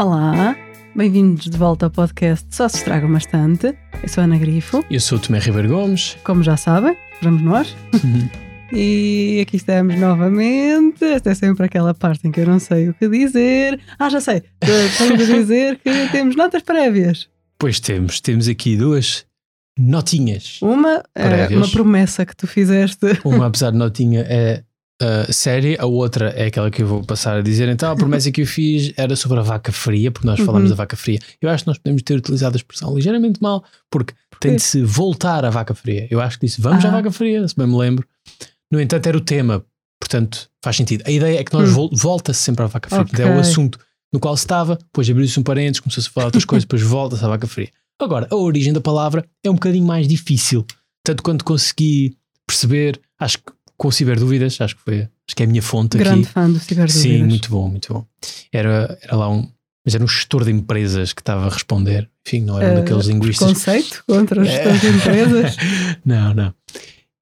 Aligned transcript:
Olá, 0.00 0.56
bem-vindos 0.96 1.44
de 1.44 1.58
volta 1.58 1.84
ao 1.84 1.90
podcast 1.90 2.46
Só 2.48 2.66
se 2.70 2.78
estraga 2.78 3.06
bastante. 3.06 3.76
Eu 4.02 4.08
sou 4.08 4.22
a 4.22 4.24
Ana 4.24 4.38
Grifo, 4.38 4.82
Eu 4.90 4.98
sou 4.98 5.18
o 5.18 5.20
Tomé 5.20 5.38
Ribeiro 5.38 5.68
Gomes. 5.68 6.16
como 6.24 6.42
já 6.42 6.56
sabem, 6.56 6.96
vamos 7.20 7.42
nós. 7.42 7.76
E 8.72 9.40
aqui 9.42 9.56
estamos 9.56 9.98
novamente. 9.98 11.04
Esta 11.04 11.32
é 11.32 11.34
sempre 11.34 11.66
aquela 11.66 11.92
parte 11.92 12.26
em 12.26 12.30
que 12.30 12.40
eu 12.40 12.46
não 12.46 12.58
sei 12.58 12.88
o 12.88 12.94
que 12.94 13.08
dizer. 13.10 13.78
Ah, 13.98 14.08
já 14.08 14.22
sei. 14.22 14.42
Tenho 14.96 15.18
de 15.18 15.26
dizer 15.26 15.78
que 15.80 16.08
temos 16.10 16.34
notas 16.34 16.62
prévias. 16.62 17.28
Pois 17.58 17.78
temos, 17.78 18.22
temos 18.22 18.48
aqui 18.48 18.76
duas 18.76 19.26
notinhas. 19.78 20.62
Uma 20.62 21.02
é 21.14 21.28
Prévias. 21.28 21.60
uma 21.60 21.68
promessa 21.68 22.24
que 22.24 22.34
tu 22.34 22.46
fizeste. 22.46 23.06
Uma, 23.22 23.48
apesar 23.48 23.70
de 23.72 23.76
notinha, 23.76 24.20
é 24.20 24.62
uh, 25.02 25.32
séria, 25.32 25.76
a 25.80 25.86
outra 25.86 26.30
é 26.30 26.46
aquela 26.46 26.70
que 26.70 26.82
eu 26.82 26.86
vou 26.86 27.02
passar 27.04 27.36
a 27.38 27.42
dizer. 27.42 27.68
Então, 27.68 27.90
a 27.92 27.96
promessa 27.96 28.30
que 28.30 28.42
eu 28.42 28.46
fiz 28.46 28.92
era 28.96 29.14
sobre 29.16 29.38
a 29.38 29.42
vaca 29.42 29.72
fria, 29.72 30.10
porque 30.10 30.26
nós 30.26 30.38
falamos 30.40 30.64
Uhum. 30.70 30.76
da 30.76 30.82
vaca 30.82 30.96
fria. 30.96 31.18
Eu 31.40 31.48
acho 31.50 31.64
que 31.64 31.68
nós 31.68 31.78
podemos 31.78 32.02
ter 32.02 32.16
utilizado 32.16 32.54
a 32.54 32.58
expressão 32.58 32.94
ligeiramente 32.94 33.40
mal, 33.42 33.64
porque 33.90 34.14
tem 34.40 34.56
de 34.56 34.62
se 34.62 34.82
voltar 34.82 35.44
à 35.44 35.50
vaca 35.50 35.74
fria. 35.74 36.06
Eu 36.10 36.20
acho 36.20 36.38
que 36.38 36.46
disse 36.46 36.60
vamos 36.60 36.84
à 36.84 36.88
Ah. 36.88 36.92
vaca 36.92 37.10
fria, 37.10 37.46
se 37.46 37.54
bem 37.56 37.66
me 37.66 37.76
lembro. 37.76 38.06
No 38.72 38.80
entanto, 38.80 39.06
era 39.06 39.16
o 39.16 39.20
tema, 39.20 39.64
portanto, 40.00 40.48
faz 40.62 40.76
sentido. 40.76 41.02
A 41.06 41.10
ideia 41.10 41.38
é 41.40 41.44
que 41.44 41.52
nós 41.52 41.68
Hum. 41.70 41.72
vol 41.74 41.90
volta-se 41.92 42.40
sempre 42.40 42.64
à 42.64 42.66
vaca 42.68 42.88
fria, 42.88 43.04
portanto, 43.04 43.20
é 43.26 43.36
o 43.36 43.38
assunto 43.40 43.78
no 44.12 44.18
qual 44.18 44.36
se 44.36 44.44
estava, 44.44 44.76
depois 44.76 45.08
abriu-se 45.08 45.38
um 45.38 45.42
parênteses, 45.42 45.80
começou-se 45.80 46.08
a 46.08 46.12
falar 46.12 46.26
outras 46.26 46.44
coisas, 46.44 46.64
depois 46.64 46.82
volta-se 46.82 47.24
à 47.24 47.28
vaca 47.28 47.46
fria. 47.46 47.68
Agora, 48.00 48.26
a 48.30 48.34
origem 48.36 48.72
da 48.72 48.80
palavra 48.80 49.24
é 49.44 49.50
um 49.50 49.54
bocadinho 49.54 49.86
mais 49.86 50.08
difícil, 50.08 50.64
tanto 51.04 51.22
quanto 51.22 51.44
consegui 51.44 52.16
perceber, 52.46 52.98
acho 53.18 53.38
que 53.38 53.44
com 53.80 53.90
se 53.90 53.98
tiver 53.98 54.18
dúvidas, 54.18 54.60
acho 54.60 54.76
que 54.76 54.82
foi, 54.82 54.98
acho 55.00 55.34
que 55.34 55.42
é 55.42 55.46
a 55.46 55.48
minha 55.48 55.62
fonte 55.62 55.96
Grande 55.96 56.24
aqui. 56.24 56.32
fã 56.32 56.50
do 56.50 56.58
Cigar 56.60 56.90
Sim, 56.90 57.24
muito 57.24 57.48
bom, 57.48 57.66
muito 57.68 57.92
bom. 57.94 58.04
Era, 58.52 58.98
era 59.02 59.16
lá 59.16 59.30
um, 59.30 59.48
mas 59.84 59.94
era 59.94 60.04
um 60.04 60.08
gestor 60.08 60.44
de 60.44 60.50
empresas 60.50 61.14
que 61.14 61.22
estava 61.22 61.46
a 61.46 61.48
responder, 61.48 62.10
enfim, 62.26 62.42
não 62.42 62.58
era 62.60 62.68
um 62.68 62.72
Eh, 62.72 62.80
daqueles 62.80 63.06
linguistas 63.06 63.48
Conceito 63.48 64.04
contra 64.06 64.42
as 64.42 64.48
É. 64.48 64.52
gestões 64.52 64.80
de 64.82 64.86
empresas. 64.98 65.56
não, 66.04 66.34
não. 66.34 66.54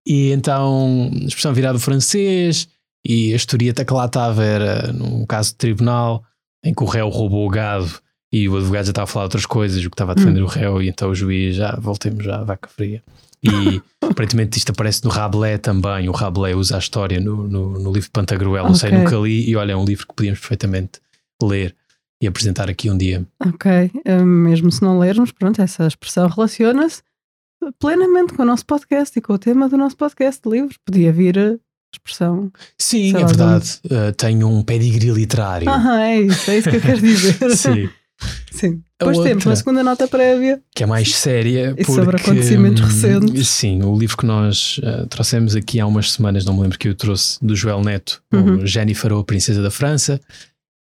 E 0.04 0.32
então, 0.32 1.10
a 1.14 1.24
expressão 1.26 1.54
virada 1.54 1.74
do 1.78 1.80
francês, 1.84 2.66
e 3.06 3.32
a 3.32 3.36
historieta 3.36 3.84
que 3.84 3.92
lá 3.92 4.06
estava 4.06 4.44
era 4.44 4.92
num 4.92 5.24
caso 5.26 5.50
de 5.50 5.56
tribunal 5.58 6.24
em 6.64 6.74
que 6.74 6.82
o 6.82 6.86
réu 6.86 7.08
roubou 7.08 7.46
o 7.46 7.50
gado 7.50 7.88
e 8.32 8.48
o 8.48 8.56
advogado 8.56 8.86
já 8.86 8.90
estava 8.90 9.04
a 9.04 9.06
falar 9.06 9.24
outras 9.26 9.46
coisas, 9.46 9.78
o 9.84 9.88
que 9.88 9.94
estava 9.94 10.10
a 10.12 10.14
defender 10.16 10.42
o 10.42 10.46
réu, 10.46 10.82
e 10.82 10.88
então 10.88 11.10
o 11.10 11.14
juiz 11.14 11.54
já 11.54 11.76
voltemos 11.80 12.24
já 12.24 12.40
à 12.40 12.44
vaca 12.44 12.68
fria. 12.68 13.00
E 13.44 13.80
aparentemente 14.10 14.58
isto 14.58 14.70
aparece 14.70 15.04
no 15.04 15.10
Rabelais 15.10 15.60
também. 15.60 16.08
O 16.08 16.12
Rabelais 16.12 16.56
usa 16.56 16.76
a 16.76 16.78
história 16.78 17.20
no, 17.20 17.48
no, 17.48 17.78
no 17.78 17.92
livro 17.92 18.10
Pantagruel, 18.10 18.64
não 18.64 18.74
sei, 18.74 18.90
nunca 18.90 19.16
li, 19.16 19.48
e 19.48 19.56
olha, 19.56 19.72
é 19.72 19.76
um 19.76 19.84
livro 19.84 20.06
que 20.06 20.14
podíamos 20.14 20.40
perfeitamente 20.40 21.00
ler 21.42 21.74
e 22.22 22.26
apresentar 22.26 22.68
aqui 22.68 22.90
um 22.90 22.98
dia. 22.98 23.26
Ok, 23.46 23.90
eh, 24.04 24.22
mesmo 24.24 24.70
se 24.72 24.82
não 24.82 24.98
lermos, 24.98 25.30
pronto, 25.30 25.62
essa 25.62 25.86
expressão 25.86 26.28
relaciona-se 26.28 27.02
plenamente 27.78 28.34
com 28.34 28.42
o 28.42 28.46
nosso 28.46 28.64
podcast 28.66 29.18
e 29.18 29.22
com 29.22 29.32
o 29.32 29.38
tema 29.38 29.68
do 29.68 29.76
nosso 29.76 29.96
podcast 29.96 30.40
de 30.42 30.50
livros. 30.50 30.78
Podia 30.84 31.12
vir 31.12 31.38
a 31.38 31.56
expressão. 31.94 32.52
Sim, 32.78 33.16
é 33.16 33.24
verdade. 33.24 33.80
Uh, 33.84 34.12
tenho 34.16 34.48
um 34.48 34.62
pedigree 34.62 35.10
literário. 35.10 35.68
Ah, 35.68 36.08
é 36.08 36.20
isso, 36.20 36.50
é 36.50 36.58
isso 36.58 36.70
que 36.70 36.76
eu 36.76 36.80
quero 36.80 37.00
dizer. 37.02 37.56
Sim. 37.56 37.88
Sim. 38.50 38.82
Depois 38.98 39.18
temos 39.18 39.46
uma 39.46 39.54
segunda 39.56 39.82
nota 39.84 40.08
prévia. 40.08 40.60
que 40.74 40.82
é 40.82 40.86
mais 40.86 41.14
séria. 41.14 41.70
E 41.78 41.84
porque, 41.84 41.92
sobre 41.92 42.16
acontecimentos 42.16 42.80
recentes. 42.82 43.48
Sim, 43.48 43.82
o 43.82 43.96
livro 43.96 44.16
que 44.16 44.26
nós 44.26 44.78
uh, 44.78 45.06
trouxemos 45.06 45.54
aqui 45.54 45.78
há 45.78 45.86
umas 45.86 46.12
semanas, 46.12 46.44
não 46.44 46.54
me 46.54 46.62
lembro 46.62 46.78
que 46.78 46.88
eu 46.88 46.94
trouxe, 46.94 47.38
do 47.44 47.54
Joel 47.54 47.82
Neto, 47.82 48.22
Uhum. 48.32 48.58
o 48.62 48.66
Jennifer 48.66 49.12
ou 49.12 49.20
a 49.20 49.24
Princesa 49.24 49.62
da 49.62 49.70
França. 49.70 50.20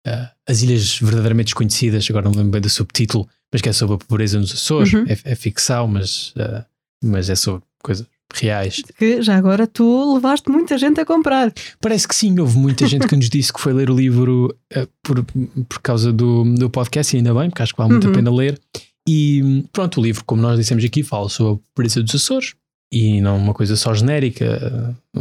Uh, 0.06 0.28
As 0.48 0.62
Ilhas 0.62 0.98
Verdadeiramente 0.98 1.46
Desconhecidas, 1.46 2.06
agora 2.10 2.24
não 2.24 2.32
me 2.32 2.36
lembro 2.38 2.52
bem 2.52 2.60
do 2.60 2.68
subtítulo, 2.68 3.26
mas 3.52 3.62
que 3.62 3.68
é 3.68 3.72
sobre 3.72 3.94
a 3.94 3.98
pobreza 3.98 4.38
nos 4.38 4.52
Açores. 4.52 4.92
Uhum. 4.92 5.04
É, 5.08 5.16
é 5.32 5.34
ficção, 5.34 5.86
mas, 5.88 6.34
uh, 6.36 6.64
mas 7.02 7.30
é 7.30 7.34
sobre 7.34 7.62
coisas 7.82 8.06
reais. 8.40 8.82
Que 8.98 9.20
já 9.22 9.36
agora 9.36 9.66
tu 9.66 10.14
levaste 10.14 10.48
muita 10.50 10.78
gente 10.78 11.00
a 11.00 11.04
comprar. 11.04 11.52
Parece 11.80 12.06
que 12.08 12.14
sim, 12.14 12.38
houve 12.38 12.56
muita 12.58 12.86
gente 12.86 13.06
que 13.06 13.16
nos 13.16 13.28
disse 13.28 13.52
que 13.52 13.60
foi 13.60 13.72
ler 13.72 13.90
o 13.90 13.94
livro 13.96 14.54
eh, 14.72 14.86
por, 15.02 15.24
por 15.68 15.80
causa 15.80 16.12
do, 16.12 16.44
do 16.54 16.70
podcast, 16.70 17.14
e 17.14 17.18
ainda 17.18 17.34
bem, 17.34 17.50
porque 17.50 17.62
acho 17.62 17.72
que 17.74 17.78
vale 17.78 17.92
muito 17.92 18.06
Uhum. 18.06 18.12
a 18.12 18.16
pena 18.16 18.30
ler. 18.34 18.60
E 19.08 19.64
pronto, 19.72 20.00
o 20.00 20.02
livro, 20.02 20.24
como 20.24 20.40
nós 20.42 20.58
dissemos 20.58 20.84
aqui, 20.84 21.02
fala 21.02 21.28
sobre 21.28 21.54
a 21.54 21.58
pobreza 21.74 22.02
dos 22.02 22.14
Açores 22.14 22.54
e 22.92 23.20
não 23.20 23.36
uma 23.36 23.52
coisa 23.54 23.74
só 23.76 23.92
genérica, 23.94 24.96
eh, 25.16 25.20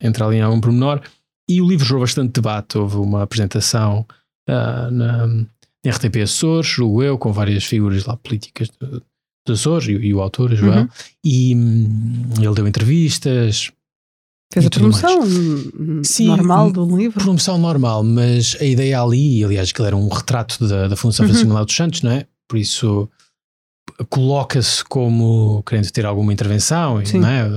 entra 0.00 0.26
ali 0.26 0.36
em 0.36 0.40
algum 0.42 0.60
pormenor. 0.60 1.00
E 1.48 1.60
o 1.60 1.68
livro 1.68 1.84
gerou 1.84 2.00
bastante 2.00 2.32
debate. 2.32 2.78
Houve 2.78 2.96
uma 2.96 3.22
apresentação 3.22 4.06
ah, 4.48 4.88
na, 4.90 5.26
na 5.26 5.46
RTP 5.86 6.16
Açores, 6.22 6.66
julgo 6.70 7.02
eu, 7.02 7.18
com 7.18 7.32
várias 7.32 7.64
figuras 7.64 8.04
lá 8.04 8.16
políticas 8.16 8.68
do- 8.80 9.02
dos 9.46 9.60
Açores 9.60 9.88
e, 9.88 9.92
e 9.92 10.14
o 10.14 10.20
autor, 10.20 10.54
Joel. 10.54 10.82
Uhum. 10.82 10.88
E 11.24 11.54
hum, 11.54 12.30
ele 12.40 12.54
deu 12.54 12.68
entrevistas, 12.68 13.72
Fez 14.52 14.66
a 14.66 14.70
promoção 14.70 15.22
Sim, 16.02 16.26
normal 16.26 16.66
hum, 16.66 16.72
do 16.72 16.96
livro. 16.96 17.20
promoção 17.20 17.56
normal, 17.56 18.02
mas 18.02 18.56
a 18.60 18.64
ideia 18.64 19.00
ali, 19.00 19.44
aliás, 19.44 19.70
que 19.70 19.80
ele 19.80 19.86
era 19.86 19.96
um 19.96 20.08
retrato 20.08 20.66
da, 20.66 20.88
da 20.88 20.96
Fundação 20.96 21.24
Uhum. 21.24 21.44
Manuel 21.46 21.64
dos 21.64 21.76
Santos, 21.76 22.02
não 22.02 22.10
é? 22.10 22.26
Por 22.48 22.58
isso 22.58 23.08
coloca-se 24.08 24.84
como 24.84 25.62
querendo 25.64 25.88
ter 25.92 26.04
alguma 26.04 26.32
intervenção, 26.32 27.04
Sim. 27.04 27.20
não 27.20 27.28
é? 27.28 27.48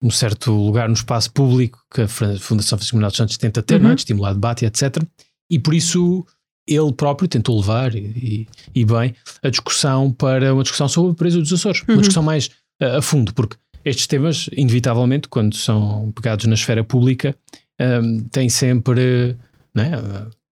Um 0.00 0.10
certo 0.10 0.52
lugar 0.52 0.86
no 0.88 0.94
espaço 0.94 1.32
público 1.32 1.84
que 1.92 2.02
a 2.02 2.08
Fundação 2.08 2.78
Manuel 2.92 3.08
dos 3.10 3.16
Santos 3.16 3.36
tenta 3.36 3.60
ter, 3.60 3.80
não 3.80 3.88
é? 3.88 3.90
Uhum. 3.90 3.94
De 3.96 4.00
estimular 4.02 4.34
debate, 4.34 4.64
etc. 4.64 5.02
E 5.50 5.58
por 5.58 5.74
isso 5.74 6.24
ele 6.68 6.92
próprio 6.92 7.28
tentou 7.28 7.58
levar, 7.58 7.94
e, 7.94 8.46
e 8.74 8.84
bem, 8.84 9.14
a 9.42 9.48
discussão 9.48 10.12
para 10.12 10.52
uma 10.52 10.62
discussão 10.62 10.88
sobre 10.88 11.10
a 11.10 11.14
pobreza 11.14 11.40
dos 11.40 11.52
Açores. 11.52 11.80
Uhum. 11.82 11.94
Uma 11.94 12.00
discussão 12.02 12.22
mais 12.22 12.50
ah, 12.80 12.98
a 12.98 13.02
fundo, 13.02 13.32
porque 13.34 13.56
estes 13.84 14.06
temas, 14.06 14.48
inevitavelmente, 14.52 15.28
quando 15.28 15.56
são 15.56 16.12
pegados 16.12 16.44
na 16.46 16.54
esfera 16.54 16.84
pública, 16.84 17.34
hum, 17.80 18.26
têm 18.30 18.48
sempre. 18.48 19.36
Né, 19.74 19.90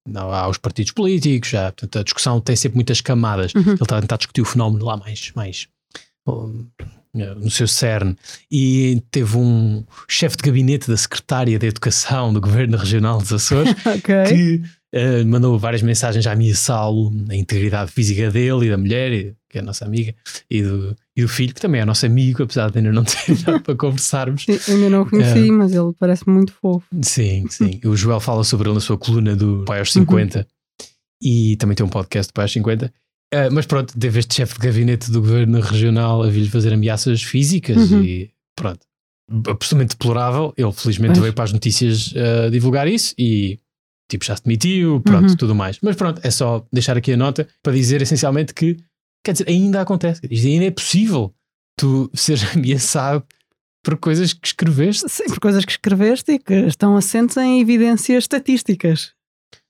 não, 0.09 0.31
há 0.31 0.49
os 0.49 0.57
partidos 0.57 0.93
políticos, 0.93 1.51
já, 1.51 1.73
portanto, 1.73 1.99
a 1.99 2.03
discussão 2.05 2.41
tem 2.41 2.55
sempre 2.55 2.77
muitas 2.77 3.01
camadas. 3.01 3.53
Uhum. 3.55 3.63
Ele 3.63 3.73
está 3.75 3.99
a 3.99 4.01
tentar 4.01 4.17
discutir 4.17 4.41
o 4.41 4.45
fenómeno 4.45 4.85
lá 4.85 4.97
mais, 4.97 5.33
mais 5.35 5.67
hum, 6.27 6.67
no 7.13 7.51
seu 7.51 7.67
cerne. 7.67 8.17
E 8.51 9.03
teve 9.11 9.37
um 9.37 9.85
chefe 10.09 10.37
de 10.37 10.45
gabinete 10.45 10.89
da 10.89 10.97
secretária 10.97 11.59
de 11.59 11.67
Educação 11.67 12.33
do 12.33 12.41
Governo 12.41 12.77
Regional 12.77 13.19
dos 13.19 13.33
Açores 13.33 13.75
Ok. 13.85 14.15
que 14.29 14.63
eh, 14.97 15.25
mandou 15.25 15.59
várias 15.59 15.83
mensagens 15.83 16.27
a 16.27 16.33
ameaçá-lo 16.33 17.11
na 17.11 17.35
integridade 17.37 17.91
física 17.93 18.31
dele 18.31 18.67
e 18.67 18.71
da 18.71 18.77
mulher, 18.79 19.13
e- 19.13 19.35
que 19.51 19.59
é 19.59 19.61
a 19.61 19.65
nossa 19.65 19.85
amiga, 19.85 20.15
e 20.51 20.63
do, 20.63 20.97
e 21.17 21.23
do 21.23 21.29
filho, 21.29 21.55
que 21.55 21.61
também 21.61 21.81
é 21.81 21.85
nosso 21.85 22.05
amigo, 22.07 22.43
apesar 22.43 22.71
de 22.71 22.79
ainda 22.79 22.93
não 22.93 23.05
ter 23.05 23.39
nada 23.47 23.61
para 23.61 23.75
conversarmos. 23.77 24.47
Eu 24.49 24.75
ainda 24.75 24.91
não 24.91 25.03
o 25.03 25.07
conheci, 25.11 25.49
É. 25.49 25.53
mas 25.53 25.73
ele 25.73 25.93
parece 25.99 26.29
muito 26.29 26.53
fofo. 26.53 26.87
Sim, 27.03 27.47
sim. 27.51 27.81
O 27.87 27.97
Joel 27.97 28.21
fala 28.21 28.43
sobre 28.45 28.69
ele 28.69 28.75
na 28.75 28.81
sua 28.81 28.97
coluna 28.99 29.37
do 29.37 29.65
Pai 29.67 29.79
aos 29.81 29.93
50 29.93 30.47
e 31.23 31.57
também 31.57 31.75
tem 31.77 31.85
um 31.87 31.89
podcast 31.89 32.31
do 32.31 32.35
Pai 32.35 32.45
aos 32.45 32.53
50. 32.53 32.93
Eh, 33.33 33.51
mas 33.51 33.67
pronto, 33.67 33.99
teve 33.99 34.19
este 34.21 34.35
chefe 34.35 34.55
de 34.59 34.67
gabinete 34.67 35.11
do 35.11 35.21
governo 35.21 35.61
regional 35.61 36.23
a 36.23 36.29
vir-lhe 36.29 36.49
fazer 36.49 36.73
ameaças 36.73 37.23
físicas 37.23 37.91
Uhum. 37.91 38.03
e 38.03 38.31
pronto. 38.57 38.81
Absolutamente 39.49 39.91
deplorável. 39.97 40.55
Ele 40.57 40.73
felizmente 40.73 41.15
Pois. 41.15 41.23
veio 41.23 41.33
para 41.35 41.45
as 41.45 41.53
notícias 41.53 42.13
divulgar 42.53 42.87
isso 42.87 43.13
e 43.19 43.59
tipo 44.09 44.25
já 44.25 44.37
se 44.37 44.43
demitiu, 44.45 45.01
pronto, 45.01 45.31
Uhum. 45.31 45.37
tudo 45.37 45.55
mais. 45.55 45.79
Mas 45.83 45.97
pronto, 45.97 46.21
é 46.25 46.31
só 46.31 46.65
deixar 46.73 46.97
aqui 46.97 47.13
a 47.13 47.17
nota 47.17 47.47
para 47.63 47.73
dizer 47.73 48.01
essencialmente 48.03 48.55
que, 48.55 48.77
quer 49.25 49.33
dizer, 49.33 49.49
ainda 49.49 49.81
acontece, 49.81 50.21
ainda 50.31 50.65
é 50.65 50.71
possível 50.71 51.35
tu 51.77 52.11
seres 52.15 52.43
ameaçado 52.57 53.25
por 53.85 53.97
coisas 53.99 54.33
que 54.33 54.47
escreveste. 54.49 55.09
Sim, 55.09 55.25
por 55.27 55.39
coisas 55.41 55.65
que 55.65 55.73
escreveste 55.73 56.33
e 56.33 56.39
que 56.39 56.55
estão 56.55 56.97
assentes 56.97 57.37
em 57.37 57.61
evidências 57.61 58.25
estatísticas. 58.25 59.13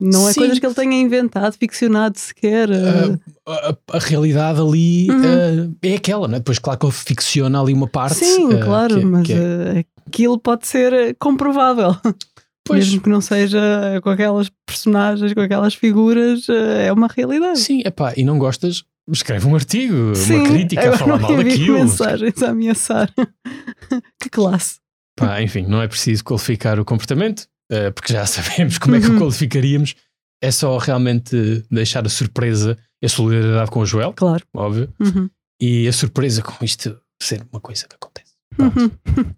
Não 0.00 0.28
é 0.28 0.32
Sim. 0.32 0.40
coisas 0.40 0.58
que 0.58 0.66
ele 0.66 0.74
tenha 0.74 1.00
inventado, 1.00 1.52
ficcionado 1.54 2.18
sequer. 2.18 2.68
eh, 2.70 3.18
a, 3.46 3.52
a- 3.70 3.76
a 3.94 3.98
realidade 3.98 4.60
ali 4.60 5.10
Uhum. 5.10 5.70
uh, 5.70 5.76
é 5.82 5.94
aquela, 5.94 6.28
não 6.28 6.36
é? 6.36 6.38
Depois, 6.38 6.58
claro 6.58 6.78
que 6.78 6.86
ele 6.86 6.92
ficciona 6.92 7.60
ali 7.60 7.72
uma 7.72 7.86
parte. 7.88 8.16
Sim, 8.16 8.46
uh, 8.54 8.60
claro, 8.64 8.94
que 8.96 9.00
é- 9.00 9.04
mas 9.04 9.26
que 9.26 9.32
é- 9.32 9.36
eh, 9.78 9.84
aquilo 10.06 10.38
pode 10.38 10.66
ser 10.66 10.92
eh, 10.92 11.14
comprovável. 11.18 11.94
Pois, 12.66 12.84
Mesmo 12.86 13.00
que 13.00 13.08
não 13.08 13.20
seja 13.20 13.60
com 14.02 14.10
aquelas 14.10 14.50
personagens, 14.66 15.32
com 15.32 15.40
aquelas 15.40 15.74
figuras, 15.74 16.48
eh, 16.48 16.86
é 16.86 16.92
uma 16.92 17.06
realidade. 17.08 17.60
sim, 17.60 17.80
epá, 17.84 18.12
e 18.16 18.24
não 18.24 18.38
gostas, 18.38 18.82
escreve 19.10 19.46
um 19.46 19.54
artigo, 19.54 20.14
Sim, 20.16 20.36
uma 20.40 20.48
crítica 20.48 20.90
a 20.90 20.98
falar 20.98 21.18
mal 21.20 21.36
daquilo. 21.36 21.78
mensagens 21.78 22.42
a 22.42 22.50
ameaçar. 22.50 23.12
que 24.20 24.28
classe. 24.30 24.78
Pá, 25.16 25.40
enfim, 25.42 25.62
não 25.66 25.80
é 25.80 25.88
preciso 25.88 26.24
qualificar 26.24 26.78
o 26.80 26.84
comportamento, 26.84 27.46
uh, 27.72 27.92
porque 27.94 28.12
já 28.12 28.26
sabemos 28.26 28.78
como 28.78 28.96
é 28.96 29.00
que 29.00 29.06
Uhum. 29.06 29.16
o 29.16 29.20
qualificaríamos. 29.20 29.94
É 30.42 30.50
só 30.50 30.76
realmente 30.76 31.64
deixar 31.70 32.04
a 32.04 32.10
surpresa, 32.10 32.76
a 33.02 33.08
solidariedade 33.08 33.70
com 33.70 33.80
o 33.80 33.86
Joel, 33.86 34.12
Claro. 34.12 34.44
óbvio, 34.54 34.92
Uhum. 35.00 35.30
e 35.60 35.88
a 35.88 35.92
surpresa 35.92 36.42
com 36.42 36.62
isto 36.64 36.98
ser 37.22 37.42
uma 37.50 37.60
coisa 37.60 37.86
que 37.88 37.94
acontece. 37.96 38.32
Uhum. 38.58 38.90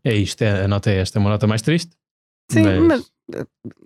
é 0.05 0.15
isto, 0.17 0.43
é- 0.43 0.65
a 0.65 0.69
nota 0.69 0.91
é 0.91 0.97
esta, 1.01 1.19
é 1.19 1.21
uma 1.21 1.31
nota 1.31 1.47
mais 1.47 1.63
triste. 1.63 1.91
Sim, 2.51 2.63
Mas- 2.63 2.83
mas... 2.83 3.18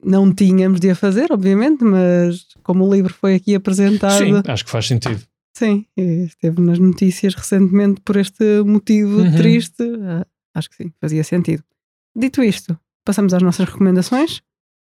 não 0.05 0.33
tínhamos 0.33 0.81
de 0.81 0.91
a 0.91 0.95
fazer, 0.95 1.33
obviamente, 1.33 1.83
mas 1.85 2.47
como 2.63 2.87
o 2.87 2.95
livro 2.95 3.13
foi 3.13 3.35
aqui 3.35 3.55
apresentado. 3.55 4.19
Sim, 4.19 4.43
acho 4.47 4.65
que 4.65 4.71
faz 4.71 4.87
sentido. 4.87 5.21
Sim, 5.57 5.85
esteve 5.97 6.61
nas 6.63 6.79
notícias 6.79 7.35
recentemente 7.35 8.01
por 8.03 8.17
este 8.17 8.63
motivo 8.65 9.19
Uhum. 9.21 9.37
triste. 9.37 9.83
ah, 10.03 10.27
Acho 10.55 10.69
que 10.71 10.77
sim, 10.77 10.93
fazia 11.01 11.25
sentido. 11.25 11.63
Dito 12.17 12.43
isto, 12.43 12.79
passamos 13.05 13.33
às 13.33 13.43
nossas 13.43 13.67
recomendações. 13.67 14.43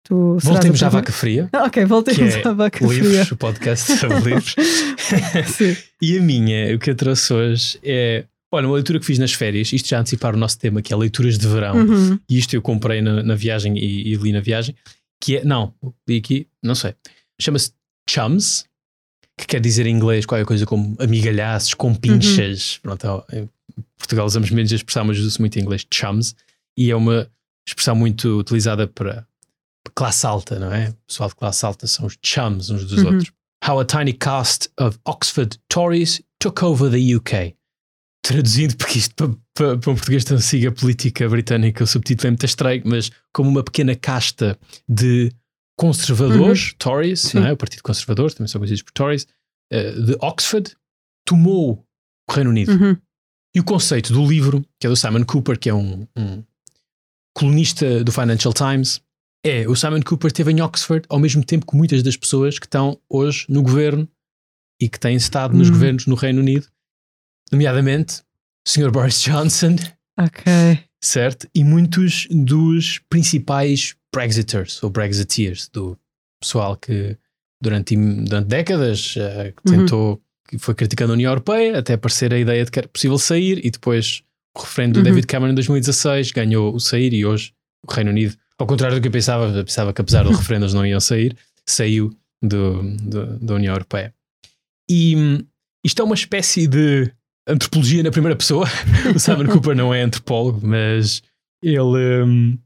Tu 0.02 0.38
Voltemos 0.43 0.82
à 0.82 0.88
vaca 0.88 1.12
fria. 1.12 1.50
Ah, 1.52 1.64
ok, 1.64 1.85
voltemos 1.85 2.35
é 2.35 2.49
à 2.49 2.52
vaca 2.55 2.87
livros, 2.87 3.08
fria. 3.26 3.29
o 3.35 3.37
podcast 3.37 3.93
sobre 3.99 4.17
livros. 4.20 4.55
Sim. 5.47 5.76
E 6.02 6.17
a 6.17 6.23
minha, 6.23 6.75
o 6.75 6.79
que 6.79 6.88
eu 6.91 6.94
trouxe 6.94 7.31
hoje 7.35 7.79
é. 7.82 8.25
Olha, 8.52 8.67
uma 8.67 8.75
leitura 8.75 8.99
que 8.99 9.06
fiz 9.06 9.19
nas 9.19 9.32
férias, 9.32 9.73
isto 9.73 9.88
já 9.88 10.00
antecipar 10.00 10.35
o 10.35 10.38
nosso 10.38 10.58
tema, 10.58 10.82
que 10.82 10.93
é 10.93 10.97
leituras 10.97 11.38
de 11.38 11.47
verão. 11.47 11.76
Uhum. 11.76 12.19
E 12.29 12.38
isto 12.38 12.55
eu 12.55 12.61
comprei 12.62 13.00
na, 13.00 13.23
na 13.23 13.35
viagem 13.35 13.79
e, 13.79 14.12
e 14.12 14.17
li 14.17 14.32
na 14.32 14.41
viagem. 14.41 14.75
Que 15.20 15.37
é. 15.37 15.44
Não, 15.44 15.73
li 16.08 16.17
aqui, 16.17 16.49
não 16.62 16.75
sei. 16.75 16.94
Chama-se 17.41 17.73
Chums, 18.08 18.64
que 19.38 19.47
quer 19.47 19.61
dizer 19.61 19.87
em 19.87 19.94
inglês 19.94 20.26
qualquer 20.26 20.44
coisa 20.47 20.67
como 20.67 20.97
amigalhaços, 20.99 21.75
com 21.75 21.94
pinchas. 21.94 22.79
Pronto, 22.79 23.05
ó, 23.06 23.25
em 23.32 23.49
Portugal 23.97 24.26
usamos 24.26 24.50
menos 24.50 24.73
a 24.73 24.76
expressão, 24.76 25.05
mas 25.05 25.19
usa-se 25.19 25.38
muito 25.41 25.56
em 25.58 25.62
inglês, 25.62 25.87
Chums. 25.93 26.35
E 26.76 26.91
é 26.91 26.97
uma 26.97 27.31
expressão 27.69 27.94
muito 27.94 28.38
utilizada 28.38 28.87
para 28.88 29.26
classe 29.94 30.26
alta, 30.26 30.58
não 30.58 30.73
é? 30.73 30.88
O 30.91 30.94
pessoal 31.06 31.29
de 31.29 31.35
classe 31.37 31.64
alta 31.64 31.87
são 31.87 32.06
os 32.06 32.17
chums 32.25 32.70
uns 32.70 32.85
dos 32.85 33.02
Uhum. 33.02 33.12
outros. 33.12 33.32
How 33.67 33.79
a 33.81 33.85
tiny 33.85 34.12
cast 34.14 34.70
of 34.81 34.99
Oxford 35.06 35.58
Tories 35.69 36.23
took 36.38 36.64
over 36.64 36.91
the 36.91 37.14
UK. 37.14 37.55
Traduzindo, 38.22 38.76
porque 38.76 38.99
isto 38.99 39.14
para, 39.14 39.28
para, 39.55 39.78
para 39.78 39.90
um 39.90 39.94
português 39.94 40.25
tão 40.25 40.38
siga 40.38 40.69
a 40.69 40.72
política 40.72 41.28
britânica, 41.28 41.82
o 41.82 41.87
subtítulo 41.87 42.28
é 42.28 42.31
muito 42.31 42.46
estranho, 42.46 42.82
mas 42.84 43.11
como 43.32 43.49
uma 43.49 43.62
pequena 43.64 43.94
casta 43.96 44.58
de 44.88 45.32
conservadores, 45.78 46.75
Tories, 46.78 47.20
Sim. 47.20 47.40
não 47.40 47.46
é? 47.46 47.52
o 47.52 47.56
Partido 47.56 47.82
Conservador, 47.82 48.32
também 48.32 48.49
são 48.49 48.61
conhecidos 48.61 48.82
por 48.82 48.93
Tories, 48.93 49.26
eh, 49.72 49.93
de 49.93 50.17
Oxford, 50.20 50.76
tomou 51.26 51.84
o 52.28 52.32
Reino 52.32 52.50
Unido. 52.50 52.72
Uhum. 52.72 52.96
E 53.56 53.61
o 53.61 53.64
conceito 53.64 54.12
do 54.12 54.25
livro, 54.26 54.64
que 54.78 54.87
é 54.87 54.90
do 54.90 54.96
Simon 54.96 55.25
Cooper, 55.25 55.58
que 55.58 55.70
é 55.70 55.75
um, 55.75 56.06
um 56.16 56.44
colunista 57.34 58.05
do 58.05 58.12
Financial 58.12 58.52
Times, 58.52 59.00
é 59.44 59.66
o 59.66 59.75
Simon 59.75 60.02
Cooper 60.02 60.28
esteve 60.28 60.52
em 60.52 60.61
Oxford 60.61 61.06
ao 61.08 61.19
mesmo 61.19 61.43
tempo 61.43 61.66
que 61.66 61.76
muitas 61.76 62.02
das 62.02 62.16
pessoas 62.16 62.58
que 62.58 62.66
estão 62.66 63.00
hoje 63.08 63.46
no 63.49 63.62
governo 63.62 64.06
e 64.81 64.88
que 64.88 65.00
têm 65.00 65.16
estado 65.16 65.56
nos 65.56 65.69
Hum. 65.69 65.73
governos 65.73 66.06
no 66.06 66.14
Reino 66.14 66.40
Unido, 66.40 66.66
nomeadamente 67.50 68.20
o 68.67 68.69
Sr. 68.70 68.91
Boris 68.91 69.20
Johnson, 69.23 69.76
Ok. 70.19 70.43
certo? 71.02 71.49
E 71.55 71.64
muitos 71.64 72.26
dos 72.31 72.99
principais 73.08 73.94
Brexiters 74.14 74.82
ou 74.82 74.91
Brexiteers, 74.91 75.69
do 75.73 75.97
pessoal 76.41 76.76
que 76.76 77.17
durante, 77.62 77.97
durante 77.97 78.47
décadas 78.49 79.14
eh, 79.17 79.52
que 79.64 79.70
Uhum. 79.73 79.79
tentou, 79.81 80.23
que 80.49 80.58
foi 80.58 80.75
criticando 80.75 81.12
a 81.12 81.14
União 81.14 81.31
Europeia 81.31 81.79
até 81.79 81.94
aparecer 81.94 82.32
a 82.35 82.38
ideia 82.38 82.64
de 82.64 82.70
que 82.70 82.79
era 82.79 82.88
possível 82.88 83.19
sair 83.19 83.64
e 83.64 83.70
depois 83.70 84.23
o 84.56 84.61
referendo 84.61 84.94
do 84.94 84.97
Uhum. 84.99 85.05
David 85.05 85.26
Cameron 85.26 85.52
em 85.52 85.55
2016 85.55 86.32
ganhou 86.32 86.75
o 86.75 86.81
sair 86.81 87.12
e 87.14 87.25
hoje 87.25 87.52
o 87.87 87.93
Reino 87.93 88.11
Unido, 88.11 88.37
ao 88.58 88.67
contrário 88.67 88.97
do 88.97 89.00
que 89.00 89.08
eu 89.08 89.12
pensava, 89.12 89.47
eu 89.56 89.64
pensava 89.64 89.93
que 89.93 90.00
apesar 90.00 90.25
do 90.25 90.31
referendo 90.37 90.64
eles 90.64 90.75
não 90.75 90.85
iam 90.85 91.00
sair, 91.00 91.37
saiu 91.67 92.11
do, 92.43 92.82
do- 92.99 93.38
da 93.38 93.55
União 93.55 93.73
Europeia. 93.75 94.12
E 94.91 95.14
hum, 95.17 95.38
isto 95.85 96.02
é 96.02 96.05
uma 96.05 96.14
espécie 96.14 96.67
de 96.67 97.12
antropologia 97.48 98.02
na 98.02 98.10
primeira 98.10 98.37
pessoa. 98.37 98.66
o 99.14 99.19
Simon 99.19 99.46
Cooper 99.46 99.75
não 99.76 99.92
é 99.92 100.02
antropólogo, 100.02 100.66
mas 100.66 101.22
ele, 101.62 102.22
hum, 102.25 102.58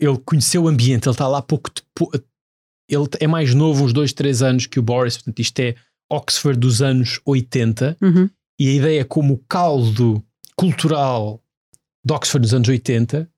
ele 0.00 0.18
conheceu 0.24 0.64
o 0.64 0.68
ambiente, 0.68 1.06
ele 1.06 1.12
está 1.14 1.28
lá 1.28 1.40
pouco. 1.42 1.70
depo- 1.70 2.10
Ele 2.88 3.06
é 3.20 3.26
mais 3.26 3.54
novo, 3.54 3.84
uns 3.84 3.92
dois, 3.92 4.12
três 4.12 4.42
anos 4.42 4.66
que 4.66 4.78
o 4.78 4.82
Boris, 4.82 5.16
portanto, 5.16 5.38
isto 5.40 5.58
é 5.60 5.74
Oxford 6.10 6.58
dos 6.58 6.82
anos 6.82 7.20
80, 7.24 7.96
Uhum. 8.02 8.28
e 8.60 8.68
a 8.68 8.72
ideia 8.72 9.00
é 9.02 9.04
como 9.04 9.34
o 9.34 9.44
caldo 9.48 10.22
cultural 10.56 11.40
de 12.04 12.12
Oxford 12.12 12.42
dos 12.42 12.52
anos 12.54 12.68
80 12.68 13.30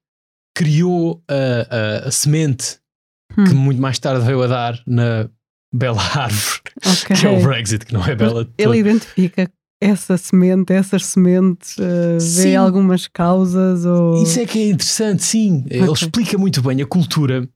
criou 0.56 1.22
a, 1.28 2.04
a- 2.04 2.08
a 2.08 2.10
semente 2.10 2.78
Hum. 3.36 3.44
que 3.44 3.54
muito 3.54 3.80
mais 3.80 3.98
tarde 3.98 4.24
veio 4.26 4.42
a 4.42 4.46
dar 4.46 4.82
na 4.86 5.28
bela 5.74 6.00
árvore, 6.14 6.60
Ok. 6.84 7.16
que 7.16 7.26
é 7.26 7.30
o 7.30 7.42
Brexit, 7.42 7.86
que 7.86 7.94
não 7.94 8.04
é 8.04 8.14
bela. 8.14 8.46
Ele 8.58 8.78
identifica 8.78 9.50
essa 9.82 10.16
semente, 10.16 10.72
essas 10.72 11.04
sementes, 11.06 11.76
uh, 11.78 12.20
Sim. 12.20 12.42
vê 12.42 12.56
algumas 12.56 13.08
causas 13.08 13.84
ou. 13.84 14.22
Isso 14.22 14.38
é 14.40 14.46
que 14.46 14.58
é 14.58 14.68
interessante, 14.70 15.22
sim. 15.24 15.64
Ele 15.68 15.88
Ok. 15.88 16.06
explica 16.06 16.38
muito 16.38 16.62
bem 16.62 16.80
a 16.80 16.86
cultura. 16.86 17.48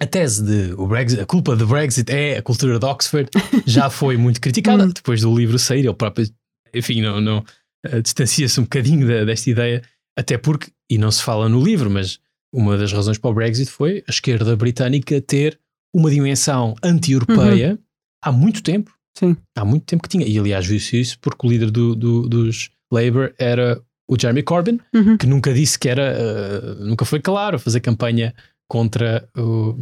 A 0.00 0.06
tese 0.06 0.42
de 0.44 0.74
o 0.76 0.86
Brexit, 0.88 1.20
a 1.20 1.26
culpa 1.26 1.54
do 1.54 1.66
Brexit 1.66 2.10
é 2.12 2.36
a 2.38 2.42
cultura 2.42 2.78
de 2.78 2.84
Oxford, 2.84 3.30
já 3.64 3.88
foi 3.88 4.16
muito 4.16 4.40
criticada 4.40 4.84
Hum. 4.84 4.90
depois 4.94 5.20
do 5.20 5.34
livro 5.36 5.58
sair. 5.58 5.80
Ele 5.86 5.94
próprio, 5.94 6.28
enfim, 6.74 7.00
não, 7.00 7.20
não 7.20 7.44
eh, 7.86 8.00
distancia-se 8.02 8.58
um 8.60 8.64
bocadinho 8.64 9.06
da- 9.06 9.24
desta 9.24 9.48
ideia, 9.50 9.82
até 10.18 10.36
porque, 10.36 10.70
e 10.90 10.98
não 10.98 11.10
se 11.12 11.22
fala 11.22 11.48
no 11.48 11.62
livro, 11.62 11.88
mas 11.90 12.18
uma 12.52 12.76
das 12.76 12.92
razões 12.92 13.18
para 13.18 13.30
o 13.30 13.34
Brexit 13.34 13.70
foi 13.70 14.02
a 14.08 14.10
esquerda 14.10 14.56
britânica 14.56 15.20
ter 15.20 15.58
uma 15.94 16.10
dimensão 16.10 16.74
anti-europeia 16.82 17.78
há 18.22 18.32
muito 18.32 18.62
tempo. 18.62 18.90
Sim. 19.16 19.36
Há 19.56 19.64
muito 19.64 19.84
tempo 19.84 20.02
que 20.02 20.08
tinha. 20.08 20.26
E 20.26 20.38
aliás, 20.38 20.66
viu-se 20.66 21.00
isso 21.00 21.18
porque 21.20 21.46
o 21.46 21.50
líder 21.50 21.70
do- 21.70 21.94
do- 21.94 22.28
dos 22.28 22.70
Labour 22.92 23.32
era 23.38 23.80
o 24.08 24.16
Jeremy 24.20 24.42
Corbyn, 24.42 24.78
Uhum. 24.94 25.16
que 25.16 25.26
nunca 25.26 25.52
disse 25.54 25.78
que 25.78 25.88
era, 25.88 26.02
eh, 26.02 26.74
nunca 26.80 27.04
foi 27.04 27.20
claro 27.20 27.56
a 27.56 27.58
fazer 27.58 27.80
campanha 27.80 28.34
contra 28.68 29.26
o, 29.36 29.74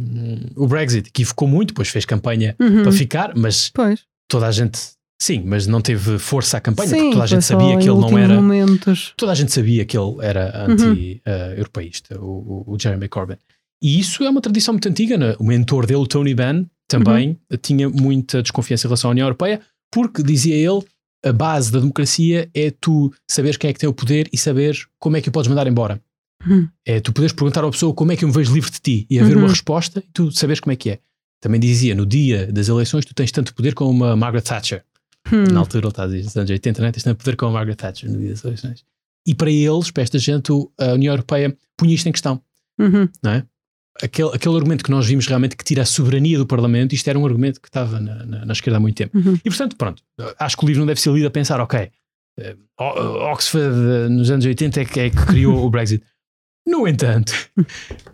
o 0.55 0.67
Brexit, 0.67 1.11
que 1.11 1.25
ficou 1.25 1.47
muito, 1.47 1.69
depois 1.69 1.89
fez 1.89 2.05
campanha 2.05 2.55
Uhum. 2.59 2.83
para 2.83 2.91
ficar, 2.91 3.33
mas 3.35 3.69
Pois. 3.73 4.01
toda 4.29 4.47
a 4.47 4.51
gente, 4.51 4.79
sim, 5.21 5.41
mas 5.45 5.67
não 5.67 5.81
teve 5.81 6.19
força 6.19 6.57
à 6.57 6.61
campanha, 6.61 6.89
Sim, 6.89 6.95
porque 6.97 7.11
toda 7.11 7.23
a 7.23 7.27
gente 7.27 7.43
sabia 7.45 7.77
que 7.77 7.89
ele 7.89 7.99
não 7.99 8.17
era, 8.17 8.35
momentos. 8.35 9.13
toda 9.17 9.31
a 9.31 9.35
gente 9.35 9.51
sabia 9.51 9.83
que 9.85 9.97
ele 9.97 10.15
era 10.21 10.65
Uhum. 10.67 10.73
anti-europeísta, 10.73 12.19
o, 12.19 12.63
o- 12.67 12.73
o 12.73 12.79
Jeremy 12.79 13.07
Corbyn. 13.07 13.37
E 13.81 13.99
isso 13.99 14.23
é 14.23 14.29
uma 14.29 14.41
tradição 14.41 14.73
muito 14.73 14.87
antiga, 14.87 15.17
né? 15.17 15.35
o 15.39 15.43
mentor 15.43 15.85
dele, 15.85 15.99
o 15.99 16.07
Tony 16.07 16.33
Benn, 16.33 16.65
também 16.87 17.39
Uhum. 17.51 17.57
tinha 17.61 17.89
muita 17.89 18.41
desconfiança 18.41 18.85
em 18.85 18.89
relação 18.89 19.09
à 19.09 19.11
União 19.11 19.25
Europeia, 19.25 19.61
porque, 19.91 20.21
dizia 20.23 20.55
ele, 20.55 20.81
a 21.25 21.31
base 21.31 21.71
da 21.71 21.79
democracia 21.79 22.49
é 22.53 22.71
tu 22.71 23.13
saberes 23.29 23.57
quem 23.57 23.69
é 23.69 23.73
que 23.73 23.79
tem 23.79 23.87
o 23.89 23.93
poder 23.93 24.27
e 24.33 24.37
saberes 24.37 24.85
como 24.99 25.15
é 25.17 25.21
que 25.21 25.29
o 25.29 25.31
podes 25.31 25.47
mandar 25.49 25.67
embora. 25.67 26.01
Hum. 26.45 26.67
É 26.85 26.99
tu 26.99 27.13
poderes 27.13 27.31
perguntar 27.33 27.63
à 27.63 27.69
pessoa 27.71 27.93
como 27.93 28.11
é 28.11 28.17
que 28.17 28.25
eu 28.25 28.27
me 28.27 28.33
vejo 28.33 28.53
livre 28.53 28.69
de 28.69 28.79
ti 28.81 29.07
e 29.09 29.17
haver 29.19 29.35
Uhum. 29.37 29.43
uma 29.43 29.49
resposta 29.49 29.99
e 30.05 30.09
tu 30.11 30.31
saberes 30.31 30.59
como 30.59 30.73
é 30.73 30.75
que 30.75 30.89
é. 30.89 30.99
Também 31.41 31.59
dizia, 31.59 31.95
no 31.95 32.05
dia 32.05 32.51
das 32.51 32.67
eleições 32.67 33.05
tu 33.05 33.13
tens 33.13 33.31
tanto 33.31 33.53
poder 33.55 33.73
como 33.73 33.91
uma 33.91 34.15
Margaret 34.15 34.41
Thatcher. 34.43 34.83
Hum. 35.31 35.43
Na 35.53 35.59
altura 35.61 35.85
ele 35.85 35.89
está 35.89 36.03
a 36.03 36.07
dizer, 36.07 36.23
nos 36.23 36.35
anos 36.35 36.49
80, 36.49 36.81
né? 36.81 36.91
tens 36.91 37.03
tanto 37.03 37.17
poder 37.23 37.35
como 37.37 37.51
a 37.51 37.53
Margaret 37.53 37.75
Thatcher 37.75 38.11
no 38.11 38.19
dia 38.19 38.31
das 38.31 38.43
eleições. 38.43 38.83
E 39.25 39.33
para 39.33 39.49
eles, 39.49 39.89
para 39.89 40.03
esta 40.03 40.19
gente, 40.19 40.51
a 40.77 40.93
União 40.93 41.13
Europeia 41.13 41.55
punha 41.77 41.93
isto 41.95 42.07
em 42.09 42.11
questão. 42.11 42.41
Uhum. 42.77 43.07
Aquele, 44.01 44.29
aquele 44.33 44.55
argumento 44.55 44.83
que 44.83 44.89
nós 44.89 45.05
vimos 45.05 45.27
realmente 45.27 45.55
que 45.55 45.63
tira 45.63 45.83
a 45.83 45.85
soberania 45.85 46.37
do 46.37 46.45
Parlamento, 46.47 46.93
isto 46.95 47.07
era 47.07 47.17
um 47.19 47.25
argumento 47.25 47.61
que 47.61 47.67
estava 47.67 47.99
na, 47.99 48.25
na- 48.25 48.45
na 48.45 48.53
esquerda 48.53 48.77
há 48.77 48.79
muito 48.79 48.95
tempo. 48.95 49.15
Uhum. 49.17 49.35
E 49.45 49.49
portanto, 49.49 49.75
pronto, 49.75 50.01
acho 50.39 50.57
que 50.57 50.65
o 50.65 50.67
livro 50.67 50.79
não 50.79 50.87
deve 50.87 50.99
ser 50.99 51.11
lido 51.13 51.27
a 51.27 51.31
pensar, 51.31 51.59
ok, 51.61 51.89
eh, 52.39 52.55
Oxford 52.79 53.75
eh, 53.75 54.09
nos 54.09 54.31
anos 54.31 54.45
80 54.45 54.81
é 54.81 54.85
que, 54.85 54.99
é 54.99 55.09
que 55.11 55.25
criou 55.27 55.63
o 55.65 55.69
Brexit. 55.69 56.03
No 56.65 56.87
entanto, 56.87 57.33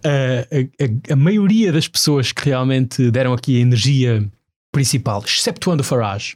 a, 0.04 0.84
a- 1.12 1.14
a 1.14 1.16
maioria 1.16 1.72
das 1.72 1.88
pessoas 1.88 2.32
que 2.32 2.46
realmente 2.46 3.12
deram 3.12 3.32
aqui 3.32 3.58
a 3.58 3.60
energia 3.60 4.28
principal, 4.74 5.24
exceptuando 5.24 5.82
o 5.82 5.86
Farage, 5.86 6.36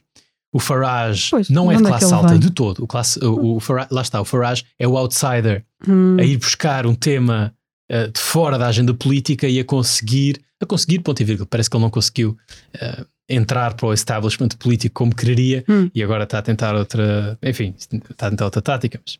o 0.53 0.59
Farage 0.59 1.31
Pois, 1.31 1.49
não 1.49 1.71
é 1.71 1.75
de 1.75 1.83
é 1.83 1.87
classe 1.87 2.05
ele 2.05 2.13
alta 2.13 2.27
vem? 2.29 2.39
de 2.39 2.51
todo. 2.51 2.83
O 2.83 2.87
classe, 2.87 3.17
o, 3.25 3.55
o 3.55 3.59
Farage- 3.59 3.87
lá 3.91 4.01
está, 4.03 4.21
o 4.21 4.25
Farage 4.25 4.63
é 4.77 4.87
o 4.87 4.95
outsider 4.95 5.65
Hum. 5.87 6.15
a 6.19 6.23
ir 6.23 6.37
buscar 6.37 6.85
um 6.85 6.93
tema 6.95 7.51
eh, 7.93 8.07
de 8.07 8.19
fora 8.19 8.57
da 8.57 8.65
agenda 8.65 8.91
política 8.91 9.47
e 9.47 9.59
a 9.59 9.63
conseguir, 9.63 10.41
a 10.59 10.65
conseguir, 10.65 10.97
ponto 10.97 11.21
e 11.21 11.23
vírgula, 11.23 11.45
parece 11.45 11.69
que 11.69 11.75
ele 11.77 11.83
não 11.83 11.91
conseguiu 11.91 12.35
eh, 12.73 13.05
entrar 13.29 13.75
para 13.75 13.85
o 13.85 13.93
establishment 13.93 14.49
político 14.57 14.95
como 14.95 15.15
quereria 15.15 15.63
Hum. 15.69 15.91
e 15.93 16.01
agora 16.01 16.23
está 16.23 16.39
a 16.39 16.41
tentar 16.41 16.73
outra, 16.73 17.37
enfim, 17.43 17.75
está 17.77 18.25
a 18.25 18.29
tentar 18.31 18.45
outra 18.45 18.63
tática. 18.63 18.99
Mas, 19.05 19.19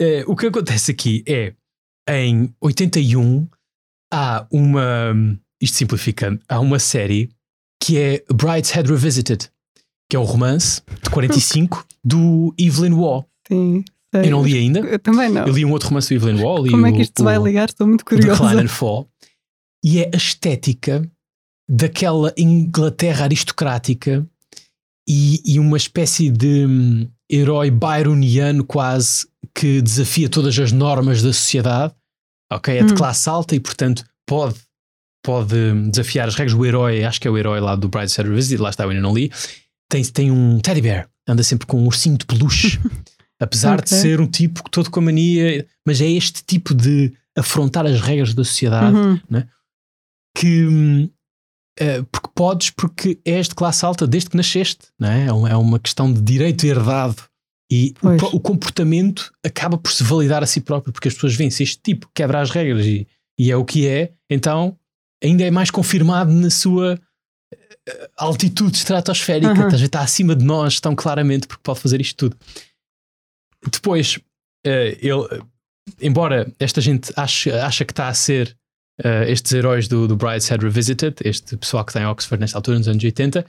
eh, 0.00 0.24
o 0.26 0.34
que 0.34 0.46
acontece 0.46 0.90
aqui 0.90 1.22
é, 1.28 1.54
em 2.08 2.52
81, 2.60 3.46
há 4.12 4.44
uma, 4.50 5.14
isto 5.62 5.76
simplificando, 5.76 6.40
há 6.48 6.58
uma 6.58 6.80
série 6.80 7.30
que 7.80 7.98
é 7.98 8.24
Brideshead 8.34 8.90
Revisited, 8.90 9.48
que 10.10 10.16
é 10.16 10.18
um 10.18 10.24
romance 10.24 10.82
de 11.04 11.10
45 11.10 11.86
do 12.02 12.52
Evelyn 12.58 12.94
Waugh. 12.94 13.24
Sim. 13.46 13.84
Sei. 14.14 14.26
Eu 14.26 14.30
não 14.30 14.42
li 14.44 14.56
ainda. 14.58 14.80
Eu 14.80 14.98
também 14.98 15.30
não. 15.30 15.46
Eu 15.46 15.52
li 15.52 15.64
um 15.64 15.70
outro 15.72 15.88
romance 15.88 16.08
do 16.08 16.14
Evelyn 16.14 16.36
li 16.64 16.70
Como 16.70 16.86
é 16.86 16.92
que 16.92 16.98
o- 16.98 17.02
isto 17.02 17.18
se 17.18 17.24
vai 17.24 17.38
o- 17.38 17.44
ligar? 17.46 17.68
Estou 17.68 17.86
muito 17.86 18.02
o 18.02 18.04
Decline 18.04 18.36
curiosa. 18.36 18.60
and 18.62 18.68
Fall. 18.68 19.08
E 19.84 20.00
é 20.00 20.10
a 20.12 20.16
estética 20.16 21.08
daquela 21.70 22.32
Inglaterra 22.36 23.24
aristocrática 23.24 24.26
e, 25.08 25.40
e 25.44 25.58
uma 25.58 25.76
espécie 25.76 26.30
de 26.30 26.66
hum, 26.66 27.08
herói 27.30 27.70
byroniano 27.70 28.64
quase 28.64 29.26
que 29.54 29.80
desafia 29.82 30.28
todas 30.28 30.58
as 30.58 30.72
normas 30.72 31.22
da 31.22 31.32
sociedade. 31.32 31.94
Ok, 32.52 32.74
é 32.76 32.82
de 32.82 32.92
Hum. 32.92 32.96
classe 32.96 33.28
alta 33.28 33.54
e, 33.54 33.60
portanto, 33.60 34.04
pode 34.26 34.56
pode 35.24 35.54
desafiar 35.90 36.28
as 36.28 36.34
regras. 36.36 36.56
O 36.58 36.64
herói, 36.64 37.04
acho 37.04 37.20
que 37.20 37.28
é 37.28 37.30
o 37.30 37.36
herói 37.36 37.60
lá 37.60 37.76
do 37.76 37.88
Bride 37.88 38.10
Set 38.10 38.26
Revisit, 38.26 38.56
lá 38.62 38.70
está, 38.70 38.84
eu 38.84 38.90
ainda 38.90 39.02
não 39.02 39.12
li. 39.12 39.30
Tem, 39.90 40.02
tem 40.04 40.30
um 40.30 40.58
teddy 40.60 40.80
bear, 40.80 41.08
anda 41.28 41.42
sempre 41.42 41.66
com 41.66 41.78
um 41.82 41.86
ursinho 41.86 42.16
de 42.16 42.24
peluche. 42.24 42.78
Apesar 43.40 43.78
okay. 43.78 43.84
de 43.84 43.90
ser 43.90 44.20
um 44.20 44.26
tipo 44.26 44.64
que 44.64 44.70
todo 44.70 44.90
com 44.90 45.00
a 45.00 45.02
mania, 45.04 45.66
mas 45.86 46.00
é 46.00 46.10
este 46.10 46.42
tipo 46.44 46.74
de 46.74 47.12
afrontar 47.36 47.86
as 47.86 48.00
regras 48.00 48.34
da 48.34 48.44
sociedade 48.44 48.96
uhum. 48.96 49.20
né? 49.30 49.48
que 50.36 51.10
uh, 51.80 52.04
porque 52.10 52.28
podes, 52.34 52.70
porque 52.70 53.20
és 53.24 53.48
de 53.48 53.54
classe 53.54 53.84
alta 53.84 54.06
desde 54.06 54.30
que 54.30 54.36
nasceste, 54.36 54.86
não 54.98 55.08
é? 55.08 55.26
É 55.26 55.56
uma 55.56 55.78
questão 55.78 56.12
de 56.12 56.20
direito 56.20 56.64
herdado 56.64 57.22
e 57.70 57.94
o, 58.02 58.36
o, 58.36 58.40
comportamento 58.40 59.30
acaba 59.44 59.76
por 59.76 59.92
se 59.92 60.02
validar 60.02 60.42
a 60.42 60.46
si 60.46 60.60
próprio, 60.60 60.92
porque 60.92 61.08
as 61.08 61.14
pessoas 61.14 61.34
veem 61.34 61.50
se 61.50 61.62
este 61.62 61.78
tipo 61.82 62.08
quebra 62.14 62.40
as 62.40 62.50
regras 62.50 62.86
e, 62.86 63.06
e 63.38 63.50
é 63.50 63.56
o 63.56 63.64
que 63.64 63.86
é, 63.86 64.12
então 64.30 64.76
ainda 65.22 65.44
é 65.44 65.50
mais 65.50 65.70
confirmado 65.70 66.32
na 66.32 66.48
sua 66.48 66.98
eh, 67.52 68.10
altitude 68.16 68.76
estratosférica, 68.76 69.68
uhum. 69.68 69.68
está 69.68 70.00
acima 70.00 70.34
de 70.34 70.44
nós 70.44 70.80
tão 70.80 70.94
claramente 70.94 71.46
porque 71.46 71.62
pode 71.62 71.80
fazer 71.80 72.00
isto 72.00 72.28
tudo. 72.28 72.36
Depois, 73.64 74.16
uh, 74.16 74.20
ele, 74.66 75.42
embora 76.00 76.52
esta 76.58 76.80
gente 76.80 77.12
ache, 77.16 77.50
acha 77.50 77.84
que 77.84 77.92
está 77.92 78.08
a 78.08 78.14
ser 78.14 78.56
uh, 79.04 79.24
estes 79.26 79.52
heróis 79.52 79.88
do, 79.88 80.06
do 80.06 80.16
Brideshead 80.16 80.62
Revisited, 80.62 81.16
este 81.24 81.56
pessoal 81.56 81.84
que 81.84 81.90
está 81.90 82.00
em 82.00 82.06
Oxford 82.06 82.40
nesta 82.40 82.58
altura, 82.58 82.78
nos 82.78 82.88
anos 82.88 83.02
80, 83.02 83.44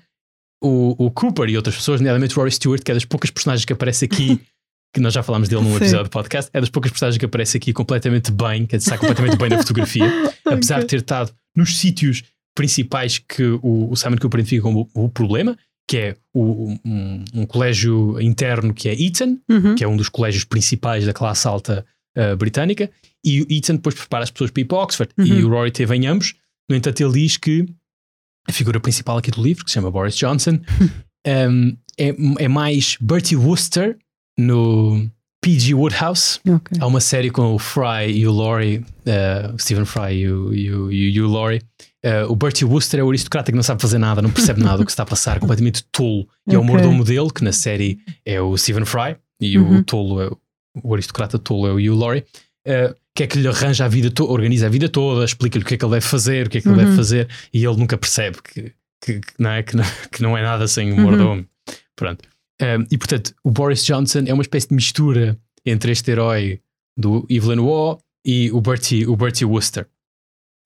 o, 0.63 1.05
o 1.05 1.11
Cooper 1.11 1.49
e 1.49 1.55
outras 1.55 1.75
pessoas, 1.75 1.99
nomeadamente 1.99 2.35
o 2.35 2.39
Rory 2.39 2.51
Stewart, 2.51 2.83
que 2.83 2.91
é 2.91 2.93
das 2.93 3.05
poucas 3.05 3.31
personagens 3.31 3.65
que 3.65 3.73
aparece 3.73 4.05
aqui, 4.05 4.39
que 4.93 4.99
nós 4.99 5.13
já 5.13 5.21
falámos 5.21 5.47
dele 5.47 5.61
num 5.61 5.75
episódio 5.75 6.05
do 6.05 6.09
podcast, 6.09 6.49
é 6.53 6.59
das 6.59 6.69
poucas 6.69 6.91
personagens 6.91 7.17
que 7.17 7.25
aparece 7.25 7.57
aqui 7.57 7.71
completamente 7.71 8.31
bem, 8.31 8.65
que 8.65 8.75
está 8.75 8.97
completamente 8.97 9.37
bem 9.37 9.49
na 9.49 9.57
fotografia, 9.59 10.05
apesar 10.45 10.75
okay. 10.75 10.85
de 10.85 10.87
ter 10.87 10.95
estado 10.97 11.33
nos 11.55 11.77
sítios 11.77 12.23
principais 12.55 13.19
que 13.19 13.43
o, 13.43 13.91
o 13.91 13.95
Simon 13.95 14.17
Cooper 14.17 14.39
identifica 14.39 14.63
como 14.63 14.89
o, 14.93 15.05
o 15.05 15.09
problema, 15.09 15.57
que 15.89 15.97
é 15.97 16.15
o, 16.35 16.77
um, 16.85 17.25
um, 17.33 17.45
colégio 17.47 18.21
interno 18.21 18.75
que 18.75 18.87
é 18.87 18.93
Eton, 18.93 19.39
uhum. 19.49 19.73
que 19.73 19.83
é 19.83 19.87
um 19.87 19.97
dos 19.97 20.07
colégios 20.07 20.43
principais 20.43 21.03
da 21.03 21.13
classe 21.13 21.47
alta 21.47 21.83
uh, 22.15 22.37
britânica, 22.37 22.91
e 23.25 23.41
o 23.41 23.47
Eton 23.49 23.73
depois 23.73 23.95
prepara 23.95 24.23
as 24.23 24.29
pessoas 24.29 24.51
para 24.51 24.61
ir 24.61 24.65
para 24.65 24.77
Oxford, 24.77 25.11
uhum. 25.17 25.25
e 25.25 25.43
o 25.43 25.49
Rory 25.49 25.71
teve 25.71 25.95
em 25.95 26.05
ambos. 26.05 26.35
No 26.69 26.75
entanto, 26.75 27.01
ele 27.01 27.13
diz 27.13 27.37
que 27.37 27.65
a 28.47 28.51
figura 28.51 28.79
principal 28.79 29.17
aqui 29.17 29.31
do 29.31 29.41
livro, 29.41 29.65
que 29.65 29.71
se 29.71 29.73
chama 29.73 29.89
Boris 29.89 30.15
Johnson, 30.15 30.59
um, 31.49 31.75
é, 31.97 32.43
é 32.43 32.47
mais 32.47 32.95
Bertie 33.01 33.35
Wooster 33.35 33.97
no 34.37 35.09
P.G. 35.41 35.73
Woodhouse. 35.73 36.39
Okay. 36.47 36.77
Há 36.79 36.85
uma 36.85 37.01
série 37.01 37.31
com 37.31 37.55
o 37.55 37.57
Fry 37.57 38.11
e 38.13 38.27
o 38.27 38.31
Laurie, 38.31 38.77
uh, 38.77 39.59
Stephen 39.59 39.85
Fry 39.85 40.19
e 40.19 40.29
o, 40.29 40.53
e 40.53 40.71
o, 40.71 40.91
e 40.91 41.19
o 41.19 41.27
Laurie. 41.27 41.63
Uh, 42.05 42.31
o 42.31 42.35
Bertie 42.35 42.65
Wooster 42.65 42.99
é 42.99 43.03
o 43.03 43.09
aristocrata 43.09 43.51
que 43.51 43.55
não 43.55 43.63
sabe 43.63 43.81
fazer 43.81 43.97
nada, 43.97 44.21
não 44.21 44.31
percebe 44.31 44.61
nada 44.61 44.77
do 44.77 44.85
que 44.85 44.91
está 44.91 45.03
a 45.03 45.05
passar, 45.05 45.39
completamente 45.39 45.83
tolo. 45.91 46.27
E 46.47 46.51
okay. 46.51 46.55
é 46.55 46.59
o 46.59 46.63
mordomo 46.63 47.03
dele, 47.03 47.29
que 47.33 47.43
na 47.43 47.51
série 47.51 47.99
é 48.25 48.39
o 48.41 48.57
Stephen 48.57 48.85
Fry, 48.85 49.17
e 49.39 49.57
uhum. 49.57 49.79
o 49.79 49.83
tolo 49.83 50.21
é 50.21 50.29
o 50.81 50.93
aristocrata 50.93 51.37
tolo 51.37 51.67
é 51.67 51.71
o 51.71 51.75
Hugh 51.75 51.99
Laurie. 51.99 52.23
Uh, 52.65 52.95
que 53.15 53.23
é 53.23 53.27
que 53.27 53.37
lhe 53.37 53.47
arranja 53.47 53.83
a 53.83 53.87
vida 53.87 54.09
toda, 54.09 54.31
organiza 54.31 54.67
a 54.67 54.69
vida 54.69 54.87
toda, 54.87 55.25
explica-lhe 55.25 55.63
o 55.63 55.67
que 55.67 55.73
é 55.73 55.77
que 55.77 55.83
ele 55.83 55.93
deve 55.93 56.05
fazer, 56.05 56.47
o 56.47 56.49
que 56.49 56.59
é 56.59 56.61
que 56.61 56.67
uhum. 56.67 56.75
ele 56.75 56.81
deve 56.83 56.91
uhum. 56.91 56.97
fazer, 56.97 57.27
e 57.53 57.65
ele 57.65 57.75
nunca 57.75 57.97
percebe 57.97 58.37
que, 58.41 58.73
que, 59.03 59.19
que 59.19 59.33
não, 59.37 59.49
é, 59.49 59.63
que, 59.63 59.75
não, 59.75 59.83
que 60.09 60.21
não 60.21 60.37
é 60.37 60.41
nada 60.41 60.67
sem 60.67 60.91
o 60.91 60.95
uhum. 60.95 61.01
mordomo. 61.01 61.45
Pronto. 61.97 62.23
Um, 62.61 62.85
e 62.89 62.97
portanto, 62.97 63.33
o 63.43 63.51
Boris 63.51 63.83
Johnson 63.83 64.23
é 64.25 64.33
uma 64.33 64.43
espécie 64.43 64.69
de 64.69 64.75
mistura 64.75 65.37
entre 65.65 65.91
este 65.91 66.11
herói 66.11 66.61
do 66.97 67.25
Evelyn 67.29 67.59
Waugh 67.59 67.99
e 68.25 68.51
o 68.51 68.61
Bertie, 68.61 69.05
o 69.05 69.15
Bertie 69.17 69.45
Wooster. 69.45 69.87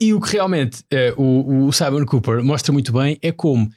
E 0.03 0.13
o 0.13 0.19
que 0.19 0.33
realmente 0.33 0.81
uh, 0.81 1.22
o, 1.22 1.67
o 1.67 1.72
Simon 1.72 2.05
Cooper 2.05 2.43
mostra 2.43 2.74
muito 2.74 2.91
bem 2.91 3.17
é 3.22 3.31
como 3.31 3.69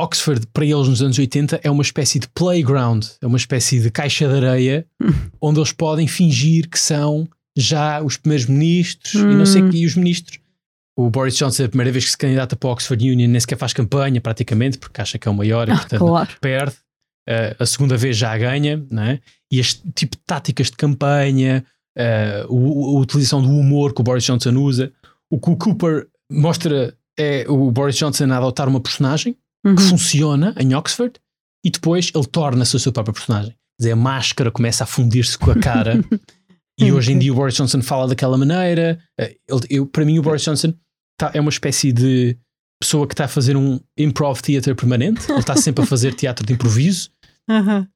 Oxford, 0.00 0.46
para 0.46 0.64
eles 0.64 0.88
nos 0.88 1.02
anos 1.02 1.18
80, 1.18 1.60
é 1.62 1.70
uma 1.70 1.82
espécie 1.82 2.18
de 2.18 2.26
playground, 2.28 3.04
é 3.20 3.26
uma 3.26 3.36
espécie 3.36 3.78
de 3.78 3.90
caixa 3.90 4.26
de 4.26 4.34
areia 4.34 4.86
onde 5.40 5.58
eles 5.60 5.72
podem 5.72 6.08
fingir 6.08 6.70
que 6.70 6.78
são 6.78 7.28
já 7.56 8.02
os 8.02 8.16
primeiros 8.16 8.46
ministros 8.46 9.14
hum. 9.14 9.30
e 9.30 9.34
não 9.34 9.44
sei 9.44 9.62
hum. 9.62 9.70
que, 9.70 9.76
e 9.76 9.86
os 9.86 9.94
ministros. 9.94 10.38
O 10.96 11.10
Boris 11.10 11.36
Johnson, 11.36 11.64
a 11.64 11.68
primeira 11.68 11.92
vez 11.92 12.04
que 12.06 12.12
se 12.12 12.18
candidata 12.18 12.56
para 12.56 12.70
a 12.70 12.72
Oxford 12.72 13.10
Union, 13.10 13.28
nem 13.28 13.40
sequer 13.40 13.58
faz 13.58 13.72
campanha, 13.72 14.20
praticamente, 14.20 14.78
porque 14.78 15.00
acha 15.00 15.18
que 15.18 15.28
é 15.28 15.30
o 15.30 15.34
maior 15.34 15.68
e, 15.68 15.72
ah, 15.72 15.76
portanto, 15.76 16.00
claro. 16.00 16.30
perde. 16.40 16.76
Uh, 17.28 17.56
a 17.58 17.66
segunda 17.66 17.96
vez 17.96 18.16
já 18.16 18.36
ganha, 18.38 18.82
né? 18.90 19.20
e 19.50 19.58
este 19.58 19.82
tipo 19.94 20.16
de 20.16 20.22
táticas 20.26 20.70
de 20.70 20.76
campanha, 20.76 21.64
uh, 21.96 22.46
o, 22.48 22.96
a 22.96 23.00
utilização 23.00 23.42
do 23.42 23.48
humor 23.48 23.92
que 23.94 24.00
o 24.00 24.04
Boris 24.04 24.24
Johnson 24.24 24.52
usa, 24.56 24.92
o 25.34 25.40
que 25.40 25.50
o 25.50 25.56
Cooper 25.56 26.06
mostra 26.30 26.96
é 27.18 27.44
o 27.48 27.70
Boris 27.70 27.96
Johnson 27.96 28.30
a 28.30 28.36
adotar 28.36 28.68
uma 28.68 28.80
personagem 28.80 29.36
uhum. 29.64 29.74
que 29.74 29.82
funciona 29.82 30.54
em 30.58 30.74
Oxford 30.74 31.14
e 31.64 31.70
depois 31.70 32.10
ele 32.14 32.26
torna-se 32.26 32.76
a 32.76 32.78
sua 32.78 32.92
própria 32.92 33.14
personagem. 33.14 33.50
Quer 33.52 33.82
dizer, 33.82 33.92
a 33.92 33.96
máscara 33.96 34.50
começa 34.50 34.84
a 34.84 34.86
fundir-se 34.86 35.36
com 35.36 35.50
a 35.50 35.58
cara 35.58 36.00
E 36.78 36.90
hoje 36.90 37.12
em 37.12 37.18
dia 37.18 37.32
o 37.32 37.36
Boris 37.36 37.54
Johnson 37.54 37.80
fala 37.82 38.08
daquela 38.08 38.36
maneira. 38.36 38.98
Eh, 39.18 39.36
ele, 39.48 39.60
eu, 39.70 39.86
para 39.86 40.04
mim, 40.04 40.18
o 40.18 40.22
Boris 40.22 40.42
Johnson 40.42 40.74
tá, 41.16 41.30
é 41.32 41.40
uma 41.40 41.50
espécie 41.50 41.92
de 41.92 42.36
pessoa 42.80 43.06
que 43.06 43.14
está 43.14 43.26
a 43.26 43.28
fazer 43.28 43.56
um 43.56 43.78
improv 43.96 44.40
theater 44.40 44.74
permanente. 44.74 45.30
Ele 45.30 45.38
está 45.38 45.56
sempre 45.56 45.84
a 45.84 45.86
fazer 45.86 46.14
teatro 46.14 46.44
de 46.44 46.52
improviso. 46.52 47.10
Uhum. 47.48 47.86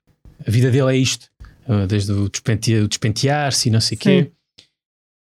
A 0.46 0.50
vida 0.50 0.70
dele 0.70 0.94
é 0.94 0.96
isto, 0.96 1.28
eh, 1.68 1.86
desde 1.86 2.12
o 2.12 2.28
despentear-se 2.28 3.68
e 3.68 3.72
não 3.72 3.80
sei 3.80 3.96
o 3.96 4.00
quê. 4.00 4.32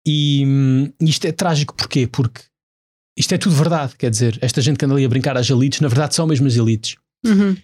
E 0.10 0.46
hum, 0.48 0.94
isto 1.02 1.26
é 1.28 1.34
trágico 1.34 1.76
porquê? 1.76 2.08
Porque 2.08 2.42
isto 3.18 3.34
é 3.34 3.38
tudo 3.38 3.56
verdade. 3.56 3.94
Quer 3.98 4.10
dizer, 4.10 4.40
esta 4.42 4.62
gente 4.62 4.78
que 4.78 4.86
anda 4.86 4.94
ali 4.94 5.04
a 5.04 5.10
brincar 5.10 5.36
às 5.36 5.50
elites, 5.50 5.82
na 5.82 5.90
verdade 5.90 6.16
são 6.16 6.26
mesmo 6.26 6.48
as 6.48 6.56
elites. 6.56 6.96
Uhum. 7.26 7.58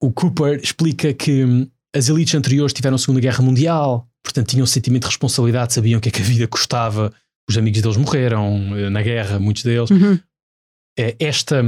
O 0.00 0.10
Cooper 0.10 0.58
explica 0.62 1.12
que 1.12 1.44
hum, 1.44 1.68
as 1.94 2.08
elites 2.08 2.34
anteriores 2.34 2.72
tiveram 2.72 2.94
a 2.94 2.98
Segunda 2.98 3.20
Guerra 3.20 3.42
Mundial, 3.42 4.08
portanto 4.22 4.48
tinham 4.48 4.64
um 4.64 4.66
sentimento 4.66 5.02
de 5.02 5.08
responsabilidade, 5.08 5.74
sabiam 5.74 5.98
o 5.98 6.00
que 6.00 6.08
é 6.08 6.12
que 6.12 6.22
a 6.22 6.24
vida 6.24 6.48
custava. 6.48 7.12
Os 7.46 7.58
amigos 7.58 7.82
deles 7.82 7.98
morreram 7.98 8.78
eh, 8.78 8.88
na 8.88 9.02
guerra, 9.02 9.38
muitos 9.38 9.62
deles. 9.62 9.90
Uhum. 9.90 10.18
É, 10.98 11.14
esta 11.18 11.62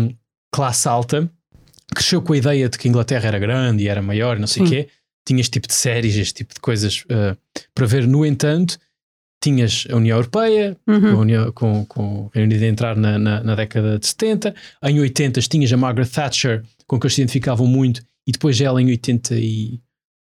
classe 0.50 0.88
alta 0.88 1.30
cresceu 1.94 2.22
com 2.22 2.32
a 2.32 2.38
ideia 2.38 2.70
de 2.70 2.78
que 2.78 2.88
a 2.88 2.90
Inglaterra 2.90 3.26
era 3.28 3.38
grande 3.38 3.84
e 3.84 3.88
era 3.88 4.00
maior, 4.00 4.38
não 4.38 4.46
sei 4.46 4.62
o 4.62 4.68
quê. 4.68 4.88
Tinha 5.26 5.40
este 5.40 5.50
tipo 5.50 5.68
de 5.68 5.74
séries, 5.74 6.16
este 6.16 6.34
tipo 6.34 6.54
de 6.54 6.60
coisas 6.60 7.02
uh, 7.02 7.36
para 7.74 7.86
ver. 7.86 8.06
No 8.06 8.24
entanto, 8.24 8.78
tinhas 9.42 9.86
a 9.90 9.96
União 9.96 10.16
Europeia, 10.16 10.76
uhum. 10.86 11.10
a 11.10 11.16
União, 11.16 11.52
com, 11.52 11.84
com 11.86 12.02
o 12.02 12.30
Reino 12.32 12.50
Unido 12.50 12.64
a 12.64 12.68
entrar 12.68 12.96
na, 12.96 13.18
na, 13.18 13.42
na, 13.42 13.54
década 13.54 13.98
de 13.98 14.06
70. 14.06 14.54
Em 14.82 15.00
80 15.00 15.40
tinhas 15.42 15.72
a 15.72 15.76
Margaret 15.76 16.08
Thatcher, 16.08 16.62
com 16.86 16.98
que 16.98 17.06
eles 17.06 17.14
se 17.14 17.20
identificavam 17.20 17.66
muito, 17.66 18.02
e 18.26 18.32
depois 18.32 18.60
ela 18.60 18.80
em 18.80 18.86
80 18.86 19.34
e 19.36 19.80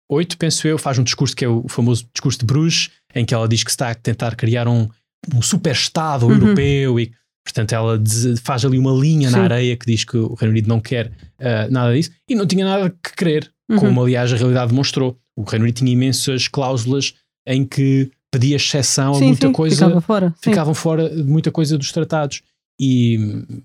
8, 0.09 0.37
penso 0.37 0.67
eu, 0.67 0.77
faz 0.77 0.97
um 0.99 1.03
discurso 1.03 1.35
que 1.35 1.45
é 1.45 1.47
o 1.47 1.67
famoso 1.67 2.07
discurso 2.13 2.39
de 2.39 2.45
Bruges, 2.45 2.91
em 3.13 3.25
que 3.25 3.33
ela 3.33 3.47
diz 3.47 3.63
que 3.63 3.71
está 3.71 3.89
a 3.89 3.95
tentar 3.95 4.35
criar 4.35 4.67
um, 4.67 4.87
um 5.33 5.41
super-estado 5.41 6.25
uhum. 6.25 6.33
europeu 6.33 6.99
e, 6.99 7.11
portanto, 7.43 7.73
ela 7.73 8.01
faz 8.43 8.65
ali 8.65 8.77
uma 8.77 8.91
linha 8.91 9.29
Sim. 9.29 9.37
na 9.37 9.43
areia 9.43 9.75
que 9.75 9.85
diz 9.85 10.03
que 10.03 10.17
o 10.17 10.33
Reino 10.35 10.51
Unido 10.51 10.67
não 10.67 10.79
quer 10.79 11.07
uh, 11.07 11.71
nada 11.71 11.93
disso 11.93 12.11
e 12.29 12.35
não 12.35 12.45
tinha 12.45 12.65
nada 12.65 12.89
que 12.89 13.15
querer, 13.15 13.51
uhum. 13.69 13.77
como 13.77 14.03
aliás 14.03 14.31
a 14.31 14.35
realidade 14.35 14.69
demonstrou. 14.69 15.17
O 15.35 15.43
Reino 15.43 15.63
Unido 15.63 15.75
tinha 15.75 15.91
imensas 15.91 16.47
cláusulas 16.47 17.13
em 17.47 17.65
que 17.65 18.11
pedia 18.35 18.55
exceção 18.55 19.13
sim, 19.13 19.23
a 19.23 19.27
muita 19.27 19.47
sim, 19.47 19.53
coisa, 19.53 19.75
ficava 19.75 20.01
fora, 20.01 20.35
ficavam 20.41 20.73
fora 20.73 21.09
de 21.09 21.23
muita 21.23 21.51
coisa 21.51 21.77
dos 21.77 21.91
tratados. 21.91 22.41
E, 22.79 23.17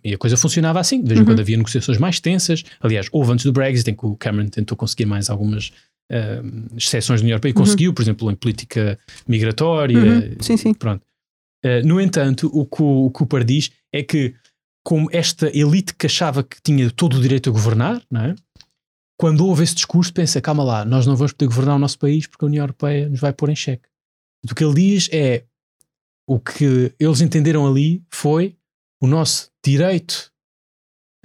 e, 0.04 0.14
a 0.14 0.18
coisa 0.18 0.36
funcionava 0.36 0.78
assim. 0.78 1.02
De 1.02 1.08
vez 1.08 1.18
em 1.18 1.22
uhum. 1.22 1.26
quando 1.30 1.40
havia 1.40 1.56
negociações 1.56 1.98
mais 1.98 2.20
tensas. 2.20 2.62
Aliás, 2.80 3.08
houve 3.10 3.32
antes 3.32 3.44
do 3.44 3.52
Brexit, 3.52 3.90
em 3.90 3.94
que 3.94 4.06
o 4.06 4.14
Cameron 4.14 4.48
tentou 4.48 4.76
conseguir 4.76 5.04
mais 5.04 5.28
algumas 5.28 5.72
uh, 6.12 6.76
exceções 6.76 7.20
da 7.20 7.24
União 7.24 7.34
Europeia, 7.34 7.52
uhum. 7.52 7.60
conseguiu, 7.60 7.92
por 7.92 8.02
exemplo, 8.02 8.30
em 8.30 8.36
política 8.36 8.96
migratória. 9.26 9.98
Uhum. 9.98 10.36
Sim, 10.40 10.56
sim. 10.56 10.72
Pronto. 10.72 11.02
Uh, 11.64 11.84
no 11.84 12.00
entanto, 12.00 12.48
o 12.54 12.64
que 12.64 12.82
o 12.82 13.10
Cooper 13.10 13.42
diz 13.42 13.72
é 13.92 14.04
que, 14.04 14.32
como 14.84 15.08
esta 15.12 15.50
elite 15.58 15.92
que 15.96 16.06
achava 16.06 16.44
que 16.44 16.62
tinha 16.62 16.88
todo 16.88 17.16
o 17.16 17.20
direito 17.20 17.50
a 17.50 17.52
governar, 17.52 18.00
não 18.08 18.20
é? 18.20 18.34
quando 19.20 19.46
houve 19.46 19.62
esse 19.62 19.74
discurso, 19.74 20.14
pensa: 20.14 20.40
calma 20.40 20.64
lá, 20.64 20.82
nós 20.82 21.06
não 21.06 21.14
vamos 21.14 21.32
poder 21.34 21.48
governar 21.48 21.76
o 21.76 21.78
nosso 21.78 21.98
país 21.98 22.26
porque 22.26 22.42
a 22.42 22.48
União 22.48 22.62
Europeia 22.62 23.06
nos 23.06 23.20
vai 23.20 23.34
pôr 23.34 23.50
em 23.50 23.54
xeque. 23.54 23.89
O 24.48 24.54
que 24.54 24.64
ele 24.64 24.74
diz 24.74 25.08
é: 25.12 25.44
o 26.26 26.38
que 26.38 26.94
eles 26.98 27.20
entenderam 27.20 27.66
ali 27.66 28.02
foi 28.10 28.56
o 29.00 29.06
nosso 29.06 29.50
direito 29.64 30.30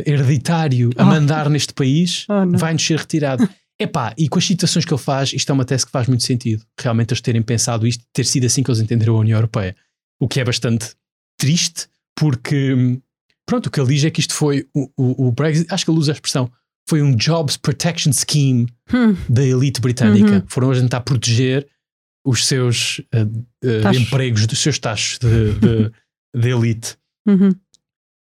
hereditário 0.05 0.89
a 0.98 1.03
oh. 1.03 1.05
mandar 1.05 1.50
neste 1.50 1.74
país 1.74 2.25
oh, 2.29 2.57
vai 2.57 2.74
nos 2.74 2.86
ser 2.86 2.98
retirado. 2.98 3.48
Epá, 3.79 4.13
e 4.17 4.29
com 4.29 4.39
as 4.39 4.45
citações 4.45 4.86
que 4.86 4.93
ele 4.93 5.01
faz, 5.01 5.34
isto 5.34 5.50
é 5.50 5.53
uma 5.53 5.65
tese 5.65 5.86
que 5.86 5.91
faz 5.91 6.07
muito 6.07 6.24
sentido. 6.24 6.65
Realmente 6.79 7.12
eles 7.12 7.19
terem 7.19 7.41
pensado 7.41 7.86
isto, 7.86 8.05
ter 8.13 8.25
sido 8.25 8.45
assim 8.45 8.63
que 8.63 8.72
eles 8.72 8.79
entenderam 8.79 9.17
a 9.17 9.19
União 9.19 9.38
Europeia. 9.38 9.75
O 10.17 10.29
que 10.29 10.39
é 10.39 10.45
bastante 10.45 10.95
triste, 11.38 11.88
porque, 12.15 12.98
pronto, 13.45 13.67
o 13.67 13.69
que 13.69 13.79
ele 13.79 13.93
diz 13.93 14.05
é 14.05 14.10
que 14.10 14.22
isto 14.22 14.34
foi 14.34 14.65
o, 14.74 14.89
o, 14.95 15.27
o 15.27 15.31
Brexit, 15.31 15.67
acho 15.69 15.84
que 15.84 15.91
ele 15.91 16.00
usa 16.00 16.13
a 16.13 16.15
expressão, 16.15 16.50
foi 16.88 17.01
um 17.01 17.13
Jobs 17.15 17.57
Protection 17.57 18.13
Scheme 18.13 18.67
hum. 18.93 19.15
da 19.27 19.43
elite 19.43 19.81
britânica. 19.81 20.36
Uhum. 20.36 20.43
Foram 20.48 20.72
a 20.72 20.75
tentar 20.75 21.01
proteger 21.01 21.67
os 22.25 22.46
seus 22.48 23.00
uh, 23.13 23.25
uh, 23.63 23.96
empregos, 23.96 24.48
dos 24.48 24.60
seus 24.60 24.79
taxos 24.79 25.20
de, 25.20 25.53
de, 25.60 25.91
de 26.36 26.50
elite. 26.50 26.98
Uhum. 27.27 27.51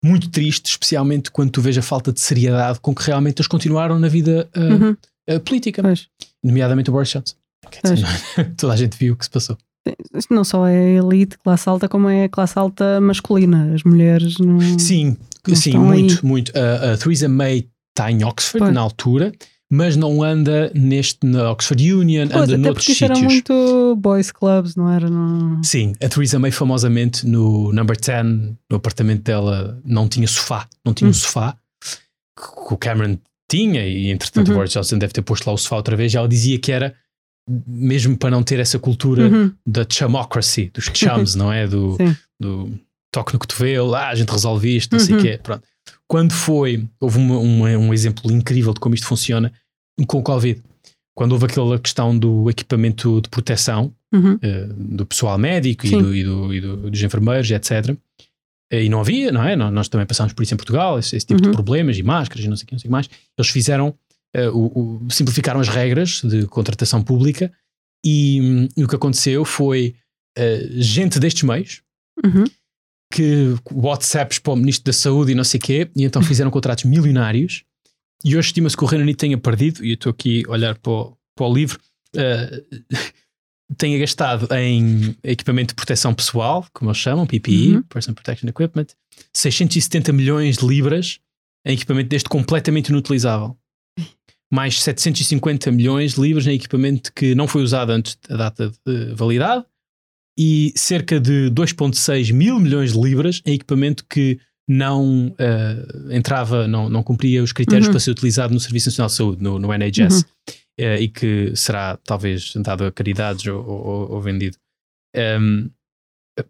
muito 0.04 0.28
triste, 0.30 0.66
especialmente 0.70 1.30
quando 1.30 1.50
tu 1.50 1.60
vês 1.60 1.76
a 1.78 1.82
falta 1.82 2.12
de 2.12 2.20
seriedade 2.20 2.80
com 2.80 2.94
que 2.94 3.02
realmente 3.04 3.38
eles 3.40 3.46
continuaram 3.48 3.98
na 3.98 4.08
vida 4.08 4.48
uh, 4.56 4.60
Uhum. 4.60 4.96
uh, 5.30 5.40
política, 5.40 5.82
Pois. 5.82 6.08
nomeadamente 6.42 6.90
o 6.90 6.92
Boris 6.92 7.10
Johnson. 7.10 7.34
Dizer, 7.84 8.06
toda 8.56 8.72
a 8.72 8.76
gente 8.76 8.96
viu 8.96 9.14
o 9.14 9.16
que 9.16 9.24
se 9.24 9.30
passou. 9.30 9.56
Não 10.30 10.44
só 10.44 10.66
é 10.66 10.94
elite, 10.96 11.36
classe 11.38 11.68
alta, 11.68 11.88
como 11.88 12.08
é 12.08 12.28
classe 12.28 12.58
alta 12.58 13.00
masculina. 13.00 13.72
As 13.74 13.82
mulheres 13.84 14.36
não. 14.38 14.60
Sim, 14.78 15.16
Não 15.46 15.54
sim, 15.56 15.76
muito, 15.78 16.14
aí. 16.14 16.24
muito. 16.24 16.52
A, 16.56 16.92
a 16.92 16.96
Theresa 16.98 17.28
May 17.28 17.68
está 17.90 18.10
em 18.10 18.22
Oxford 18.24 18.64
Pois. 18.64 18.74
na 18.74 18.80
altura, 18.80 19.32
mas 19.70 19.96
não 19.96 20.22
anda 20.22 20.70
neste 20.74 21.26
na 21.26 21.50
Oxford 21.50 21.92
Union, 21.92 22.28
Pois, 22.28 22.42
anda 22.44 22.54
até 22.54 22.56
noutros 22.56 22.84
porque 22.84 22.92
isso 22.92 23.04
eram 23.04 23.14
sítios. 23.16 23.32
muito 23.34 23.96
boys 23.96 24.30
clubs, 24.32 24.74
não 24.76 24.90
era? 24.90 25.10
Não... 25.10 25.62
Sim, 25.62 25.92
a 26.02 26.08
Theresa 26.08 26.38
May 26.38 26.50
famosamente 26.50 27.26
no 27.26 27.72
number 27.72 27.96
10, 28.00 28.24
no 28.70 28.76
apartamento 28.76 29.22
dela, 29.22 29.80
não 29.84 30.08
tinha 30.08 30.26
sofá, 30.26 30.66
não 30.84 30.94
tinha 30.94 31.06
um 31.08 31.10
Hum. 31.10 31.14
sofá 31.14 31.56
que 32.36 32.74
o 32.74 32.76
Cameron 32.78 33.18
tinha 33.50 33.86
e 33.86 34.10
entretanto 34.10 34.48
o 34.48 34.50
Uhum. 34.52 34.56
Boris 34.58 34.72
Johnson 34.72 34.98
deve 34.98 35.12
ter 35.12 35.22
posto 35.22 35.46
lá 35.46 35.52
o 35.52 35.58
sofá 35.58 35.76
outra 35.76 35.96
vez 35.96 36.12
e 36.14 36.16
ela 36.16 36.28
dizia 36.28 36.58
que 36.58 36.70
era 36.72 36.94
mesmo 37.66 38.16
para 38.16 38.30
não 38.30 38.42
ter 38.42 38.60
essa 38.60 38.78
cultura 38.78 39.26
Uhum. 39.28 39.52
da 39.66 39.84
chumocracy, 39.90 40.70
dos 40.72 40.84
chums, 40.94 41.34
não 41.36 41.52
é? 41.52 41.66
Do, 41.66 41.96
Sim. 41.96 42.14
do 42.38 42.70
toque 43.12 43.32
no 43.32 43.38
cotovelo, 43.38 43.94
ah, 43.94 44.08
a 44.08 44.14
gente 44.14 44.30
resolve 44.30 44.76
isto, 44.76 44.92
não 44.92 44.98
sei 45.00 45.14
o 45.14 45.18
Uhum. 45.18 45.22
quê. 45.24 45.40
Pronto. 45.42 45.62
Quando 46.08 46.32
foi, 46.32 46.88
houve 46.98 47.18
uma- 47.18 47.38
uma- 47.38 47.68
um 47.76 47.92
exemplo 47.92 48.32
incrível 48.32 48.72
de 48.72 48.80
como 48.80 48.94
isto 48.94 49.06
funciona 49.06 49.52
com 50.06 50.18
o 50.18 50.22
Covid. 50.22 50.62
Quando 51.16 51.32
houve 51.32 51.46
aquela 51.46 51.78
questão 51.78 52.16
do 52.16 52.48
equipamento 52.48 53.20
de 53.20 53.28
proteção 53.28 53.92
Uhum. 54.14 54.38
eh, 54.40 54.66
do 54.70 55.04
pessoal 55.04 55.36
médico 55.36 55.86
e, 55.86 55.90
do, 55.90 56.16
e, 56.16 56.24
do, 56.24 56.54
e 56.54 56.60
do- 56.60 56.90
dos 56.90 57.02
enfermeiros, 57.02 57.50
etc. 57.50 57.94
Eh, 58.72 58.84
E 58.84 58.88
não 58.88 59.00
havia, 59.00 59.30
não 59.32 59.42
é? 59.42 59.54
Nó- 59.56 59.70
Nós 59.70 59.88
também 59.88 60.06
passámos 60.06 60.32
por 60.32 60.42
isso 60.42 60.54
em 60.54 60.56
Portugal, 60.56 60.98
esse, 60.98 61.14
esse 61.16 61.26
tipo 61.26 61.40
de 61.42 61.48
Uhum. 61.48 61.54
problemas 61.54 61.98
e 61.98 62.02
máscaras 62.02 62.44
e 62.44 62.48
não 62.48 62.56
sei 62.56 62.64
o 62.64 62.66
que, 62.68 62.72
não 62.74 62.78
sei 62.78 62.86
o 62.86 62.88
que 62.88 62.92
mais. 62.92 63.10
Eles 63.36 63.50
fizeram, 63.50 63.94
eh, 64.34 64.48
o, 64.48 64.66
o- 65.04 65.10
simplificaram 65.10 65.60
as 65.60 65.68
regras 65.68 66.22
de 66.24 66.46
contratação 66.46 67.02
pública 67.02 67.52
e, 68.04 68.40
hum, 68.40 68.68
e 68.76 68.84
o 68.84 68.88
que 68.88 68.94
aconteceu 68.96 69.44
foi 69.44 69.94
eh, 70.38 70.68
gente 70.76 71.18
destes 71.18 71.42
meios 71.42 71.82
Uhum. 72.24 72.44
Que 73.10 73.54
WhatsApps 73.72 74.38
para 74.38 74.52
o 74.52 74.56
Ministro 74.56 74.84
da 74.84 74.92
Saúde 74.92 75.32
e 75.32 75.34
não 75.34 75.44
sei 75.44 75.58
o 75.58 75.62
quê, 75.62 75.90
e 75.96 76.04
então 76.04 76.22
fizeram 76.22 76.50
contratos 76.50 76.84
milionários. 76.84 77.64
E 78.24 78.36
hoje 78.36 78.48
estima-se 78.48 78.76
que 78.76 78.84
o 78.84 78.86
Reino 78.86 79.04
Unido 79.04 79.16
tenha 79.16 79.38
perdido, 79.38 79.84
e 79.84 79.90
eu 79.90 79.94
estou 79.94 80.10
aqui 80.10 80.42
a 80.46 80.50
olhar 80.50 80.76
para 80.78 80.92
o, 80.92 81.16
para 81.34 81.46
o 81.46 81.54
livro, 81.54 81.78
eh, 82.16 82.64
tenha 83.76 83.98
gastado 83.98 84.48
em 84.54 85.16
equipamento 85.22 85.68
de 85.68 85.74
proteção 85.74 86.12
pessoal, 86.12 86.66
como 86.72 86.90
eles 86.90 86.98
chamam, 86.98 87.26
PPE, 87.26 87.76
Uhum. 87.76 87.82
Personal 87.82 88.14
Protection 88.14 88.48
Equipment, 88.48 88.86
670 89.32 90.12
milhões 90.12 90.58
de 90.58 90.66
libras 90.66 91.20
em 91.64 91.74
equipamento 91.74 92.08
deste 92.08 92.28
completamente 92.28 92.88
inutilizável. 92.88 93.56
Mais 94.50 94.80
750 94.82 95.70
milhões 95.70 96.14
de 96.14 96.20
libras 96.22 96.46
em 96.46 96.54
equipamento 96.54 97.12
que 97.12 97.34
não 97.34 97.46
foi 97.46 97.62
usado 97.62 97.90
antes 97.90 98.16
da 98.28 98.36
data 98.36 98.72
de 98.86 99.14
validade 99.14 99.64
e 100.38 100.72
cerca 100.76 101.18
de 101.18 101.50
2,6 101.50 102.32
mil 102.32 102.60
milhões 102.60 102.92
de 102.92 103.00
libras 103.00 103.42
em 103.44 103.54
equipamento 103.54 104.04
que 104.08 104.38
não 104.70 105.34
eh, 105.38 105.86
entrava, 106.16 106.68
não, 106.68 106.88
não 106.88 107.02
cumpria 107.02 107.42
os 107.42 107.52
critérios 107.52 107.86
Uhum. 107.86 107.92
para 107.92 108.00
ser 108.00 108.10
utilizado 108.12 108.52
no 108.54 108.60
Serviço 108.60 108.88
Nacional 108.90 109.08
de 109.08 109.14
Saúde, 109.14 109.42
no, 109.42 109.58
no 109.58 109.72
NHS, 109.72 110.16
Uhum. 110.18 110.22
eh, 110.78 111.00
e 111.00 111.08
que 111.08 111.52
será 111.56 111.96
talvez 112.04 112.52
dado 112.56 112.84
a 112.84 112.92
caridades 112.92 113.46
ou, 113.46 113.64
ou- 113.66 114.12
ou 114.12 114.20
vendido. 114.20 114.56
Ehm, 115.16 115.68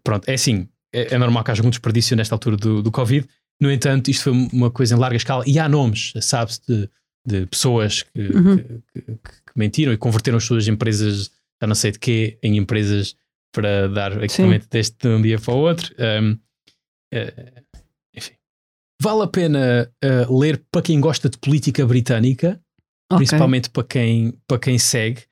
pronto, 0.03 0.27
é 0.29 0.33
assim, 0.33 0.67
é, 0.93 1.15
é 1.15 1.17
normal 1.17 1.43
que 1.43 1.51
haja 1.51 1.65
um 1.65 1.69
desperdício 1.69 2.15
nesta 2.15 2.35
altura 2.35 2.57
do, 2.57 2.83
do 2.83 2.91
Covid, 2.91 3.25
no 3.61 3.71
entanto, 3.71 4.09
isto 4.11 4.23
foi 4.23 4.33
uma 4.53 4.69
coisa 4.69 4.95
em 4.95 4.99
larga 4.99 5.17
escala 5.17 5.43
e 5.47 5.57
há 5.59 5.67
nomes, 5.67 6.13
sabe-se, 6.21 6.61
de, 6.67 6.89
de 7.25 7.45
pessoas 7.47 8.03
que, 8.03 8.19
Uhum. 8.21 8.57
que- 8.57 8.63
que- 8.93 9.01
que 9.13 9.53
mentiram 9.55 9.91
e 9.93 9.97
converteram 9.97 10.37
as 10.37 10.43
suas 10.43 10.67
empresas, 10.67 11.31
já 11.61 11.67
não 11.67 11.75
sei 11.75 11.91
de 11.91 11.99
quê, 11.99 12.37
em 12.43 12.57
empresas 12.57 13.15
para 13.53 13.87
dar 13.89 14.23
equipamento 14.23 14.67
deste 14.69 14.95
de 14.99 15.07
um 15.07 15.21
dia 15.21 15.39
para 15.39 15.53
o 15.53 15.57
outro. 15.57 15.93
Um, 15.99 16.37
eh, 17.13 17.63
enfim. 18.15 18.33
Vale 19.01 19.23
a 19.23 19.27
pena 19.27 19.91
eh, 20.03 20.25
ler 20.29 20.63
para 20.71 20.81
quem 20.81 20.99
gosta 20.99 21.29
de 21.29 21.37
política 21.37 21.85
britânica, 21.85 22.61
Ok. 23.11 23.17
principalmente 23.25 23.69
para 23.69 23.83
quem, 23.83 24.33
para 24.47 24.59
quem 24.59 24.77
segue. 24.77 25.23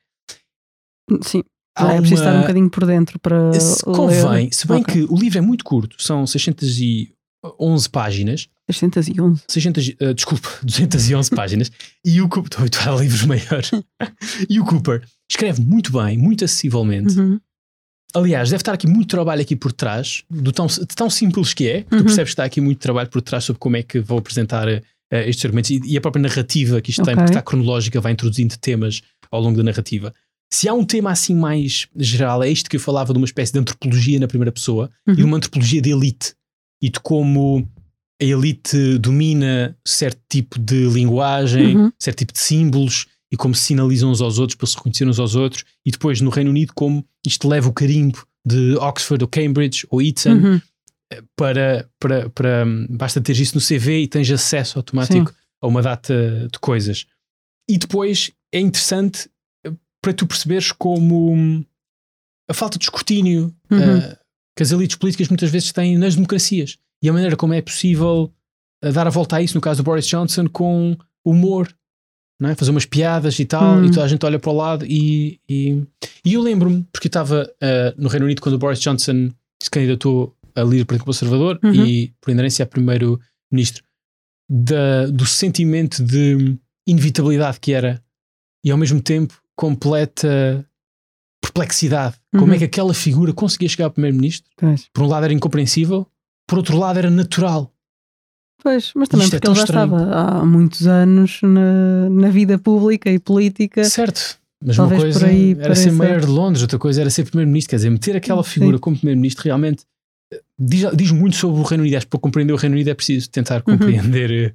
Sim. 1.22 1.42
Há 1.76 1.92
é 1.94 1.98
preciso 2.00 2.22
estar 2.22 2.30
um 2.32 2.34
uma- 2.36 2.40
bocadinho 2.42 2.70
por 2.70 2.84
dentro 2.86 3.18
para. 3.20 3.52
Se 3.60 3.88
ler. 3.88 3.94
convém, 3.96 4.50
se 4.50 4.66
bem 4.66 4.80
Ok. 4.80 4.94
que 4.94 5.12
o 5.12 5.16
livro 5.16 5.38
é 5.38 5.40
muito 5.40 5.62
curto, 5.64 6.02
são 6.02 6.26
611 6.26 7.88
páginas, 7.90 8.48
611. 8.68 9.42
600, 9.48 9.94
eh, 10.00 10.12
desculpa, 10.14 10.48
211 10.64 11.30
páginas, 11.30 11.70
e 12.04 12.20
o 12.20 12.28
Cooper, 12.28 12.64
estou 12.66 12.92
a 12.94 13.00
livros 13.00 13.24
maiores, 13.24 13.70
e 14.50 14.58
o 14.58 14.64
Cooper 14.64 15.06
escreve 15.30 15.60
muito 15.62 15.92
bem, 15.92 16.18
muito 16.18 16.44
acessivelmente. 16.44 17.16
Uhum. 17.18 17.40
Aliás, 18.14 18.48
deve 18.50 18.60
estar 18.62 18.72
aqui 18.72 18.86
muito 18.86 19.08
trabalho 19.08 19.42
aqui 19.42 19.54
por 19.54 19.70
trás, 19.72 20.22
do 20.30 20.50
tão, 20.50 20.66
de 20.66 20.86
tão 20.86 21.10
simples 21.10 21.52
que 21.52 21.68
é, 21.68 21.82
que 21.82 21.90
tu 21.90 21.96
Uhum. 21.96 22.02
percebes 22.04 22.30
que 22.30 22.32
está 22.32 22.44
aqui 22.44 22.60
muito 22.60 22.78
trabalho 22.78 23.08
por 23.10 23.20
trás 23.20 23.44
sobre 23.44 23.60
como 23.60 23.76
é 23.76 23.82
que 23.82 24.00
vou 24.00 24.18
apresentar 24.18 24.66
eh, 24.68 24.82
estes 25.28 25.44
argumentos 25.44 25.70
e, 25.70 25.80
e 25.84 25.96
a 25.96 26.00
própria 26.00 26.22
narrativa 26.22 26.80
que 26.80 26.90
isto 26.90 27.02
tem, 27.02 27.12
Ok. 27.14 27.16
porque 27.24 27.30
está 27.32 27.42
cronológica, 27.42 28.00
vai 28.00 28.12
introduzindo 28.12 28.56
temas 28.58 29.02
ao 29.30 29.40
longo 29.40 29.56
da 29.58 29.62
narrativa. 29.62 30.14
Se 30.52 30.66
há 30.68 30.72
um 30.72 30.84
tema 30.84 31.10
assim 31.10 31.34
mais 31.34 31.86
geral, 31.96 32.42
é 32.42 32.48
isto 32.50 32.70
que 32.70 32.76
eu 32.76 32.80
falava 32.80 33.12
de 33.12 33.18
uma 33.18 33.26
espécie 33.26 33.52
de 33.52 33.58
antropologia 33.58 34.18
na 34.18 34.26
primeira 34.28 34.50
pessoa 34.52 34.90
e 35.06 35.20
Uhum. 35.20 35.26
uma 35.28 35.36
antropologia 35.36 35.82
de 35.82 35.90
elite 35.90 36.32
e 36.82 36.88
de 36.88 36.98
como 37.00 37.68
a 38.20 38.24
elite 38.24 38.96
domina 38.98 39.76
certo 39.86 40.20
tipo 40.30 40.58
de 40.58 40.88
linguagem, 40.88 41.76
Uhum. 41.76 41.92
certo 41.98 42.18
tipo 42.18 42.32
de 42.32 42.38
símbolos 42.38 43.06
e 43.32 43.36
como 43.36 43.54
se 43.54 43.62
sinalizam 43.64 44.10
uns 44.10 44.20
aos 44.20 44.38
outros 44.38 44.56
para 44.56 44.66
se 44.66 44.76
reconhecer 44.76 45.06
uns 45.06 45.18
aos 45.18 45.34
outros, 45.34 45.64
e 45.84 45.90
depois 45.90 46.20
no 46.20 46.30
Reino 46.30 46.50
Unido, 46.50 46.72
como 46.74 47.04
isto 47.26 47.46
leva 47.48 47.68
o 47.68 47.72
carimbo 47.72 48.26
de 48.46 48.74
Oxford 48.76 49.22
ou 49.24 49.28
Cambridge 49.28 49.86
ou 49.90 50.00
Eton 50.00 50.32
Uhum. 50.34 50.60
para, 51.36 51.88
para, 52.00 52.30
para 52.30 52.64
basta 52.90 53.20
ter 53.20 53.38
isso 53.38 53.54
no 53.54 53.60
CV 53.60 54.02
e 54.02 54.08
tens 54.08 54.30
acesso 54.30 54.78
automático 54.78 55.32
a 55.60 55.66
uma 55.66 55.82
data 55.82 56.48
de 56.52 56.58
coisas. 56.58 57.06
E 57.68 57.76
depois 57.76 58.30
é 58.52 58.60
interessante 58.60 59.28
eh, 59.66 59.72
para 60.02 60.12
tu 60.14 60.26
perceberes 60.26 60.72
como 60.72 61.32
hum, 61.34 61.64
a 62.48 62.54
falta 62.54 62.78
de 62.78 62.84
escrutínio 62.84 63.54
Uhum. 63.70 63.78
eh, 63.98 64.18
que 64.56 64.62
as 64.62 64.70
elites 64.72 64.96
políticas 64.96 65.28
muitas 65.28 65.50
vezes 65.50 65.70
têm 65.72 65.96
nas 65.98 66.14
democracias 66.14 66.78
e 67.02 67.08
a 67.08 67.12
maneira 67.12 67.36
como 67.36 67.52
é 67.54 67.60
possível 67.62 68.32
eh, 68.82 68.90
dar 68.90 69.06
a 69.06 69.10
volta 69.10 69.36
a 69.36 69.42
isso, 69.42 69.54
no 69.54 69.60
caso 69.60 69.82
do 69.82 69.84
Boris 69.84 70.06
Johnson, 70.06 70.46
com 70.48 70.96
humor, 71.24 71.68
não 72.40 72.48
é? 72.50 72.54
fazer 72.54 72.70
umas 72.70 72.84
piadas 72.86 73.38
e 73.38 73.44
tal, 73.44 73.78
Hum. 73.78 73.84
e 73.86 73.90
toda 73.90 74.04
a 74.04 74.08
gente 74.08 74.24
olha 74.24 74.38
para 74.38 74.50
o 74.50 74.56
lado. 74.56 74.84
E, 74.86 75.40
e, 75.48 75.82
e 76.24 76.34
eu 76.34 76.40
lembro-me, 76.42 76.86
porque 76.92 77.06
eu 77.06 77.10
estava 77.10 77.50
eh, 77.60 77.94
no 77.96 78.08
Reino 78.08 78.26
Unido 78.26 78.40
quando 78.40 78.54
o 78.54 78.58
Boris 78.58 78.78
Johnson 78.80 79.30
se 79.62 79.68
candidatou 79.70 80.34
a 80.54 80.62
líder 80.62 80.84
Partido 80.84 81.04
Conservador 81.04 81.58
Uhum. 81.62 81.84
e, 81.84 82.12
por 82.20 82.30
inerência, 82.30 82.62
a 82.62 82.66
primeiro-ministro, 82.66 83.82
do 85.12 85.26
sentimento 85.26 86.02
de 86.02 86.56
inevitabilidade 86.86 87.60
que 87.60 87.72
era 87.72 88.02
e, 88.64 88.70
ao 88.70 88.78
mesmo 88.78 89.00
tempo, 89.00 89.34
completa 89.54 90.64
perplexidade. 91.42 92.16
Como 92.32 92.46
Uhum. 92.46 92.52
é 92.54 92.58
que 92.58 92.64
aquela 92.64 92.94
figura 92.94 93.32
conseguia 93.32 93.68
chegar 93.68 93.86
ao 93.86 93.90
primeiro-ministro? 93.90 94.50
Por 94.92 95.02
um 95.04 95.06
lado 95.06 95.24
era 95.24 95.32
incompreensível, 95.32 96.06
por 96.46 96.58
outro 96.58 96.76
lado 96.76 96.98
era 96.98 97.10
natural. 97.10 97.72
Pois, 98.62 98.92
mas 98.94 99.08
também 99.08 99.24
Isto 99.24 99.36
é 99.36 99.38
porque 99.38 99.46
tão 99.46 99.52
ele 99.52 99.58
já 99.58 99.64
estranho. 99.64 99.94
estava 99.96 100.40
há 100.40 100.44
muitos 100.44 100.86
anos 100.86 101.40
na, 101.42 102.10
na 102.10 102.28
vida 102.30 102.58
pública 102.58 103.10
e 103.10 103.18
política. 103.18 103.84
Certo. 103.84 104.38
Mas 104.64 104.76
Talvez 104.76 105.00
uma 105.00 105.04
coisa 105.04 105.20
por 105.20 105.28
aí 105.28 105.52
era 105.60 105.74
ser 105.76 105.92
mayor 105.92 106.20
de 106.20 106.26
Londres, 106.26 106.62
outra 106.62 106.78
coisa 106.78 107.00
era 107.00 107.10
ser 107.10 107.24
primeiro-ministro. 107.24 107.70
Quer 107.70 107.76
dizer, 107.76 107.90
meter 107.90 108.16
aquela 108.16 108.42
figura 108.42 108.76
Sim. 108.76 108.80
como 108.80 108.96
primeiro-ministro 108.96 109.44
realmente 109.44 109.84
eh, 110.32 110.42
diz, 110.58 110.84
diz 110.96 111.12
muito 111.12 111.36
sobre 111.36 111.60
o 111.60 111.62
Reino 111.62 111.82
Unido. 111.84 111.96
Acho 111.96 112.06
que 112.06 112.10
para 112.10 112.18
compreender 112.20 112.52
o 112.52 112.56
Reino 112.56 112.74
Unido 112.74 112.88
é 112.90 112.94
preciso 112.94 113.30
tentar 113.30 113.62
Uhum. 113.66 113.78
compreender, 113.78 114.30
eh, 114.32 114.54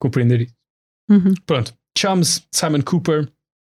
compreender 0.00 0.40
isso. 0.42 0.54
Uhum. 1.08 1.32
Pronto. 1.46 1.72
Chums, 1.96 2.42
Simon 2.52 2.82
Cooper, 2.82 3.28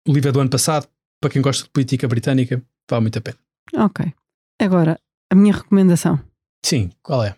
o 0.07 0.13
livro 0.13 0.29
é 0.29 0.31
do 0.31 0.39
ano 0.39 0.49
passado. 0.51 0.87
Para 1.19 1.31
quem 1.31 1.41
gosta 1.41 1.63
de 1.63 1.69
política 1.71 2.07
britânica, 2.07 2.61
vale 2.89 3.01
muito 3.01 3.17
a 3.17 3.21
pena. 3.21 3.37
Ok. 3.75 4.13
Agora, 4.61 4.99
a 5.31 5.35
minha 5.35 5.53
recomendação: 5.55 6.19
Sim, 6.63 6.91
qual 7.01 7.23
é? 7.23 7.35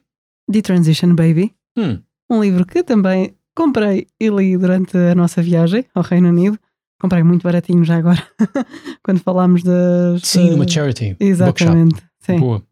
The 0.52 0.62
Transition 0.62 1.16
Baby. 1.16 1.54
Hum, 1.78 2.02
Um 2.36 2.44
livro 2.44 2.66
que 2.66 2.84
também 2.84 3.34
comprei 3.56 4.08
e 4.20 4.28
li 4.30 4.58
durante 4.58 4.98
a 4.98 5.16
nossa 5.16 5.42
viagem 5.42 5.86
ao 5.96 6.04
Reino 6.04 6.28
Unido. 6.28 6.60
Comprei 7.00 7.24
muito 7.24 7.44
baratinho 7.44 7.84
já 7.84 7.98
agora, 7.98 8.22
quando 9.04 9.20
falámos 9.20 9.64
das. 9.64 10.22
sim, 10.24 10.54
uma 10.54 10.68
charity. 10.68 11.10
Bookshop. 11.10 11.24
Exatamente. 11.24 12.04
Sim. 12.20 12.40
Boa. 12.40 12.64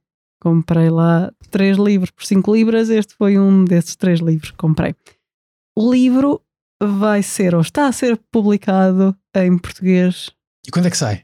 Comprei 0.42 0.90
lá 0.90 1.32
três 1.50 1.78
livros 1.78 2.12
por 2.12 2.26
5 2.26 2.54
libras. 2.54 2.90
Este 2.90 3.16
foi 3.16 3.40
um 3.40 3.64
desses 3.64 3.96
três 3.96 4.20
livros 4.20 4.52
que 4.52 4.58
comprei. 4.58 4.94
O 5.78 5.90
livro 5.92 6.42
vai 6.82 7.24
ser 7.24 7.56
ou 7.56 7.62
está 7.62 7.88
a 7.88 7.92
ser 7.94 8.20
publicado 8.30 9.16
em 9.36 9.58
português 9.58 10.30
E 10.68 10.72
quando 10.72 10.88
é 10.88 10.90
que 10.90 10.98
sai? 10.98 11.23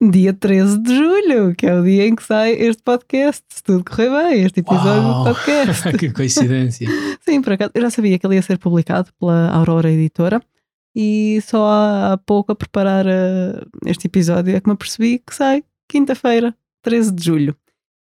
Dia 0.00 0.32
13 0.32 0.78
de 0.78 0.96
julho, 0.96 1.54
que 1.54 1.66
é 1.66 1.78
o 1.78 1.84
dia 1.84 2.06
em 2.06 2.14
que 2.14 2.22
sai 2.22 2.52
este 2.52 2.82
podcast. 2.82 3.44
Se 3.50 3.62
tudo 3.62 3.84
correr 3.84 4.08
bem, 4.08 4.44
este 4.44 4.60
episódio 4.60 5.02
Uau! 5.02 5.24
do 5.24 5.34
podcast. 5.34 5.92
que 5.98 6.10
coincidência. 6.10 6.88
Sim, 7.20 7.42
por 7.42 7.52
acaso, 7.52 7.70
eu 7.74 7.82
já 7.82 7.90
sabia 7.90 8.18
que 8.18 8.26
ele 8.26 8.36
ia 8.36 8.42
ser 8.42 8.58
publicado 8.58 9.10
pela 9.18 9.50
Aurora 9.50 9.90
Editora 9.90 10.42
e 10.96 11.40
só 11.42 11.66
há, 11.68 12.18
pouco 12.24 12.52
a 12.52 12.56
preparar 12.56 13.06
eh, 13.06 13.60
este 13.86 14.06
episódio 14.06 14.56
é 14.56 14.60
que 14.60 14.68
me 14.68 14.72
apercebi 14.72 15.18
que 15.18 15.34
sai 15.34 15.62
quinta-feira, 15.88 16.54
13 16.82 17.12
de 17.12 17.24
julho. 17.24 17.56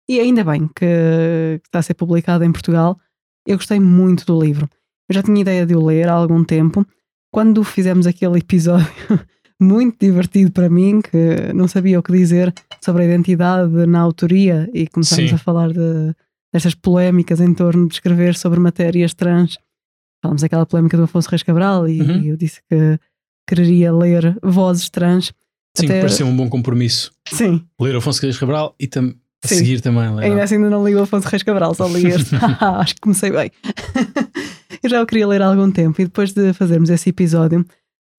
E 0.08 0.18
ainda 0.20 0.42
bem 0.42 0.68
que 0.74 1.60
está 1.64 1.80
a 1.80 1.82
ser 1.82 1.94
publicado 1.94 2.44
em 2.44 2.52
Portugal. 2.52 2.98
Eu 3.46 3.56
gostei 3.56 3.78
muito 3.78 4.24
do 4.24 4.40
livro. 4.40 4.68
Eu 5.08 5.14
já 5.14 5.22
tinha 5.22 5.40
ideia 5.40 5.66
de 5.66 5.76
o 5.76 5.84
ler 5.84 6.08
há 6.08 6.12
algum 6.12 6.42
tempo. 6.44 6.84
Quando 7.30 7.62
fizemos 7.62 8.06
aquele 8.06 8.38
episódio 8.38 8.86
muito 9.60 9.96
divertido 10.00 10.50
para 10.50 10.68
mim, 10.68 11.00
que 11.00 11.52
não 11.54 11.68
sabia 11.68 11.98
o 11.98 12.02
que 12.02 12.12
dizer 12.12 12.52
sobre 12.82 13.02
a 13.02 13.06
identidade 13.06 13.86
na 13.86 14.00
autoria 14.00 14.68
e 14.74 14.86
começamos 14.88 15.30
Sim. 15.30 15.36
a 15.36 15.38
falar 15.38 15.72
de, 15.72 16.14
destas 16.52 16.74
polémicas 16.74 17.40
em 17.40 17.54
torno 17.54 17.86
de 17.88 17.94
escrever 17.94 18.34
sobre 18.36 18.58
matérias 18.60 19.14
trans. 19.14 19.56
Falamos 20.22 20.42
daquela 20.42 20.66
polémica 20.66 20.96
do 20.96 21.04
Afonso 21.04 21.28
Reis 21.30 21.42
Cabral 21.42 21.88
e 21.88 22.00
Uhum. 22.00 22.22
eu 22.24 22.36
disse 22.36 22.60
que 22.70 22.98
quereria 23.48 23.92
ler 23.92 24.36
vozes 24.42 24.88
trans. 24.90 25.32
Sim, 25.76 25.86
Até- 25.86 26.00
pareceu 26.00 26.26
um 26.26 26.36
bom 26.36 26.48
compromisso. 26.48 27.12
Sim, 27.28 27.64
Ler 27.80 27.96
Afonso 27.96 28.22
Reis 28.22 28.38
Cabral 28.38 28.74
e 28.78 28.86
tam 28.86 29.14
a 29.44 29.48
seguir 29.48 29.80
também. 29.80 30.14
ler- 30.14 30.24
Ainda 30.26 30.42
assim 30.42 30.54
ainda 30.56 30.70
não 30.70 30.86
li 30.86 30.94
o 30.94 31.02
Afonso 31.02 31.28
Reis 31.28 31.42
Cabral, 31.42 31.74
só 31.74 31.86
li 31.88 32.06
este. 32.06 32.34
Acho 32.60 32.94
que 32.94 33.00
comecei 33.00 33.30
bem. 33.30 33.50
eu 34.82 34.90
já 34.90 35.02
o 35.02 35.06
queria 35.06 35.26
ler 35.28 35.42
há 35.42 35.46
algum 35.46 35.70
tempo 35.70 36.00
e 36.00 36.04
depois 36.04 36.32
de 36.32 36.52
fazermos 36.52 36.90
esse 36.90 37.10
episódio, 37.10 37.64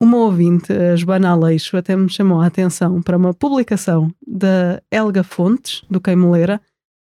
uma 0.01 0.17
ouvinte, 0.17 0.71
a 0.73 0.95
Joana 0.95 1.29
Aleixo, 1.29 1.77
até 1.77 1.95
me 1.95 2.09
chamou 2.09 2.41
a 2.41 2.47
atenção 2.47 3.01
para 3.01 3.17
uma 3.17 3.33
publicação 3.33 4.11
da 4.25 4.81
Helga 4.91 5.23
Fontes, 5.23 5.83
do 5.89 6.01
Queimolera, 6.01 6.61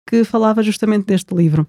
que 0.08 0.24
falava 0.24 0.64
justamente 0.64 1.06
deste 1.06 1.36
livro. 1.36 1.68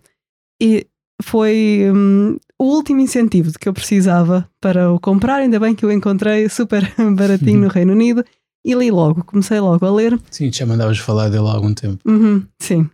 E 0.60 0.86
foi 1.22 1.90
hum, 1.92 2.36
o 2.58 2.64
último 2.64 3.00
incentivo 3.00 3.50
de 3.50 3.58
que 3.58 3.68
eu 3.68 3.72
precisava 3.72 4.48
para 4.60 4.92
o 4.92 5.00
comprar, 5.00 5.36
ainda 5.36 5.58
bem 5.58 5.74
que 5.74 5.84
o 5.84 5.90
encontrei 5.90 6.48
super 6.48 6.92
baratinho 7.14 7.60
no 7.60 7.68
Reino 7.68 7.92
Unido 7.92 8.24
e 8.64 8.74
li 8.74 8.90
logo, 8.90 9.24
comecei 9.24 9.58
logo 9.60 9.84
a 9.84 9.90
ler 9.90 10.18
Sim, 10.30 10.52
já 10.52 10.66
mandavas 10.66 10.98
falar 10.98 11.28
dele 11.28 11.46
há 11.46 11.52
algum 11.52 11.74
tempo. 11.74 11.98
Uhum, 12.06 12.44
sim. 12.60 12.88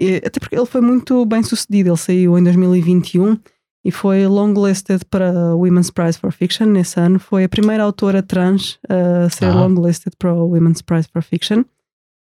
E, 0.00 0.16
até 0.16 0.40
porque 0.40 0.56
ele 0.56 0.66
foi 0.66 0.80
muito 0.80 1.24
bem 1.26 1.42
sucedido. 1.42 1.90
Ele 1.90 1.96
saiu 1.96 2.38
em 2.38 2.42
2021 2.42 3.38
e 3.84 3.90
foi 3.90 4.26
longlisted 4.26 5.04
para 5.06 5.32
o 5.54 5.60
Women's 5.60 5.90
Prize 5.90 6.18
for 6.18 6.32
Fiction 6.32 6.66
nesse 6.66 7.00
ano. 7.00 7.18
Foi 7.18 7.44
a 7.44 7.48
primeira 7.48 7.82
autora 7.82 8.22
trans 8.22 8.78
a 8.88 9.28
ser 9.30 9.46
Ah. 9.46 9.54
longlisted 9.54 10.14
para 10.18 10.34
o 10.34 10.50
Women's 10.50 10.82
Prize 10.82 11.08
for 11.10 11.22
Fiction. 11.22 11.64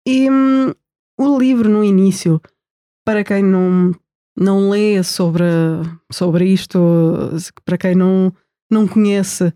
E 0.07 0.29
hum, 0.31 0.73
o 1.19 1.39
livro, 1.39 1.69
no 1.69 1.85
início, 1.85 2.41
para 3.05 3.23
quem 3.23 3.43
não, 3.43 3.95
não 4.37 4.69
lê 4.69 5.03
sobre, 5.03 5.45
sobre 6.11 6.47
isto, 6.47 6.79
para 7.65 7.79
quem 7.79 7.95
não, 7.95 8.33
não 8.71 8.89
conhece, 8.89 9.53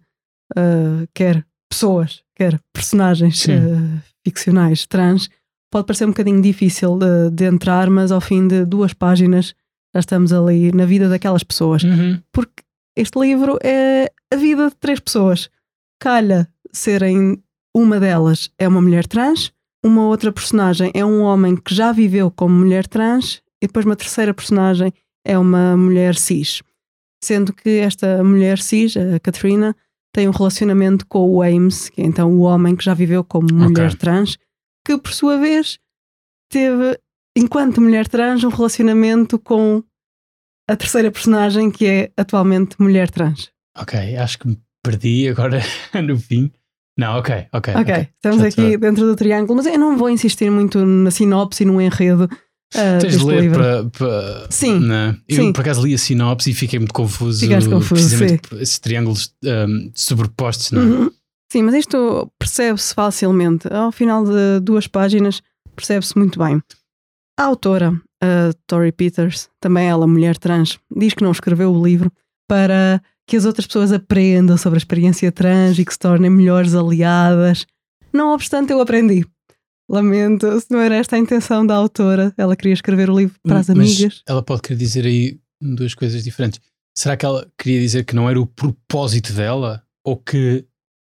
ah, 0.57 1.05
quer 1.13 1.45
pessoas, 1.69 2.23
quer 2.37 2.61
personagens 2.73 3.45
ah, 3.49 4.03
ficcionais 4.25 4.87
trans, 4.87 5.29
pode 5.71 5.87
parecer 5.87 6.05
um 6.05 6.11
bocadinho 6.11 6.41
difícil 6.41 6.97
de, 6.97 7.31
de 7.31 7.45
entrar, 7.45 7.91
mas 7.91 8.13
ao 8.13 8.21
fim 8.21 8.47
de 8.47 8.65
duas 8.65 8.95
páginas 8.95 9.55
já 9.95 10.01
estamos 10.01 10.33
ali 10.33 10.73
na 10.73 10.87
vida 10.87 11.09
daquelas 11.09 11.43
pessoas. 11.43 11.83
Uhum. 11.83 12.21
Porque 12.33 12.63
este 12.97 13.19
livro 13.19 13.59
é 13.63 14.11
a 14.33 14.37
vida 14.37 14.69
de 14.69 14.77
três 14.77 15.01
pessoas. 15.01 15.51
Calha 16.01 16.49
serem 16.73 17.43
uma 17.75 18.01
delas 18.01 18.51
é 18.59 18.67
uma 18.67 18.81
mulher 18.81 19.07
trans, 19.07 19.53
uma 19.85 20.07
outra 20.07 20.33
personagem 20.33 20.91
é 20.95 21.05
um 21.05 21.23
homem 21.23 21.57
que 21.57 21.75
já 21.75 21.93
viveu 21.93 22.31
como 22.31 22.55
mulher 22.55 22.87
trans 22.87 23.43
e 23.63 23.67
depois 23.67 23.87
uma 23.87 23.97
terceira 23.97 24.35
personagem 24.35 24.93
é 25.25 25.39
uma 25.39 25.77
mulher 25.77 26.17
cis. 26.17 26.63
Sendo 27.23 27.53
que 27.53 27.79
esta 27.79 28.23
mulher 28.25 28.59
cis, 28.59 28.97
a 28.97 29.19
Katrina, 29.21 29.77
tem 30.13 30.29
um 30.29 30.33
relacionamento 30.33 31.07
com 31.07 31.29
o 31.29 31.43
Ames, 31.43 31.89
que 31.89 32.01
é 32.01 32.05
então 32.05 32.33
o 32.33 32.41
homem 32.41 32.75
que 32.75 32.85
já 32.85 32.95
viveu 32.95 33.23
como 33.23 33.53
mulher 33.53 33.95
trans, 33.95 34.39
que 34.85 34.97
por 34.99 35.13
sua 35.13 35.37
vez 35.37 35.79
teve, 36.51 36.99
enquanto 37.39 37.81
mulher 37.81 38.09
trans, 38.09 38.45
um 38.45 38.49
relacionamento 38.49 39.39
com 39.39 39.83
a 40.69 40.77
terceira 40.77 41.11
personagem 41.11 41.71
que 41.71 41.87
é 41.87 42.11
atualmente 42.17 42.77
mulher 42.79 43.11
trans. 43.11 43.51
Ok, 43.77 44.17
acho 44.17 44.39
que 44.39 44.49
me 44.49 44.59
perdi 44.83 45.29
agora 45.29 45.61
no 46.05 46.19
fim. 46.19 46.51
Não, 46.97 47.17
ok, 47.17 47.47
ok. 47.53 47.75
Ok, 47.75 48.09
estamos 48.17 48.41
Já 48.41 48.49
aqui 48.49 48.61
estou. 48.63 48.79
dentro 48.79 49.07
do 49.07 49.15
triângulo, 49.15 49.57
mas 49.57 49.67
eu 49.67 49.79
não 49.79 49.97
vou 49.97 50.11
insistir 50.11 50.51
muito 50.51 50.85
na 50.85 51.13
sinopse 51.13 51.63
e 51.63 51.67
no 51.67 51.81
enredo 51.81 52.25
uh, 52.25 53.01
Tens 53.01 53.19
de 53.19 53.25
ler 53.25 53.53
para. 53.53 54.47
Sim, 54.51 54.81
né? 54.81 55.17
Eu, 55.29 55.37
sim. 55.37 55.53
por 55.53 55.61
acaso, 55.61 55.87
li 55.87 55.95
a 55.95 55.99
sinopse 55.99 56.51
e 56.51 56.55
fiquei 56.55 56.81
muito 56.81 56.93
confuso. 56.93 57.41
Ficaste 57.41 57.71
confuso, 57.71 58.03
precisamente 58.03 58.49
por 58.49 58.61
esses 58.61 58.81
triângulos 58.81 59.33
um, 59.45 59.93
sobrepostos, 59.95 60.73
não 60.73 60.83
é? 60.83 60.85
Uhum. 60.85 61.11
Sim, 61.53 61.63
mas 61.63 61.75
isto 61.77 62.31
percebe-se 62.37 62.93
facilmente. 62.93 63.73
Ao 63.73 63.93
final 63.93 64.25
de 64.25 64.61
duas 64.61 64.89
páginas, 64.89 65.41
percebe-se 65.77 66.19
muito 66.19 66.39
bem. 66.39 66.61
A 67.39 67.45
autora, 67.45 67.93
a 68.21 68.53
Tori 68.67 68.91
Peters, 68.91 69.49
também 69.61 69.87
ela, 69.89 70.09
mulher 70.09 70.37
trans, 70.37 70.77
diz 70.91 71.15
que 71.15 71.23
não 71.23 71.31
escreveu 71.31 71.73
o 71.73 71.87
livro 71.87 72.11
para 72.49 73.01
que 73.29 73.37
as 73.37 73.45
outras 73.45 73.65
pessoas 73.65 73.93
aprendam 73.93 74.57
sobre 74.57 74.77
a 74.77 74.83
experiência 74.83 75.31
trans 75.31 75.79
e 75.79 75.85
que 75.85 75.93
se 75.93 75.99
tornem 76.01 76.29
melhores 76.29 76.75
aliadas. 76.75 77.65
Não 78.13 78.35
obstante, 78.35 78.73
eu 78.73 78.81
aprendi. 78.81 79.25
Lamento, 79.89 80.61
se 80.61 80.67
não 80.69 80.81
era 80.81 80.97
esta 80.97 81.15
a 81.15 81.19
intenção 81.21 81.65
da 81.65 81.77
autora, 81.77 82.35
ela 82.37 82.57
queria 82.57 82.73
escrever 82.73 83.09
o 83.09 83.17
livro 83.17 83.37
para 83.41 83.61
as 83.61 83.69
Mas 83.69 83.79
amigas. 83.79 84.23
ela 84.27 84.43
pode 84.43 84.63
querer 84.63 84.77
dizer 84.77 85.07
aí 85.07 85.39
duas 85.63 85.95
coisas 85.95 86.25
diferentes. 86.25 86.61
Será 86.97 87.17
que 87.17 87.25
ela 87.25 87.49
queria 87.57 87.81
dizer 87.81 88.05
que 88.05 88.17
não 88.17 88.29
era 88.29 88.41
o 88.41 88.47
propósito 88.47 89.33
dela? 89.33 89.85
Ou 90.05 90.17
que 90.17 90.67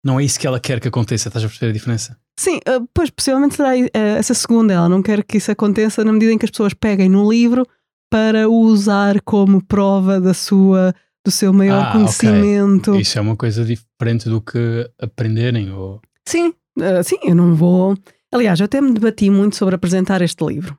não 0.04 0.20
é 0.20 0.26
isso 0.26 0.38
que 0.38 0.46
ela 0.46 0.60
quer 0.60 0.82
que 0.82 0.88
aconteça? 0.90 1.30
Estás 1.30 1.46
a 1.46 1.48
perceber 1.48 1.70
a 1.70 1.74
diferença? 1.74 2.20
Sim, 2.40 2.60
eh, 2.66 2.80
pois 2.94 3.10
possivelmente 3.10 3.56
será 3.56 3.78
eh, 3.78 3.90
essa 3.94 4.34
segunda. 4.34 4.74
Ela 4.74 4.88
não 4.88 5.02
quer 5.02 5.24
que 5.26 5.38
isso 5.38 5.52
aconteça 5.52 6.06
na 6.06 6.14
medida 6.14 6.32
em 6.32 6.38
que 6.38 6.46
as 6.46 6.52
pessoas 6.52 6.74
peguem 6.74 7.10
no 7.10 7.30
livro 7.30 7.68
para 8.10 8.48
o 8.48 8.62
usar 8.62 9.20
como 9.24 9.62
prova 9.62 10.22
da 10.22 10.34
sua, 10.34 10.96
do 11.26 11.30
seu 11.32 11.52
maior 11.52 11.88
Ah, 11.88 11.92
conhecimento. 11.92 12.96
Isso 12.96 13.18
é 13.18 13.22
uma 13.22 13.36
coisa 13.36 13.66
diferente 13.66 14.30
do 14.30 14.40
que 14.40 14.90
aprenderem. 15.02 15.70
Ou... 15.74 16.00
Sim, 16.26 16.54
eh, 16.80 17.04
sim, 17.04 17.18
eu 17.24 17.36
não 17.36 17.54
vou. 17.56 17.98
Aliás, 18.34 18.60
eu 18.62 18.66
até 18.66 18.80
me 18.80 18.94
debati 18.94 19.30
muito 19.30 19.58
sobre 19.58 19.76
apresentar 19.76 20.22
este 20.22 20.42
livro. 20.46 20.78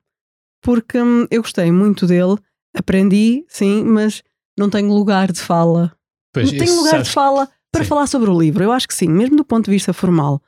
Porque 0.63 0.99
hum, 0.99 1.27
eu 1.31 1.43
gostei 1.43 1.71
muito 1.71 2.07
dele, 2.07 2.37
aprendi, 2.75 3.45
sim, 3.49 3.85
mas 3.85 4.23
não 4.59 4.71
tenho 4.71 4.89
lugar 4.93 5.31
de 5.31 5.41
fala 5.41 5.93
Pois, 6.33 6.51
não 6.51 6.59
tenho 6.59 6.77
lugar 6.77 6.91
sabes- 6.93 7.09
de 7.09 7.13
fala 7.13 7.49
para 7.73 7.83
Sim. 7.85 7.89
falar 7.89 8.07
sobre 8.07 8.31
o 8.31 8.39
livro. 8.41 8.65
Eu 8.65 8.73
acho 8.73 8.89
que 8.89 8.95
sim, 8.95 9.09
mesmo 9.09 9.37
do 9.37 9.45
ponto 9.45 9.67
de 9.67 9.71
vista 9.71 9.93
formal. 9.93 10.41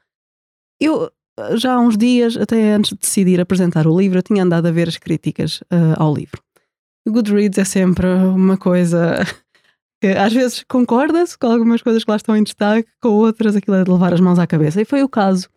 Eu, 0.82 1.10
eh, 1.38 1.56
já 1.56 1.74
há 1.74 1.80
uns 1.80 1.96
dias, 1.96 2.36
até 2.36 2.72
antes 2.72 2.90
de 2.90 2.98
decidir 2.98 3.40
apresentar 3.40 3.86
o 3.86 3.96
livro, 3.96 4.18
eu 4.18 4.22
tinha 4.22 4.42
andado 4.42 4.66
a 4.66 4.72
ver 4.72 4.88
as 4.88 4.96
críticas 4.96 5.62
eh, 5.70 5.94
ao 5.96 6.12
livro. 6.12 6.42
O 7.06 7.12
Goodreads 7.12 7.58
é 7.58 7.64
sempre 7.64 8.06
uma 8.06 8.56
coisa 8.56 9.16
que 10.02 10.08
às 10.08 10.32
vezes 10.32 10.64
concorda-se 10.68 11.38
com 11.38 11.46
algumas 11.46 11.82
coisas 11.82 12.02
que 12.02 12.10
lá 12.10 12.16
estão 12.16 12.36
em 12.36 12.42
destaque, 12.42 12.88
com 13.00 13.10
outras 13.10 13.54
aquilo 13.54 13.76
é 13.76 13.84
de 13.84 13.90
levar 13.90 14.12
as 14.12 14.20
mãos 14.20 14.38
à 14.38 14.46
cabeça. 14.46 14.80
E 14.80 14.84
foi 14.84 15.02
o 15.02 15.08
caso 15.08 15.48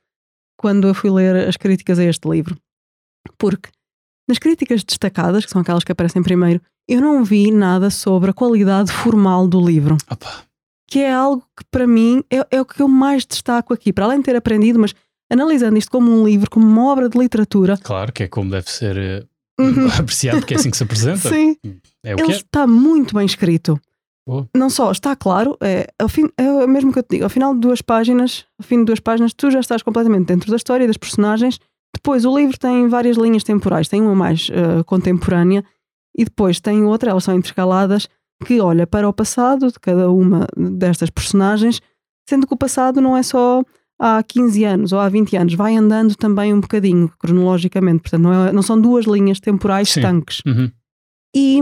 quando 0.57 0.87
eu 0.87 0.93
fui 0.93 1.09
ler 1.09 1.47
as 1.47 1.57
críticas 1.57 1.97
a 1.97 2.03
este 2.03 2.29
livro. 2.29 2.55
Porque 3.37 3.69
nas 4.27 4.37
críticas 4.37 4.83
destacadas, 4.83 5.45
que 5.45 5.51
são 5.51 5.61
aquelas 5.61 5.83
que 5.83 5.91
aparecem 5.91 6.21
primeiro, 6.21 6.61
eu 6.87 7.01
não 7.01 7.23
vi 7.23 7.51
nada 7.51 7.89
sobre 7.89 8.29
a 8.29 8.33
qualidade 8.33 8.91
formal 8.91 9.47
do 9.47 9.59
livro 9.59 9.97
Opa, 10.09 10.45
que 10.87 10.99
é 10.99 11.11
algo 11.11 11.43
que 11.57 11.63
para 11.71 11.87
mim 11.87 12.23
é, 12.29 12.45
é 12.51 12.61
o 12.61 12.65
que 12.65 12.81
eu 12.81 12.87
mais 12.87 13.25
destaco 13.25 13.73
aqui, 13.73 13.91
para 13.91 14.05
além 14.05 14.19
de 14.19 14.25
ter 14.25 14.35
aprendido, 14.35 14.79
mas 14.79 14.93
analisando 15.29 15.77
isto 15.77 15.91
como 15.91 16.11
um 16.11 16.25
livro, 16.25 16.49
como 16.49 16.65
uma 16.65 16.91
obra 16.91 17.09
de 17.09 17.17
literatura, 17.17 17.77
claro 17.81 18.11
que 18.11 18.23
é 18.23 18.27
como 18.27 18.51
deve 18.51 18.69
ser 18.69 18.97
eh, 18.97 19.23
Uhum. 19.59 19.87
apreciado, 19.97 20.39
porque 20.39 20.53
é 20.53 20.57
assim 20.57 20.69
que 20.69 20.77
se 20.77 20.83
apresenta. 20.83 21.29
sim, 21.29 21.55
É 22.03 22.13
o 22.13 22.19
ele 22.19 22.25
que 22.25 22.31
é. 22.33 22.35
está 22.35 22.67
muito 22.67 23.15
bem 23.15 23.25
escrito. 23.25 23.79
Não 24.55 24.71
só 24.71 24.91
está 24.91 25.15
claro, 25.15 25.55
é, 25.61 25.87
ao 26.01 26.09
fim, 26.09 26.27
é 26.35 26.49
o 26.51 26.67
mesmo 26.67 26.91
que 26.91 26.97
eu 26.97 27.03
te 27.03 27.11
digo, 27.11 27.23
ao 27.25 27.29
final 27.29 27.53
de 27.53 27.59
duas 27.59 27.79
páginas, 27.81 28.43
ao 28.59 28.65
fim 28.65 28.79
de 28.79 28.85
duas 28.85 28.99
páginas, 28.99 29.33
tu 29.33 29.51
já 29.51 29.59
estás 29.59 29.83
completamente 29.83 30.25
dentro 30.25 30.49
da 30.49 30.57
história 30.57 30.83
e 30.83 30.87
das 30.87 30.97
personagens. 30.97 31.59
Depois, 31.93 32.25
o 32.25 32.35
livro 32.35 32.57
tem 32.57 32.87
várias 32.87 33.17
linhas 33.17 33.43
temporais, 33.43 33.87
tem 33.87 34.01
uma 34.01 34.15
mais 34.15 34.49
eh, 34.51 34.81
contemporânea 34.83 35.63
e 36.17 36.25
depois 36.25 36.59
tem 36.59 36.83
outra, 36.83 37.11
elas 37.11 37.23
são 37.23 37.35
intercaladas, 37.35 38.09
que 38.45 38.59
olha 38.59 38.87
para 38.87 39.07
o 39.07 39.13
passado 39.13 39.71
de 39.71 39.79
cada 39.79 40.09
uma 40.09 40.47
destas 40.57 41.11
personagens, 41.11 41.79
sendo 42.27 42.47
que 42.47 42.53
o 42.53 42.57
passado 42.57 42.99
não 42.99 43.15
é 43.15 43.21
só 43.21 43.63
há 43.99 44.21
15 44.23 44.63
anos 44.65 44.91
ou 44.91 44.99
há 44.99 45.07
20 45.09 45.35
anos, 45.37 45.53
vai 45.53 45.75
andando 45.75 46.15
também 46.15 46.53
um 46.53 46.59
bocadinho 46.59 47.11
cronologicamente, 47.19 48.01
portanto, 48.01 48.21
não, 48.23 48.47
é- 48.47 48.51
não 48.51 48.61
são 48.61 48.79
duas 48.79 49.05
linhas 49.05 49.39
temporais 49.39 49.89
Sim. 49.89 49.99
estanques. 50.01 50.41
Uhum. 50.45 50.69
E 51.35 51.59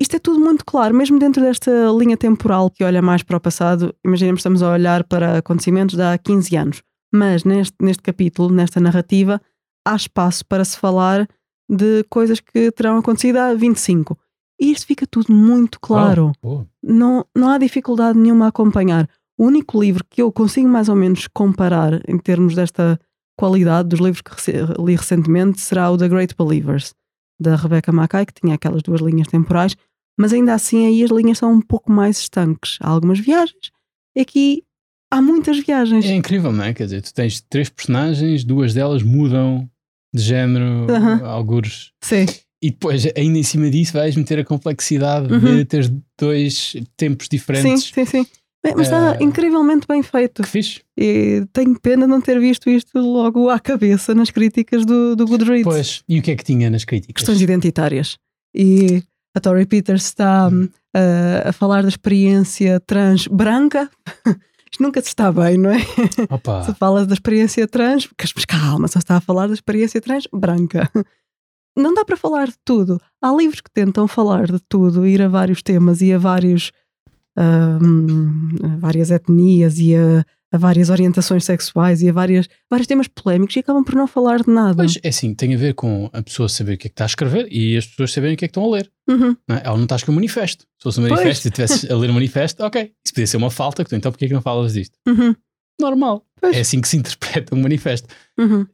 isto 0.00 0.16
é 0.16 0.18
tudo 0.18 0.40
muito 0.40 0.64
claro, 0.64 0.94
mesmo 0.94 1.18
dentro 1.18 1.42
desta 1.42 1.70
linha 1.98 2.16
temporal 2.16 2.70
que 2.70 2.82
olha 2.84 3.02
mais 3.02 3.22
para 3.22 3.36
o 3.36 3.40
passado. 3.40 3.94
Imaginemos 4.04 4.38
que 4.38 4.40
estamos 4.40 4.62
a 4.62 4.72
olhar 4.72 5.04
para 5.04 5.38
acontecimentos 5.38 5.94
de 5.96 6.02
há 6.02 6.16
15 6.16 6.56
anos. 6.56 6.82
Mas 7.12 7.44
neste, 7.44 7.74
neste 7.82 8.02
capítulo, 8.02 8.50
nesta 8.50 8.80
narrativa, 8.80 9.40
há 9.86 9.96
espaço 9.96 10.44
para 10.46 10.64
se 10.64 10.78
falar 10.78 11.28
de 11.68 12.04
coisas 12.08 12.40
que 12.40 12.70
terão 12.72 12.96
acontecido 12.98 13.36
há 13.36 13.52
25. 13.54 14.16
E 14.60 14.70
isto 14.72 14.86
fica 14.86 15.06
tudo 15.06 15.32
muito 15.32 15.78
claro. 15.80 16.32
Oh, 16.42 16.64
Não, 16.82 17.24
não 17.36 17.48
há 17.50 17.58
dificuldade 17.58 18.18
nenhuma 18.18 18.46
a 18.46 18.48
acompanhar. 18.48 19.08
O 19.40 19.46
único 19.46 19.80
livro 19.80 20.04
que 20.10 20.20
eu 20.20 20.30
consigo 20.30 20.68
mais 20.68 20.90
ou 20.90 20.94
menos 20.94 21.26
comparar 21.32 22.02
em 22.06 22.18
termos 22.18 22.54
desta 22.54 23.00
qualidade 23.38 23.88
dos 23.88 23.98
livros 23.98 24.20
que 24.20 24.32
rece- 24.34 24.66
li 24.78 24.94
recentemente 24.94 25.60
será 25.62 25.90
o 25.90 25.96
The 25.96 26.08
Great 26.08 26.34
Believers, 26.38 26.92
da 27.40 27.56
Rebecca 27.56 27.90
Mackay, 27.90 28.26
que 28.26 28.34
tinha 28.34 28.54
aquelas 28.54 28.82
duas 28.82 29.00
linhas 29.00 29.28
temporais, 29.28 29.74
mas 30.18 30.34
ainda 30.34 30.52
assim 30.52 30.84
aí 30.86 31.02
as 31.02 31.10
linhas 31.10 31.38
são 31.38 31.50
um 31.54 31.60
pouco 31.62 31.90
mais 31.90 32.18
estanques. 32.18 32.76
Há 32.82 32.90
algumas 32.90 33.18
viagens, 33.18 33.70
e 34.14 34.20
aqui 34.20 34.62
há 35.10 35.22
muitas 35.22 35.58
viagens. 35.60 36.04
É 36.04 36.14
incrível, 36.14 36.52
não 36.52 36.64
é? 36.64 36.74
Quer 36.74 36.84
dizer, 36.84 37.00
tu 37.00 37.14
tens 37.14 37.40
três 37.40 37.70
personagens, 37.70 38.44
duas 38.44 38.74
delas 38.74 39.02
mudam 39.02 39.66
de 40.14 40.20
género, 40.20 40.86
Aham. 40.92 41.24
algures. 41.24 41.92
Sim, 42.04 42.26
E 42.62 42.70
depois, 42.70 43.06
ainda 43.16 43.38
em 43.38 43.42
cima 43.42 43.70
disso, 43.70 43.94
vais 43.94 44.14
meter 44.14 44.38
a 44.40 44.44
complexidade 44.44 45.32
Uhum. 45.32 45.40
de 45.40 45.64
ter 45.64 45.90
dois 46.18 46.74
tempos 46.94 47.24
sim, 47.24 47.30
diferentes. 47.38 47.84
sim, 47.94 48.04
sim. 48.04 48.26
Bem, 48.62 48.74
Mas 48.76 48.88
está 48.88 49.14
Eh, 49.14 49.22
incrivelmente 49.24 49.86
bem 49.88 50.02
feito. 50.02 50.42
Que 50.42 50.48
fixe. 50.48 50.82
E 50.98 51.46
tenho 51.52 51.78
pena 51.80 52.04
de 52.04 52.10
não 52.10 52.20
ter 52.20 52.38
visto 52.38 52.68
isto 52.68 52.98
logo 52.98 53.48
à 53.48 53.58
cabeça 53.58 54.14
nas 54.14 54.30
críticas 54.30 54.84
do, 54.84 55.16
do 55.16 55.26
Goodreads. 55.26 55.64
Pois, 55.64 56.02
e 56.08 56.18
o 56.18 56.22
que 56.22 56.30
é 56.30 56.36
que 56.36 56.44
tinha 56.44 56.68
nas 56.68 56.84
críticas? 56.84 57.14
questões 57.14 57.40
identitárias. 57.40 58.18
E 58.54 59.02
a 59.34 59.40
Tori 59.40 59.64
Peters 59.64 60.04
está 60.04 60.48
hum, 60.48 60.68
a, 60.94 61.48
a 61.48 61.52
falar 61.52 61.82
da 61.82 61.88
experiência 61.88 62.78
trans 62.80 63.26
branca. 63.28 63.88
Isto 64.72 64.82
nunca 64.84 65.00
se 65.00 65.08
está 65.08 65.32
bem, 65.32 65.56
não 65.56 65.70
é? 65.70 65.78
Opa, 66.30 66.62
Se 66.64 66.74
fala 66.74 67.04
da 67.06 67.14
experiência 67.14 67.66
trans, 67.66 68.08
mas 68.36 68.44
calma, 68.44 68.86
só 68.88 68.98
está 69.00 69.16
a 69.16 69.20
falar 69.20 69.48
da 69.48 69.54
experiência 69.54 70.00
trans 70.00 70.24
branca. 70.32 70.88
Não 71.76 71.94
dá 71.94 72.04
para 72.04 72.16
falar 72.16 72.48
de 72.48 72.54
tudo. 72.64 73.00
Há 73.22 73.32
livros 73.32 73.60
que 73.60 73.70
tentam 73.72 74.06
falar 74.06 74.46
de 74.46 74.58
tudo, 74.68 75.06
ir 75.06 75.22
a 75.22 75.28
vários 75.28 75.62
temas 75.62 76.00
e 76.02 76.12
a 76.12 76.18
vários 76.18 76.70
hum, 77.38 78.48
a 78.62 78.76
várias 78.78 79.10
etnias 79.10 79.78
e 79.78 79.94
a, 79.94 80.24
a 80.52 80.58
várias 80.58 80.90
orientações 80.90 81.44
sexuais 81.44 82.02
e 82.02 82.08
a 82.08 82.12
várias, 82.12 82.48
vários 82.68 82.86
temas 82.86 83.08
polémicos 83.08 83.56
e 83.56 83.60
acabam 83.60 83.84
por 83.84 83.94
não 83.94 84.06
falar 84.06 84.42
de 84.42 84.50
nada. 84.50 84.74
pois 84.76 84.98
é 85.02 85.08
assim, 85.08 85.34
tem 85.34 85.54
a 85.54 85.58
ver 85.58 85.74
com 85.74 86.10
a 86.12 86.22
pessoa 86.22 86.48
saber 86.48 86.74
o 86.74 86.78
que 86.78 86.86
é 86.86 86.90
que 86.90 86.94
está 86.94 87.04
a 87.04 87.06
escrever 87.06 87.46
e 87.50 87.76
as 87.76 87.86
pessoas 87.86 88.12
saberem 88.12 88.34
o 88.34 88.38
que 88.38 88.44
é 88.44 88.48
que 88.48 88.50
estão 88.50 88.64
a 88.64 88.76
ler. 88.76 88.90
Uhum. 89.08 89.36
não 89.48 89.56
é? 89.56 89.62
Ela 89.64 89.76
não 89.76 89.84
está 89.84 89.94
a 89.94 89.96
escrever 89.96 90.12
um 90.12 90.16
manifesto. 90.20 90.62
Se 90.78 90.82
fosse 90.82 91.00
um 91.00 91.02
Pois. 91.08 91.12
manifesto 91.20 91.46
e 91.46 91.48
estivesse 91.50 91.92
a 91.92 91.96
ler 91.96 92.10
um 92.10 92.14
manifesto, 92.14 92.62
ok, 92.64 92.82
isso 93.04 93.14
podia 93.14 93.26
ser 93.26 93.36
uma 93.36 93.50
falta, 93.50 93.84
então 93.92 94.10
porquê 94.12 94.24
é 94.26 94.28
que 94.28 94.34
não 94.34 94.42
falas 94.42 94.72
disto? 94.74 94.96
Uhum. 95.06 95.34
Normal. 95.80 96.24
Pois. 96.40 96.56
É 96.56 96.60
assim 96.60 96.80
que 96.80 96.88
se 96.88 96.96
interpreta 96.96 97.54
um 97.54 97.60
manifesto. 97.62 98.08
Uhum. 98.38 98.66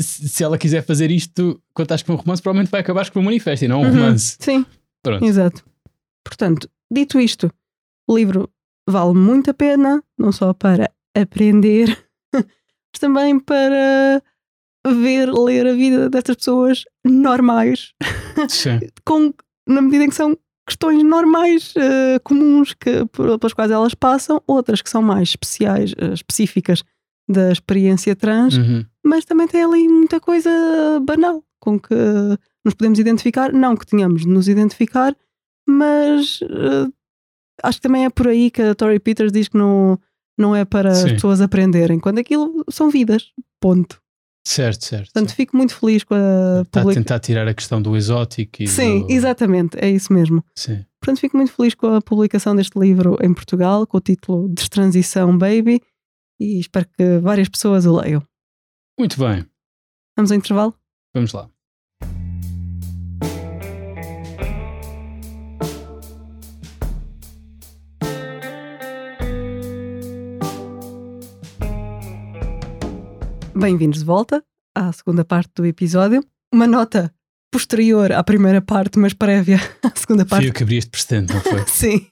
Se 0.00 0.28
se 0.28 0.44
ela 0.44 0.58
quiser 0.58 0.82
fazer 0.84 1.10
isto 1.10 1.60
quando 1.74 1.86
estás 1.86 2.02
com 2.02 2.12
um 2.12 2.16
romance, 2.16 2.42
provavelmente 2.42 2.70
vai 2.70 2.80
acabar 2.82 3.08
com 3.10 3.20
um 3.20 3.22
manifesto 3.22 3.64
e 3.64 3.68
não 3.68 3.80
um 3.80 3.84
Uhum. 3.86 3.90
romance. 3.94 4.36
Sim, 4.38 4.66
Pronto. 5.02 5.24
exato. 5.24 5.64
Portanto, 6.24 6.68
dito 6.92 7.18
isto, 7.18 7.50
o 8.12 8.16
livro 8.16 8.48
vale 8.88 9.14
muito 9.14 9.50
a 9.50 9.54
pena, 9.54 10.02
não 10.18 10.32
só 10.32 10.52
para 10.52 10.90
aprender, 11.16 11.86
mas 12.34 12.98
também 13.00 13.38
para 13.38 14.22
ver, 14.86 15.32
ler 15.32 15.66
a 15.66 15.72
vida 15.72 16.10
destas 16.10 16.36
pessoas 16.36 16.84
normais, 17.04 17.92
Sim. 18.48 18.80
com, 19.04 19.32
na 19.68 19.80
medida 19.82 20.04
em 20.04 20.08
que 20.08 20.14
são 20.14 20.36
questões 20.66 21.02
normais, 21.02 21.74
eh, 21.76 22.18
comuns, 22.24 22.72
que, 22.74 23.04
pelas 23.06 23.52
quais 23.52 23.70
elas 23.70 23.94
passam, 23.94 24.42
outras 24.46 24.80
que 24.82 24.90
são 24.90 25.02
mais 25.02 25.30
especiais, 25.30 25.92
eh, 25.98 26.12
específicas 26.12 26.82
da 27.28 27.50
experiência 27.52 28.14
trans, 28.16 28.56
Uhum. 28.56 28.84
mas 29.04 29.24
também 29.24 29.46
tem 29.48 29.62
ali 29.64 29.88
muita 29.88 30.20
coisa 30.20 30.50
banal 31.02 31.42
com 31.60 31.78
que 31.78 31.94
nos 32.64 32.74
podemos 32.74 32.98
identificar. 32.98 33.52
Não 33.52 33.76
que 33.76 33.86
tenhamos 33.86 34.22
de 34.22 34.28
nos 34.28 34.48
identificar, 34.48 35.16
mas 35.68 36.40
eh, 36.42 36.88
acho 37.62 37.78
que 37.78 37.82
também 37.82 38.04
é 38.04 38.10
por 38.10 38.28
aí 38.28 38.50
que 38.50 38.62
a 38.62 38.74
Tori 38.74 38.98
Peters 38.98 39.32
diz 39.32 39.48
que 39.48 39.56
não, 39.56 39.98
não 40.38 40.54
é 40.54 40.64
para 40.64 40.90
as 40.90 40.98
Sim. 40.98 41.14
pessoas 41.14 41.40
aprenderem, 41.40 41.98
quando 42.00 42.18
aquilo 42.18 42.64
são 42.70 42.90
vidas. 42.90 43.30
Ponto. 43.60 44.00
Certo, 44.46 44.84
certo. 44.84 45.12
Portanto, 45.12 45.34
fico 45.36 45.56
muito 45.56 45.72
feliz 45.74 46.02
com 46.02 46.14
a 46.14 46.62
Está 46.62 46.80
a 46.80 46.82
publicação. 46.82 46.94
tentar 46.94 47.20
tirar 47.20 47.46
a 47.46 47.54
questão 47.54 47.80
do 47.80 47.96
exótico 47.96 48.62
e 48.62 48.66
Sim, 48.66 49.02
do... 49.06 49.12
exatamente, 49.12 49.76
é 49.78 49.88
isso 49.88 50.12
mesmo. 50.12 50.44
Sim. 50.56 50.84
Portanto, 51.00 51.20
fico 51.20 51.36
muito 51.36 51.52
feliz 51.52 51.74
com 51.74 51.94
a 51.94 52.02
publicação 52.02 52.54
deste 52.56 52.76
livro 52.78 53.16
em 53.22 53.32
Portugal, 53.32 53.86
com 53.86 53.98
o 53.98 54.00
título 54.00 54.48
Destransição 54.48 55.36
Baby, 55.38 55.80
e 56.40 56.58
espero 56.58 56.88
que 56.88 57.18
várias 57.18 57.48
pessoas 57.48 57.86
o 57.86 57.94
leiam. 57.96 58.22
Muito 58.98 59.16
bem, 59.18 59.46
Vamos 60.16 60.30
ao 60.32 60.36
intervalo? 60.38 60.74
vamos 61.14 61.32
lá. 61.32 61.48
Bem-vindos 73.62 74.00
de 74.00 74.04
volta 74.04 74.42
à 74.74 74.92
segunda 74.92 75.24
parte 75.24 75.52
do 75.54 75.64
episódio. 75.64 76.20
Uma 76.52 76.66
nota 76.66 77.14
posterior 77.48 78.10
à 78.10 78.24
primeira 78.24 78.60
parte, 78.60 78.98
mas 78.98 79.12
prévia 79.12 79.60
à 79.84 79.92
segunda 79.96 80.24
Fui 80.24 80.30
parte. 80.30 80.46
eu 80.48 80.52
que 80.52 80.64
abri 80.64 80.78
este 80.78 80.90
precedente, 80.90 81.32
não 81.32 81.40
foi? 81.40 81.64
Sim, 81.70 82.06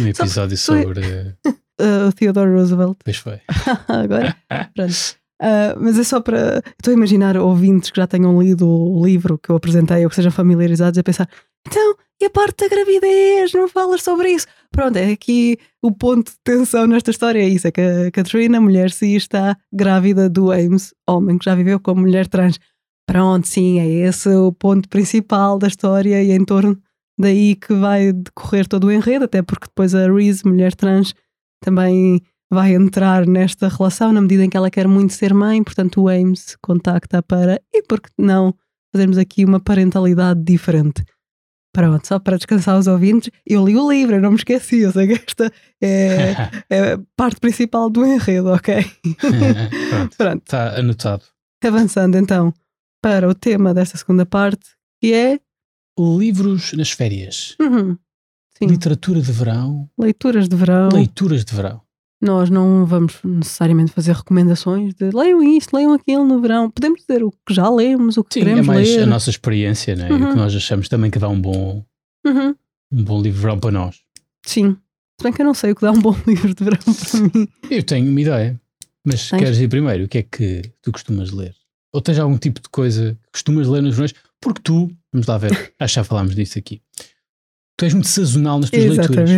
Um 0.00 0.08
episódio 0.08 0.58
foi- 0.58 0.82
sobre. 0.82 1.00
uh, 1.00 2.08
o 2.08 2.12
Theodore 2.12 2.50
Roosevelt. 2.50 2.96
Pois 3.04 3.18
foi. 3.18 3.40
Agora, 3.86 4.36
pronto. 4.74 4.92
Uh, 5.40 5.78
mas 5.80 5.96
é 5.96 6.02
só 6.04 6.20
para. 6.20 6.60
Estou 6.78 6.90
a 6.92 6.96
imaginar 6.96 7.36
ouvintes 7.36 7.90
que 7.90 7.96
já 7.96 8.06
tenham 8.06 8.42
lido 8.42 8.68
o 8.68 9.04
livro 9.06 9.38
que 9.38 9.50
eu 9.50 9.56
apresentei 9.56 10.02
ou 10.04 10.10
que 10.10 10.16
sejam 10.16 10.32
familiarizados 10.32 10.98
a 10.98 11.02
pensar: 11.04 11.28
então, 11.66 11.94
e 12.20 12.26
a 12.26 12.30
parte 12.30 12.64
da 12.64 12.68
gravidez? 12.68 13.52
Não 13.52 13.68
falas 13.68 14.02
sobre 14.02 14.30
isso? 14.30 14.46
Pronto, 14.70 14.96
é 14.96 15.12
aqui 15.12 15.58
o 15.82 15.92
ponto 15.92 16.30
de 16.30 16.38
tensão 16.44 16.86
nesta 16.86 17.10
história: 17.10 17.40
é 17.40 17.48
isso, 17.48 17.66
é 17.66 17.72
que 17.72 17.80
a 17.80 18.10
Katrina, 18.10 18.58
a 18.58 18.60
mulher 18.60 18.90
cis, 18.90 19.22
está 19.22 19.56
grávida 19.72 20.28
do 20.28 20.50
Ames, 20.52 20.94
homem 21.08 21.38
que 21.38 21.44
já 21.44 21.54
viveu 21.54 21.80
como 21.80 22.02
mulher 22.02 22.26
trans. 22.26 22.58
Pronto, 23.06 23.46
sim, 23.46 23.80
é 23.80 23.86
esse 23.86 24.28
o 24.28 24.52
ponto 24.52 24.88
principal 24.88 25.58
da 25.58 25.66
história 25.66 26.22
e 26.22 26.30
é 26.30 26.34
em 26.34 26.44
torno 26.44 26.80
daí 27.18 27.56
que 27.56 27.74
vai 27.74 28.12
decorrer 28.12 28.66
todo 28.68 28.84
o 28.84 28.92
enredo, 28.92 29.24
até 29.24 29.42
porque 29.42 29.66
depois 29.66 29.94
a 29.94 30.10
Reese, 30.10 30.46
mulher 30.46 30.74
trans, 30.74 31.14
também 31.60 32.22
vai 32.50 32.74
entrar 32.74 33.26
nesta 33.26 33.68
relação 33.68 34.12
na 34.12 34.20
medida 34.20 34.44
em 34.44 34.50
que 34.50 34.56
ela 34.56 34.70
quer 34.70 34.88
muito 34.88 35.12
ser 35.12 35.34
mãe, 35.34 35.62
portanto 35.62 36.00
o 36.00 36.08
Ames 36.08 36.56
contacta 36.62 37.22
para 37.22 37.60
e 37.72 37.82
por 37.82 38.00
que 38.00 38.10
não 38.18 38.54
fazermos 38.92 39.18
aqui 39.18 39.44
uma 39.44 39.60
parentalidade 39.60 40.42
diferente. 40.42 41.04
Pronto, 41.72 42.06
só 42.06 42.18
para 42.18 42.36
descansar 42.36 42.76
os 42.78 42.88
ouvintes, 42.88 43.30
eu 43.46 43.64
li 43.64 43.76
o 43.76 43.90
livro, 43.90 44.16
eu 44.16 44.20
não 44.20 44.30
me 44.30 44.36
esqueci, 44.36 44.80
eu 44.80 44.90
sei 44.90 45.06
que 45.06 45.12
esta 45.24 45.52
é, 45.80 46.32
é 46.68 46.92
a 46.94 47.00
parte 47.16 47.38
principal 47.38 47.88
do 47.88 48.04
enredo, 48.04 48.48
ok? 48.48 48.84
Pronto. 50.16 50.42
Está 50.42 50.76
anotado. 50.78 51.22
avançando 51.64 52.16
então 52.18 52.52
para 53.00 53.28
o 53.28 53.34
tema 53.34 53.72
desta 53.72 53.96
segunda 53.96 54.26
parte, 54.26 54.66
que 55.00 55.12
é 55.12 55.38
Livros 55.98 56.72
nas 56.72 56.90
férias. 56.90 57.56
uhum, 57.60 57.96
Literatura 58.62 59.20
de 59.20 59.30
verão. 59.32 59.88
leituras 59.98 60.48
de 60.48 60.56
verão. 60.56 60.88
Leituras 60.92 61.44
de 61.44 61.54
verão. 61.54 61.82
Nós 62.22 62.50
não 62.50 62.84
vamos 62.84 63.14
necessariamente 63.24 63.92
fazer 63.92 64.12
recomendações 64.14 64.94
de 64.94 65.10
leiam 65.10 65.42
isto, 65.42 65.74
leiam 65.74 65.94
aquilo 65.94 66.24
no 66.24 66.40
verão. 66.40 66.70
Podemos 66.70 67.00
dizer 67.00 67.22
o 67.24 67.30
que 67.30 67.54
já 67.54 67.68
lemos, 67.70 68.16
o 68.18 68.24
que 68.24 68.34
Sim, 68.34 68.40
é 68.40 68.44
queremos 68.44 68.66
mais 68.66 68.88
ler. 68.88 69.02
a 69.02 69.06
nossa 69.06 69.30
experiência, 69.30 69.96
né? 69.96 70.08
E 70.08 70.12
o 70.12 70.16
Uhum. 70.16 70.28
que 70.30 70.36
nós 70.36 70.54
achamos 70.54 70.88
também 70.88 71.10
que 71.10 71.18
dá 71.18 71.28
um 71.28 71.40
bom, 71.40 71.82
Uhum, 72.26 72.54
um 72.92 73.04
bom 73.04 73.22
livro 73.22 73.38
de 73.38 73.42
verão 73.42 73.58
para 73.58 73.70
nós. 73.70 74.00
Sim. 74.44 74.76
Se 75.18 75.24
bem 75.24 75.32
que 75.32 75.40
eu 75.40 75.46
não 75.46 75.54
sei 75.54 75.72
o 75.72 75.74
que 75.74 75.80
dá 75.82 75.92
um 75.92 76.00
bom 76.00 76.14
livro 76.26 76.54
de 76.54 76.62
verão 76.64 76.78
para 76.78 77.20
mim. 77.40 77.48
Eu 77.70 77.82
tenho 77.82 78.10
uma 78.10 78.20
ideia. 78.20 78.60
Mas 79.04 79.28
Tens? 79.30 79.38
queres 79.42 79.58
ir 79.58 79.68
primeiro? 79.68 80.04
O 80.04 80.08
que 80.08 80.18
é 80.18 80.22
que 80.22 80.62
tu 80.82 80.92
costumas 80.92 81.30
ler? 81.30 81.54
Ou 81.92 82.02
tens 82.02 82.18
algum 82.18 82.36
tipo 82.36 82.60
de 82.60 82.68
coisa 82.68 83.14
que 83.24 83.32
costumas 83.32 83.66
ler 83.66 83.82
nos 83.82 83.94
verões? 83.94 84.14
Porque 84.42 84.60
tu, 84.62 84.90
vamos 85.10 85.26
lá 85.26 85.38
ver, 85.38 85.50
acho 85.80 85.94
que 85.94 86.00
já 86.00 86.04
falámos 86.04 86.34
disso 86.34 86.58
aqui. 86.58 86.82
Tu 87.78 87.84
és 87.86 87.94
muito 87.94 88.08
sazonal 88.08 88.58
nas 88.60 88.68
tuas 88.70 88.84
leituras. 88.84 89.30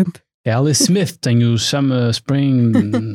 É 0.45 0.53
Alice 0.53 0.83
Smith, 0.83 1.19
tem 1.21 1.45
o 1.45 1.57
Summer, 1.57 2.11
Spring, 2.11 2.73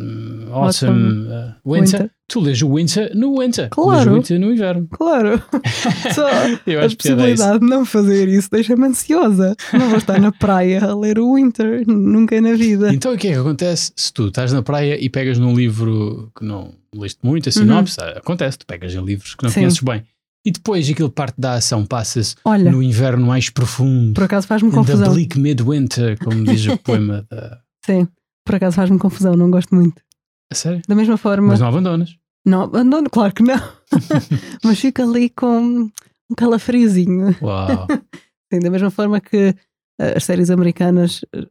Autumn, 0.49 1.27
uh, 1.27 1.55
winter. 1.65 1.99
Winter. 1.99 2.11
Tu 2.29 2.39
lês 2.39 2.61
o 2.61 2.73
Winter 2.75 3.11
no 3.15 3.39
Winter. 3.39 3.67
Claro. 3.69 3.91
Lês 3.99 4.07
o 4.07 4.13
Winter 4.15 4.39
no 4.39 4.51
inverno. 4.53 4.87
Claro. 4.91 5.41
Só 6.15 6.27
Eu 6.65 6.79
a 6.79 6.85
acho 6.85 6.85
a 6.85 6.85
isso. 6.87 6.97
possibilidade 6.97 7.59
de 7.59 7.65
não 7.65 7.85
fazer 7.85 8.29
isso 8.29 8.49
deixa-me 8.49 8.85
ansiosa. 8.87 9.55
Não 9.73 9.89
vou 9.89 9.97
estar 9.97 10.19
na 10.21 10.31
praia 10.31 10.83
a 10.85 10.95
ler 10.95 11.19
o 11.19 11.35
Winter, 11.35 11.83
nunca 11.85 12.39
na 12.39 12.53
vida. 12.53 12.93
Então 12.93 13.13
o 13.13 13.17
que 13.17 13.27
é 13.27 13.33
que 13.33 13.37
acontece 13.39 13.91
se 13.95 14.13
tu 14.13 14.27
estás 14.27 14.53
na 14.53 14.61
praia 14.61 14.97
e 14.97 15.09
pegas 15.09 15.37
num 15.37 15.53
livro 15.53 16.31
que 16.37 16.45
não 16.45 16.73
leste 16.95 17.19
muito, 17.23 17.49
a 17.49 17.51
sinopse? 17.51 17.99
Acontece, 18.15 18.59
tu 18.59 18.65
pegas 18.65 18.93
em 18.95 19.03
livros 19.03 19.35
que 19.35 19.43
não 19.43 19.49
Uhum. 19.49 19.53
Sim. 19.53 19.59
conheces 19.61 19.79
bem. 19.81 20.03
E 20.47 20.51
depois 20.51 20.89
aquilo 20.89 21.11
parte 21.11 21.35
da 21.37 21.55
ação 21.55 21.85
passa-se 21.85 22.33
no 22.71 22.81
inverno 22.81 23.27
mais 23.27 23.49
profundo. 23.49 24.13
por 24.13 24.23
acaso 24.23 24.47
faz-me 24.47 24.69
In 24.69 24.71
the 24.71 24.77
confusão. 24.77 25.13
bleak 25.13 25.37
midwinter, 25.37 26.17
como 26.23 26.45
diz 26.45 26.65
o 26.67 26.77
poema 26.79 27.27
da... 27.29 27.61
Sim, 27.85 28.07
por 28.45 28.55
acaso 28.55 28.77
faz-me 28.77 28.97
confusão, 28.97 29.35
não 29.35 29.51
gosto 29.51 29.75
muito. 29.75 30.01
A 30.49 30.55
sério? 30.55 30.81
Da 30.87 30.95
mesma 30.95 31.17
forma, 31.17 31.49
Mas 31.49 31.59
não 31.59 31.67
abandonas. 31.67 32.15
Não 32.45 32.61
abandono, 32.61 33.09
claro 33.09 33.33
que 33.33 33.43
não. 33.43 33.57
Mas 34.63 34.79
fico 34.79 35.01
ali 35.01 35.29
com 35.29 35.89
um 36.29 36.35
calafriozinho. 36.37 37.35
Uau! 37.41 37.85
Sim, 38.53 38.59
da 38.61 38.69
mesma 38.69 38.89
forma 38.89 39.19
que 39.19 39.53
eh, 39.99 40.13
as 40.15 40.23
séries 40.23 40.49
americanas 40.49 41.25
eh, 41.35 41.45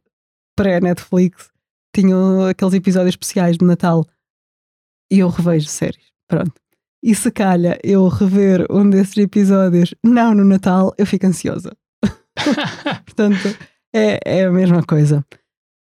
pré-Netflix 0.55 1.51
tinham 1.95 2.47
aqueles 2.47 2.73
episódios 2.73 3.09
especiais 3.13 3.59
de 3.59 3.63
Natal 3.65 4.03
e 5.11 5.19
eu 5.19 5.29
revejo 5.29 5.67
séries. 5.67 6.03
Pronto. 6.27 6.53
E 7.03 7.13
se 7.13 7.31
calha 7.31 7.79
eu 7.83 8.07
rever 8.07 8.65
um 8.69 8.89
desses 8.89 9.17
episódios 9.17 9.93
não 10.03 10.33
no 10.33 10.43
Natal, 10.43 10.93
eu 10.97 11.05
fico 11.05 11.27
ansiosa. 11.27 11.75
Portanto, 13.05 13.55
é, 13.93 14.19
é 14.25 14.45
a 14.45 14.51
mesma 14.51 14.83
coisa. 14.83 15.25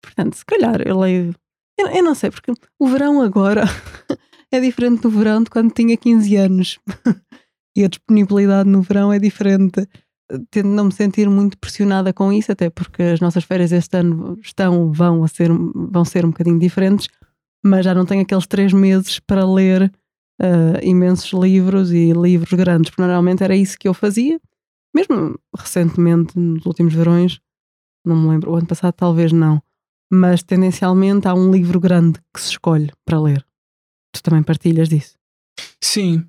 Portanto, 0.01 0.35
se 0.35 0.45
calhar 0.45 0.81
eu 0.85 0.99
leio. 0.99 1.33
Eu, 1.77 1.87
eu 1.87 2.03
não 2.03 2.15
sei, 2.15 2.31
porque 2.31 2.53
o 2.79 2.87
verão 2.87 3.21
agora 3.21 3.63
é 4.51 4.59
diferente 4.59 5.01
do 5.01 5.09
verão 5.09 5.43
de 5.43 5.49
quando 5.49 5.73
tinha 5.73 5.97
15 5.97 6.35
anos. 6.35 6.79
e 7.75 7.83
a 7.83 7.87
disponibilidade 7.87 8.69
no 8.69 8.81
verão 8.81 9.11
é 9.11 9.19
diferente. 9.19 9.87
Tendo 10.49 10.69
não 10.69 10.85
me 10.85 10.91
sentir 10.91 11.29
muito 11.29 11.57
pressionada 11.57 12.11
com 12.11 12.33
isso, 12.33 12.51
até 12.51 12.69
porque 12.69 13.03
as 13.03 13.19
nossas 13.19 13.43
férias 13.43 13.71
este 13.71 13.97
ano 13.97 14.37
estão, 14.41 14.91
vão, 14.91 15.23
a 15.23 15.27
ser, 15.27 15.49
vão 15.51 16.03
ser 16.03 16.25
um 16.25 16.29
bocadinho 16.29 16.57
diferentes, 16.57 17.07
mas 17.63 17.85
já 17.85 17.93
não 17.93 18.05
tenho 18.05 18.23
aqueles 18.23 18.47
três 18.47 18.73
meses 18.73 19.19
para 19.19 19.45
ler 19.45 19.91
uh, 20.41 20.79
imensos 20.83 21.31
livros 21.31 21.91
e 21.91 22.11
livros 22.11 22.53
grandes, 22.53 22.89
porque 22.89 23.01
normalmente 23.01 23.43
era 23.43 23.55
isso 23.55 23.77
que 23.77 23.87
eu 23.87 23.93
fazia. 23.93 24.39
Mesmo 24.93 25.39
recentemente, 25.57 26.37
nos 26.37 26.65
últimos 26.65 26.93
verões, 26.93 27.39
não 28.05 28.15
me 28.15 28.29
lembro, 28.29 28.51
o 28.51 28.55
ano 28.55 28.67
passado 28.67 28.93
talvez 28.93 29.31
não, 29.31 29.61
mas 30.11 30.43
tendencialmente 30.43 31.27
há 31.27 31.33
um 31.33 31.51
livro 31.51 31.79
grande 31.79 32.19
que 32.33 32.39
se 32.39 32.51
escolhe 32.51 32.91
para 33.03 33.19
ler. 33.19 33.45
Tu 34.13 34.23
também 34.23 34.43
partilhas 34.43 34.87
disso? 34.87 35.17
Sim. 35.81 36.25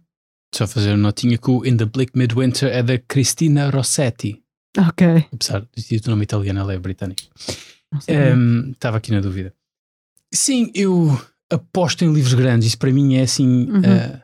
Só 0.54 0.66
fazer 0.66 0.90
uma 0.90 0.96
notinha 0.96 1.38
que 1.38 1.50
o 1.50 1.64
In 1.64 1.76
the 1.76 1.84
Bleak 1.84 2.16
Midwinter 2.16 2.68
é 2.72 2.82
da 2.82 2.98
Cristina 2.98 3.70
Rossetti. 3.70 4.42
Ok. 4.76 5.26
Apesar 5.32 5.66
de 5.74 6.00
ter 6.00 6.08
o 6.08 6.10
nome 6.10 6.24
italiano, 6.24 6.60
ela 6.60 6.72
é 6.72 6.78
britânica. 6.78 7.24
Não 7.92 8.00
sei. 8.00 8.34
Um, 8.34 8.70
Estava 8.70 8.96
aqui 8.96 9.12
na 9.12 9.20
dúvida. 9.20 9.54
Sim, 10.32 10.70
eu 10.74 11.18
aposto 11.52 12.04
em 12.04 12.12
livros 12.12 12.34
grandes. 12.34 12.68
Isso 12.68 12.78
para 12.78 12.92
mim 12.92 13.14
é 13.16 13.22
assim. 13.22 13.70
Uhum. 13.70 13.78
uh, 13.80 14.22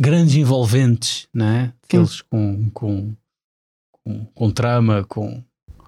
grandes 0.00 0.34
envolventes, 0.36 1.28
não 1.34 1.46
é? 1.46 1.74
Aqueles 1.84 2.20
com, 2.22 2.70
com, 2.70 3.16
com, 3.92 4.24
com 4.26 4.50
trama, 4.50 5.04
com. 5.04 5.42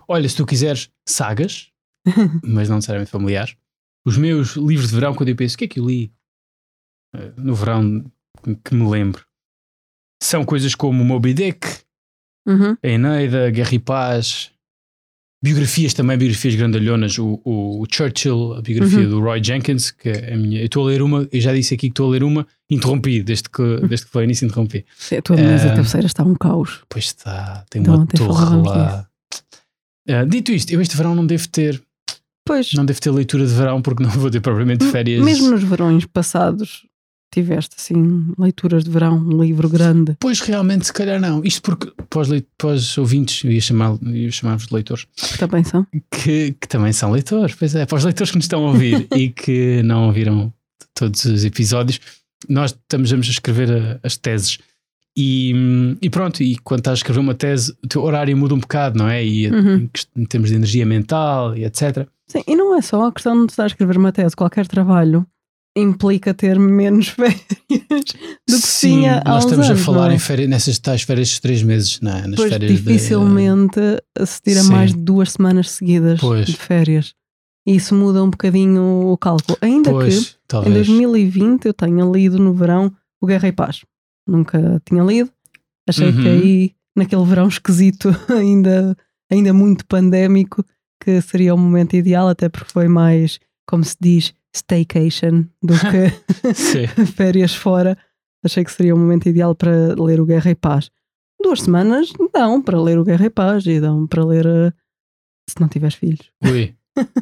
Olha, 0.09 0.29
se 0.29 0.37
tu 0.37 0.45
quiseres 0.47 0.91
sagas, 1.09 1.71
mas 2.43 2.69
não 2.69 2.77
necessariamente 2.77 3.11
familiares. 3.11 3.57
Os 4.07 4.17
meus 4.17 4.57
livros 4.57 4.89
de 4.89 4.95
verão, 4.95 5.15
quando 5.15 5.29
eu 5.29 5.37
penso, 5.37 5.55
o 5.55 5.59
que 5.59 5.65
é 5.65 5.69
que 5.69 5.79
eu 5.79 5.87
li 5.87 6.13
uh, 7.15 7.33
no 7.41 7.55
verão 7.55 8.05
que- 8.65 8.75
me 8.75 8.89
lembro? 8.89 9.25
São 10.23 10.45
coisas 10.45 10.75
como 10.75 11.03
o 11.03 11.05
Moby 11.05 11.35
Dick, 11.35 11.67
Uhum. 12.49 12.77
a 12.83 12.89
Eneida, 12.89 13.51
Guerra 13.51 13.75
e 13.75 13.79
Paz, 13.79 14.51
biografias 15.43 15.95
também, 15.95 16.19
biografias 16.19 16.55
grandalhonas, 16.55 17.19
o, 17.19 17.41
o, 17.45 17.85
Churchill, 17.91 18.55
a 18.55 18.61
biografia 18.63 19.01
Uhum. 19.01 19.09
do 19.11 19.21
Roy 19.21 19.43
Jenkins, 19.43 19.91
que 19.91 20.09
é 20.11 20.35
a 20.35 20.37
minha. 20.37 20.61
Eu 20.61 20.67
estou 20.67 20.85
a 20.87 20.91
ler 20.91 21.03
uma, 21.03 21.27
eu 21.33 21.41
já 21.41 21.53
disse 21.55 21.75
aqui 21.75 21.89
que 21.89 21.93
estou 21.93 22.09
a 22.09 22.11
ler 22.11 22.23
uma, 22.23 22.47
interrompi, 22.71 23.23
desde 23.23 23.49
que, 23.49 23.63
desde 23.89 24.07
que 24.07 24.13
foi 24.13 24.25
início, 24.25 24.45
interrompi. 24.47 24.85
A 25.17 25.23
tua 25.23 25.37
mesa 25.37 25.69
cabeceira 25.71 26.07
está 26.07 26.23
um 26.25 26.35
caos. 26.35 26.81
Pois 26.89 27.05
está, 27.07 27.65
tem 27.71 27.81
Então, 27.83 27.95
uma 27.97 28.07
torre 28.07 28.57
lá. 28.69 29.07
Ah, 30.09 30.25
dito 30.25 30.51
isto, 30.53 30.73
eu 30.73 30.81
este 30.81 30.97
verão 30.97 31.15
não 31.15 31.25
devo 31.27 31.49
ter, 31.49 31.81
Pois, 32.45 32.73
não 32.75 32.85
devo 32.85 33.01
ter 33.01 33.11
leitura 33.11 33.47
de 33.47 33.53
verão 33.53 33.81
porque 33.81 34.03
não 34.03 34.11
vou 34.11 34.31
ter 34.31 34.41
propriamente 34.41 34.85
férias. 34.91 35.23
mesmo 35.25 35.51
nos 35.51 35.63
verões 35.63 36.05
passados, 36.07 36.85
tiveste 37.31 37.77
assim 37.79 38.33
leituras 38.39 38.85
de 38.85 38.91
verão, 38.91 39.17
um 39.19 39.43
livro 39.43 39.69
grande. 39.69 40.17
Pois 40.21 40.41
realmente, 40.41 40.87
se 40.87 40.93
calhar 40.93 41.21
não. 41.21 41.43
Isto 41.45 41.63
porque 41.63 41.93
para 42.09 42.69
os 42.75 42.99
ouvintes, 42.99 43.45
eu 43.45 43.53
ia 43.53 43.61
chamar- 43.61 43.99
chamar-vos 44.31 44.67
de 44.67 44.75
leitores, 44.75 45.07
que 45.17 45.39
Também 45.39 45.63
são. 45.65 45.87
que, 46.11 46.53
que 46.61 46.69
também 46.69 46.93
são 46.93 47.11
leitores, 47.13 47.55
pois 47.55 47.75
é, 47.75 47.87
para 47.87 47.97
os 47.99 48.05
leitores 48.05 48.31
que 48.31 48.37
nos 48.37 48.45
estão 48.45 48.65
a 48.67 48.69
ouvir 48.71 49.07
e 49.17 49.29
que 49.29 49.83
não 49.85 50.07
ouviram 50.07 50.53
todos 50.95 51.25
os 51.25 51.45
episódios, 51.45 52.01
nós 52.49 52.73
estamos 52.73 53.13
a 53.13 53.17
escrever 53.17 53.71
a- 53.71 54.01
as 54.03 54.17
teses. 54.17 54.59
E, 55.17 55.53
e 56.01 56.09
pronto, 56.09 56.43
e 56.43 56.57
quando 56.59 56.81
estás 56.81 56.95
a 56.95 57.01
escrever 57.01 57.21
uma 57.21 57.35
tese, 57.35 57.75
o 57.85 57.89
teu 57.89 58.03
horário 58.03 58.37
muda 58.37 58.55
um 58.55 58.59
bocado, 58.61 58.99
não 58.99 59.09
é? 59.09 59.25
E 59.25 59.51
Uhum. 59.51 59.89
em 60.17 60.25
termos 60.25 60.51
de 60.51 60.57
energia 60.57 60.87
mental 60.87 61.57
e 61.57 61.65
etc. 61.65 62.07
Sim, 62.29 62.43
e 62.47 62.55
não 62.55 62.77
é 62.77 62.81
só 62.81 63.07
a 63.09 63.13
questão 63.13 63.45
de 63.45 63.53
estar 63.53 63.65
a 63.65 63.67
escrever 63.67 63.99
uma 63.99 64.13
tese, 64.13 64.37
qualquer 64.37 64.67
trabalho 64.69 65.27
implica 65.77 66.35
ter 66.35 66.59
menos 66.59 67.09
férias 67.15 67.41
do 68.49 68.57
que 68.57 68.67
Sim, 68.67 69.01
tinha 69.01 69.23
há 69.25 69.29
nós 69.31 69.45
uns 69.45 69.51
estamos 69.51 69.71
anos, 69.71 69.81
a 69.81 69.85
falar 69.85 70.11
é? 70.11 70.15
em 70.15 70.19
férias, 70.19 70.49
nessas 70.49 70.79
tais 70.79 71.03
férias 71.03 71.29
de 71.29 71.41
três 71.41 71.63
meses, 71.63 72.01
não 72.01 72.11
é? 72.13 72.27
Nas 72.27 72.37
Pois 72.37 72.51
férias 72.53 72.73
de- 72.73 72.77
dificilmente 72.83 73.81
se 74.27 74.43
tira 74.43 74.63
Sim. 74.63 74.71
mais 74.73 74.93
de 74.93 74.99
duas 75.01 75.33
semanas 75.33 75.71
seguidas 75.71 76.21
Pois. 76.21 76.47
de 76.47 76.57
férias. 76.57 77.15
E 77.67 77.77
isso 77.77 77.95
muda 77.95 78.23
um 78.25 78.31
bocadinho 78.31 78.83
o 79.13 79.17
cálculo. 79.19 79.57
Ainda 79.61 79.91
Pois, 79.91 80.31
que 80.31 80.37
talvez. 80.49 80.73
em 80.73 80.77
2020 80.77 81.67
eu 81.67 81.75
tenha 81.75 82.05
lido 82.05 82.39
no 82.39 82.53
verão 82.55 82.93
o 83.21 83.27
Guerra 83.27 83.49
e 83.49 83.53
Paz. 83.53 83.83
Nunca 84.27 84.81
tinha 84.89 85.03
lido. 85.05 85.31
Achei 85.89 86.11
que 86.13 86.19
Uhum. 86.21 86.27
aí, 86.27 86.73
naquele 86.97 87.25
verão 87.25 87.49
esquisito, 87.49 88.09
ainda, 88.29 88.97
ainda 89.31 89.53
muito 89.53 89.85
pandémico, 89.87 90.65
que 91.03 91.21
seria 91.21 91.55
o 91.55 91.59
momento 91.59 91.95
ideal, 91.97 92.29
até 92.29 92.49
porque 92.49 92.73
foi 92.73 92.89
mais, 92.89 93.39
como 93.69 93.85
se 93.85 93.97
diz, 94.01 94.33
staycation 94.57 95.45
do 95.63 95.75
que 95.75 97.05
férias 97.17 97.55
fora. 97.55 97.97
Achei 98.45 98.65
que 98.65 98.73
seria 98.73 98.95
o 98.95 98.99
momento 98.99 99.29
ideal 99.29 99.55
para 99.55 99.95
ler 100.03 100.21
o 100.21 100.27
Guerra 100.27 100.51
e 100.51 100.55
Paz. 100.55 100.91
Duas 101.43 101.63
semanas 101.63 102.11
dão 102.33 102.61
para 102.63 102.81
ler 102.81 102.99
o 102.99 103.05
Guerra 103.05 103.27
e 103.27 103.31
Paz 103.31 103.67
e 103.67 103.81
dão 103.81 104.07
para 104.07 104.25
ler 104.25 104.47
eh, 104.47 104.73
se 105.49 105.61
não 105.61 105.69
tiveres 105.69 105.95
filhos. 105.95 106.31
Ui. 106.45 106.75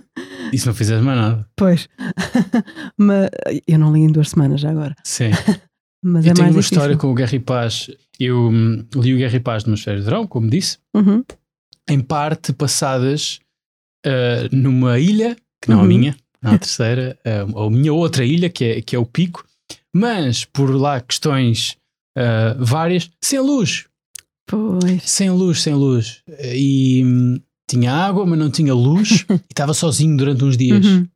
E 0.51 0.59
se 0.59 0.67
não 0.67 0.73
fizeres 0.75 1.05
mais 1.05 1.19
nada? 1.21 1.47
Pois, 1.55 1.89
mas 2.97 3.29
eu 3.67 3.79
não 3.79 3.93
li 3.93 4.01
em 4.01 4.11
duas 4.11 4.31
semanas 4.31 4.61
já 4.63 4.71
agora. 4.71 4.95
Sim. 5.05 5.31
Mas 6.03 6.25
eu 6.25 6.31
é 6.31 6.35
tenho 6.35 6.45
mais 6.47 6.57
uma 6.57 6.63
difícil. 6.63 6.77
história 6.79 6.97
com 6.97 7.09
o 7.11 7.15
Guerra 7.15 7.35
e 7.35 7.39
Paz. 7.41 7.91
Eu 8.19 8.49
hum, 8.49 8.87
li 8.95 9.13
o 9.13 9.19
Guerra 9.19 9.37
e 9.37 9.41
Paz 9.41 9.65
numas 9.65 9.83
férias 9.83 10.05
de 10.05 10.11
verão, 10.11 10.27
como 10.27 10.49
disse, 10.49 10.79
Uhum. 10.97 11.23
em 11.91 12.01
parte 12.01 12.55
passadas 12.55 13.41
ah, 14.07 14.49
numa 14.51 14.99
ilha, 14.99 15.37
que 15.63 15.69
não 15.71 15.81
a 15.81 15.83
Uhum. 15.83 15.89
minha, 15.89 16.17
não 16.43 16.53
a 16.53 16.59
terceira, 16.59 17.19
ah, 17.25 17.65
a 17.67 17.71
minha 17.71 17.93
outra 17.93 18.25
ilha, 18.25 18.49
que 18.49 18.65
é, 18.65 18.81
que 18.81 18.95
é 18.95 18.99
o 18.99 19.07
Pico, 19.07 19.45
mas 19.95 20.45
por 20.45 20.71
lá 20.75 21.01
questões 21.01 21.77
ah, 22.17 22.57
várias, 22.59 23.11
sem 23.23 23.39
luz. 23.39 23.87
Pois. 24.47 25.03
Sem 25.05 25.31
luz, 25.31 25.63
sem 25.63 25.75
luz. 25.75 26.23
E 26.43 27.03
hum, 27.05 27.41
tinha 27.69 27.93
água, 27.93 28.27
mas 28.27 28.39
não 28.39 28.51
tinha 28.51 28.75
luz. 28.75 29.25
e 29.31 29.35
estava 29.51 29.73
sozinho 29.75 30.17
durante 30.17 30.45
uns 30.45 30.57
dias. 30.57 30.85
Uhum. 30.85 31.07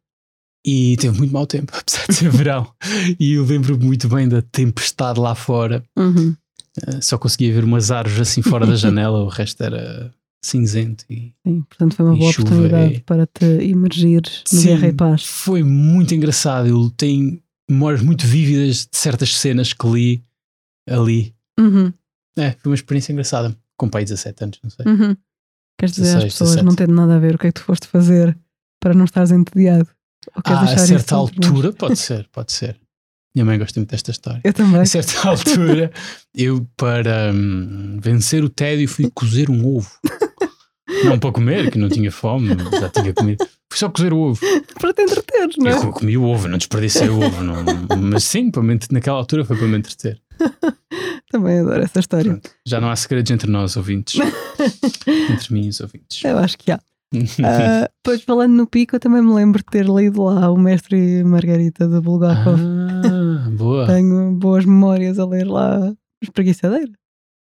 E 0.65 0.97
teve 0.99 1.19
muito 1.19 1.33
mau 1.33 1.47
tempo, 1.47 1.73
apesar 1.77 2.07
de 2.07 2.15
ser 2.15 2.31
verão. 2.31 2.71
E 3.19 3.33
eu 3.33 3.45
lembro-me 3.45 3.85
muito 3.85 4.09
bem 4.09 4.29
da 4.29 4.43
tempestade 4.43 5.19
lá 5.19 5.35
fora. 5.35 5.83
Uhum. 5.99 6.37
Uh, 6.87 7.03
Só 7.03 7.19
conseguia 7.19 7.53
ver 7.53 7.65
umas 7.65 7.91
árvores 7.91 8.29
assim 8.29 8.43
fora 8.43 8.67
da 8.67 8.77
janela, 8.77 9.25
o 9.25 9.29
resto 9.29 9.63
era 9.63 10.13
cinzento. 10.45 11.05
E 11.09 11.33
Sim, 11.47 11.63
portanto 11.63 11.95
foi 11.95 12.05
uma 12.07 12.17
boa 12.17 12.33
chuva 12.33 12.49
oportunidade 12.49 12.95
e- 12.95 13.01
para 13.01 13.27
te 13.27 13.45
imergires 13.63 14.43
no 14.53 14.59
Sim. 14.61 14.67
Guerra 14.69 14.89
e 14.89 14.93
Paz. 14.93 15.25
foi 15.25 15.63
muito 15.63 16.15
engraçado. 16.15 16.67
Eu 16.69 16.91
tenho 16.91 17.41
memórias 17.71 18.03
muito 18.03 18.27
vívidas 18.27 18.87
de 18.91 18.97
certas 18.97 19.37
cenas 19.37 19.73
que 19.73 19.87
li 19.89 20.25
ali. 20.89 21.35
Uhum. 21.59 21.93
É, 22.37 22.53
foi 22.53 22.71
uma 22.71 22.75
experiência 22.75 23.13
engraçada. 23.13 23.57
Com 23.77 23.89
pai 23.89 24.05
17 24.05 24.45
anos, 24.45 24.61
não 24.63 24.71
sei. 24.71 24.87
Uhum. 24.87 25.17
Queres 25.79 25.95
dizer 25.95 26.09
às 26.19 26.25
16, 26.25 26.33
pessoas 26.35 26.51
17. 26.51 26.65
não 26.67 26.75
tendo 26.77 26.95
nada 26.95 27.17
a 27.17 27.19
ver 27.19 27.35
o 27.35 27.39
que 27.39 27.47
é 27.49 27.53
que 27.53 27.61
tu 27.61 27.65
foste 27.65 27.87
fazer 27.89 28.37
para 28.81 28.95
não 28.95 29.05
estares 29.05 29.31
entediado? 29.33 29.89
Ou 30.37 30.43
Ah, 30.45 30.63
a 30.63 30.79
certa 30.79 31.17
altura, 31.17 31.73
pode 31.73 31.97
ser, 31.99 32.29
pode 32.31 32.53
ser. 32.53 32.79
Minha 33.35 33.45
mãe 33.47 33.59
gosta 33.59 33.81
muito 33.81 33.91
desta 33.91 34.11
história. 34.11 34.41
Eu 34.45 34.53
também. 34.53 34.81
A 34.83 34.87
certa 34.87 35.21
altura, 35.27 35.91
eu, 36.35 36.65
para 36.77 37.33
hum, 37.35 37.99
vencer 38.01 38.45
o 38.45 38.49
tédio, 38.51 38.87
fui 38.89 39.11
cozer 39.13 39.51
um 39.51 39.67
ovo. 39.67 39.91
Não 41.05 41.19
para 41.19 41.33
comer, 41.33 41.71
que 41.71 41.79
não 41.79 41.89
tinha 41.89 42.11
fome, 42.11 42.49
já 42.81 42.89
tinha 42.89 43.13
comido. 43.13 43.45
Fui 43.71 43.79
só 43.79 43.89
cozer 43.89 44.13
o 44.13 44.19
ovo. 44.19 44.41
Para 44.81 44.93
te 44.93 45.03
entreteres, 45.03 45.57
não 45.57 45.69
é? 45.69 45.75
Eu 45.75 45.93
comi 45.93 46.17
o 46.17 46.25
ovo, 46.25 46.49
não 46.49 46.59
desperdicei 46.59 47.09
o 47.09 47.21
ovo. 47.21 47.43
Não, 47.43 47.57
mas 47.99 48.25
sim, 48.25 48.51
para 48.51 48.63
me, 48.63 48.79
naquela 48.91 49.19
altura 49.19 49.45
foi 49.45 49.57
para 49.57 49.67
me 49.67 49.79
entreter. 49.79 50.21
Também 51.31 51.61
adoro 51.61 51.83
essa 51.83 52.01
história. 52.01 52.31
Pronto, 52.31 52.51
já 52.67 52.81
não 52.81 52.91
há 52.91 52.97
segredos 52.97 53.31
entre 53.31 53.51
nós, 53.51 53.77
ouvintes. 53.77 54.21
entre 55.31 55.53
mim 55.55 55.67
e 55.67 55.69
os 55.71 55.81
ouvintes. 55.81 56.23
Eu 56.25 56.39
acho 56.39 56.59
que 56.59 56.71
há. 56.71 56.81
Ah, 57.45 57.91
pois 58.03 58.23
falando 58.23 58.55
no 58.55 58.67
Pico, 58.67 58.97
eu 58.97 59.01
também 59.01 59.21
me 59.21 59.35
lembro 59.35 59.59
de 59.59 59.67
ter 59.67 59.87
lido 59.87 60.23
lá 60.23 60.51
o 60.51 60.57
Mestre 60.57 60.97
e 60.97 61.23
Margarita 61.23 61.87
de 61.87 62.01
Bulgakov. 62.01 62.59
ah, 62.59 63.51
boa. 63.51 63.87
Tenho 63.87 64.33
boas 64.33 64.65
memórias 64.65 65.19
a 65.19 65.27
ler 65.27 65.47
lá 65.47 65.93
Espreguiçadeira. 66.23 66.91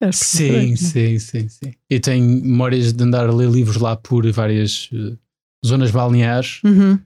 É 0.01 0.11
Sim, 0.11 0.73
Espreguiçadeira, 0.73 1.19
sim, 1.19 1.19
sim, 1.19 1.49
sim. 1.49 1.73
Eu 1.89 1.99
tenho 1.99 2.25
memórias 2.25 2.93
de 2.93 3.03
andar 3.03 3.27
a 3.27 3.33
ler 3.33 3.49
livros 3.49 3.77
lá 3.77 3.95
por 3.97 4.29
várias 4.31 4.89
eh, 4.93 5.17
zonas 5.65 5.91
balneares. 5.91 6.61
é? 6.63 6.67
Uhum. 6.67 6.99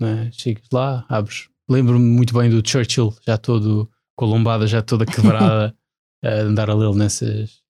Não 0.00 0.08
é? 0.08 0.30
Chegas 0.32 0.64
lá, 0.72 1.06
abres. 1.08 1.48
Lembro-me 1.70 2.04
muito 2.04 2.34
bem 2.36 2.50
do 2.50 2.66
Churchill, 2.68 3.14
já 3.24 3.38
todo 3.38 3.88
com 4.16 4.24
a 4.24 4.28
lombada 4.28 4.66
já 4.66 4.82
toda 4.82 5.06
quebrada, 5.06 5.74
a 6.24 6.28
andar 6.40 6.68
a 6.68 6.74
lê-lo 6.74 6.94
nessas, 6.96 7.60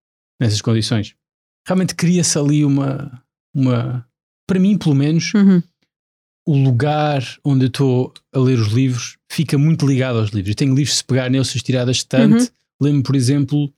nessas 0.41 0.63
condições. 0.63 1.15
Realmente 1.69 1.95
cria-se 1.95 2.39
ali 2.39 2.65
uma, 2.65 3.23
uma, 3.55 4.07
para 4.49 4.59
mim 4.59 4.77
pelo 4.79 4.95
menos, 4.95 5.33
Uhum. 5.35 5.63
o 6.49 6.57
lugar 6.57 7.23
onde 7.45 7.67
eu 7.67 7.69
estou 7.69 8.13
a 8.35 8.39
ler 8.39 8.59
os 8.59 8.73
livros 8.73 9.19
fica 9.31 9.57
muito 9.59 9.87
ligado 9.87 10.19
aos 10.19 10.31
livros. 10.31 10.49
Eu 10.51 10.57
tenho 10.57 10.75
livros, 10.75 10.97
se 10.97 11.05
pegar 11.05 11.31
neles, 11.31 11.49
se 11.49 11.61
tirar 11.61 11.85
da 11.85 11.93
estante, 11.93 12.45
Uhum. 12.45 12.49
lembro, 12.81 13.03
por 13.03 13.15
exemplo, 13.15 13.73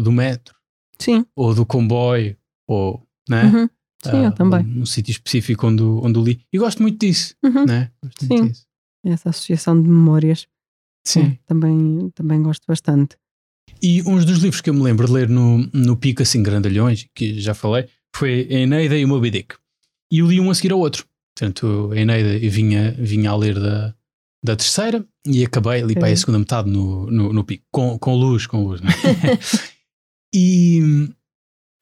do 0.00 0.12
metro, 0.12 0.54
Sim. 0.98 1.24
ou 1.36 1.54
do 1.54 1.64
comboio, 1.66 2.36
ou, 2.66 3.02
né? 3.28 3.44
Uhum. 3.44 3.68
Sim, 4.02 4.10
Ah, 4.12 4.24
eu 4.24 4.32
também. 4.32 4.64
Um, 4.64 4.80
um 4.82 4.86
sítio 4.86 5.10
específico 5.12 5.66
onde, 5.66 5.82
o- 5.82 6.00
onde 6.04 6.18
li. 6.20 6.40
E 6.52 6.58
gosto 6.58 6.80
muito 6.82 6.98
disso, 6.98 7.34
Uhum. 7.44 7.66
né? 7.66 7.90
Gosto 8.02 8.26
muito 8.26 8.42
Sim. 8.44 8.48
disso. 8.48 8.66
Essa 9.04 9.28
associação 9.30 9.80
de 9.82 9.88
memórias. 9.88 10.46
Sim. 11.06 11.20
É, 11.22 11.38
também, 11.46 12.10
também 12.14 12.42
gosto 12.42 12.62
bastante. 12.66 13.16
E 13.82 14.02
uns 14.02 14.24
dos 14.24 14.38
livros 14.38 14.60
que 14.60 14.68
eu 14.70 14.74
me 14.74 14.82
lembro 14.82 15.06
de 15.06 15.12
ler 15.12 15.28
no, 15.28 15.58
no 15.72 15.96
pico, 15.96 16.22
assim, 16.22 16.42
grandalhões, 16.42 17.06
que 17.14 17.38
já 17.40 17.54
falei, 17.54 17.86
foi 18.14 18.46
a 18.50 18.54
Eneida 18.54 18.96
e 18.98 19.04
o 19.04 19.08
Moby 19.08 19.30
Dick. 19.30 19.54
E 20.12 20.18
eu 20.18 20.26
li 20.26 20.40
um 20.40 20.50
a 20.50 20.54
seguir 20.54 20.72
ao 20.72 20.78
outro. 20.78 21.06
Portanto, 21.38 21.90
a 21.92 21.96
Eneida 21.96 22.36
eu 22.44 22.50
vinha, 22.50 22.92
vinha 22.98 23.30
a 23.30 23.36
ler 23.36 23.58
da, 23.58 23.94
da 24.44 24.56
terceira 24.56 25.06
e 25.26 25.44
acabei 25.44 25.82
ali 25.82 25.94
para 25.94 26.06
aí 26.08 26.12
a 26.12 26.16
segunda 26.16 26.38
metade 26.38 26.68
no, 26.70 27.06
no, 27.10 27.32
no 27.32 27.44
pico, 27.44 27.64
com, 27.70 27.98
com 27.98 28.14
luz, 28.14 28.46
com 28.46 28.64
luz. 28.64 28.80
Né? 28.80 28.90
e 30.34 31.08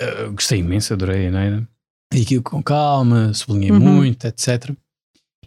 eh, 0.00 0.28
gostei 0.28 0.60
imenso, 0.60 0.92
adorei 0.92 1.26
a 1.26 1.28
Eneida. 1.28 1.68
E 2.14 2.22
aquilo 2.22 2.42
com 2.42 2.62
calma, 2.62 3.32
sublinhei 3.34 3.70
Uhum. 3.70 3.80
muito, 3.80 4.26
etc. 4.26 4.70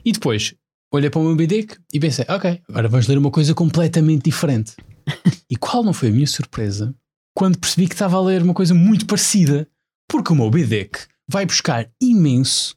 E 0.05 0.11
depois 0.11 0.53
olhei 0.93 1.09
para 1.09 1.19
o 1.19 1.23
Moby 1.23 1.47
Dick 1.47 1.77
e 1.93 1.99
pensei, 1.99 2.25
ok, 2.27 2.61
agora 2.69 2.87
vamos 2.87 3.07
ler 3.07 3.17
uma 3.17 3.31
coisa 3.31 3.53
completamente 3.53 4.23
diferente. 4.25 4.75
e 5.49 5.55
qual 5.55 5.83
não 5.83 5.93
foi 5.93 6.09
a 6.09 6.11
minha 6.11 6.27
surpresa 6.27 6.93
quando 7.35 7.57
percebi 7.57 7.87
que 7.87 7.95
estava 7.95 8.17
a 8.17 8.21
ler 8.21 8.41
uma 8.43 8.53
coisa 8.53 8.73
muito 8.73 9.05
parecida? 9.05 9.67
Porque 10.09 10.31
o 10.33 10.35
Moby 10.35 10.65
Dick 10.65 10.99
vai 11.27 11.45
buscar 11.45 11.89
imenso 12.01 12.75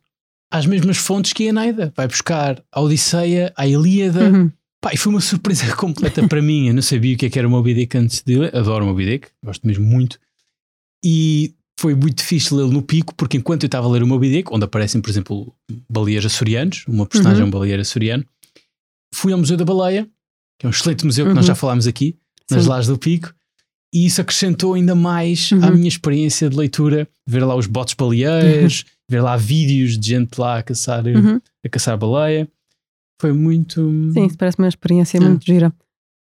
às 0.52 0.64
mesmas 0.66 0.96
fontes 0.96 1.32
que 1.32 1.44
a 1.44 1.48
Eneida. 1.48 1.92
Vai 1.96 2.06
buscar 2.06 2.62
a 2.72 2.80
Odisseia, 2.80 3.52
a 3.56 3.66
Ilíada. 3.66 4.30
Uhum. 4.30 4.52
Pá, 4.84 4.90
e 4.92 4.98
foi 4.98 5.10
uma 5.12 5.20
surpresa 5.22 5.64
completa 5.76 6.28
para 6.28 6.42
mim. 6.42 6.68
Eu 6.68 6.74
não 6.74 6.82
sabia 6.82 7.14
o 7.14 7.18
que, 7.18 7.24
é 7.24 7.30
que 7.30 7.38
era 7.38 7.48
o 7.48 7.50
Moby 7.50 7.72
Dick 7.72 7.96
antes 7.96 8.22
de 8.22 8.36
ler. 8.36 8.54
Adoro 8.54 8.84
o 8.84 8.88
Moby 8.88 9.06
Dick, 9.06 9.28
gosto 9.42 9.66
mesmo 9.66 9.82
muito. 9.86 10.18
E 11.02 11.54
foi 11.80 11.94
muito 11.94 12.18
difícil 12.18 12.58
lê-lo 12.58 12.70
no 12.70 12.82
pico, 12.82 13.14
porque 13.14 13.38
enquanto 13.38 13.62
eu 13.62 13.66
estava 13.66 13.86
a 13.86 13.90
ler 13.90 14.02
o 14.02 14.06
Moby 14.06 14.30
Dick, 14.30 14.52
onde 14.52 14.64
aparecem, 14.66 15.00
por 15.00 15.08
exemplo, 15.08 15.54
baleias 15.88 16.24
açorianos, 16.26 16.84
uma 16.86 17.06
personagem 17.06 17.40
é 17.40 17.42
Uhum. 17.44 17.48
um 17.48 17.50
baleeiro 17.50 17.80
açoriano, 17.80 18.24
fui 19.14 19.32
ao 19.32 19.38
Museu 19.38 19.56
da 19.56 19.64
Baleia, 19.64 20.06
que 20.58 20.66
é 20.66 20.68
um 20.68 20.70
excelente 20.70 21.04
museu 21.06 21.24
que 21.26 21.32
nós 21.32 21.44
Uhum. 21.44 21.48
já 21.48 21.54
falámos 21.54 21.86
aqui, 21.86 22.16
nas 22.50 22.64
Sim. 22.64 22.68
Lajes 22.68 22.88
do 22.88 22.98
Pico, 22.98 23.34
e 23.92 24.04
isso 24.06 24.20
acrescentou 24.20 24.74
ainda 24.74 24.94
mais 24.94 25.50
à 25.62 25.68
Uhum. 25.68 25.76
minha 25.76 25.88
experiência 25.88 26.48
de 26.50 26.56
leitura, 26.56 27.08
ver 27.26 27.42
lá 27.44 27.56
os 27.56 27.66
botes 27.66 27.94
baleeiros, 27.94 28.84
ver 29.08 29.20
lá 29.22 29.34
vídeos 29.36 29.98
de 29.98 30.08
gente 30.10 30.38
lá 30.38 30.58
a 30.58 30.62
caçar, 30.62 31.04
Uhum. 31.06 31.40
a 31.64 31.68
caçar 31.70 31.96
baleia. 31.96 32.46
Foi 33.24 33.32
muito. 33.32 33.80
Sim, 34.12 34.26
isso 34.26 34.36
parece 34.36 34.58
uma 34.58 34.68
experiência 34.68 35.18
Hum. 35.18 35.30
muito 35.30 35.46
gira. 35.46 35.72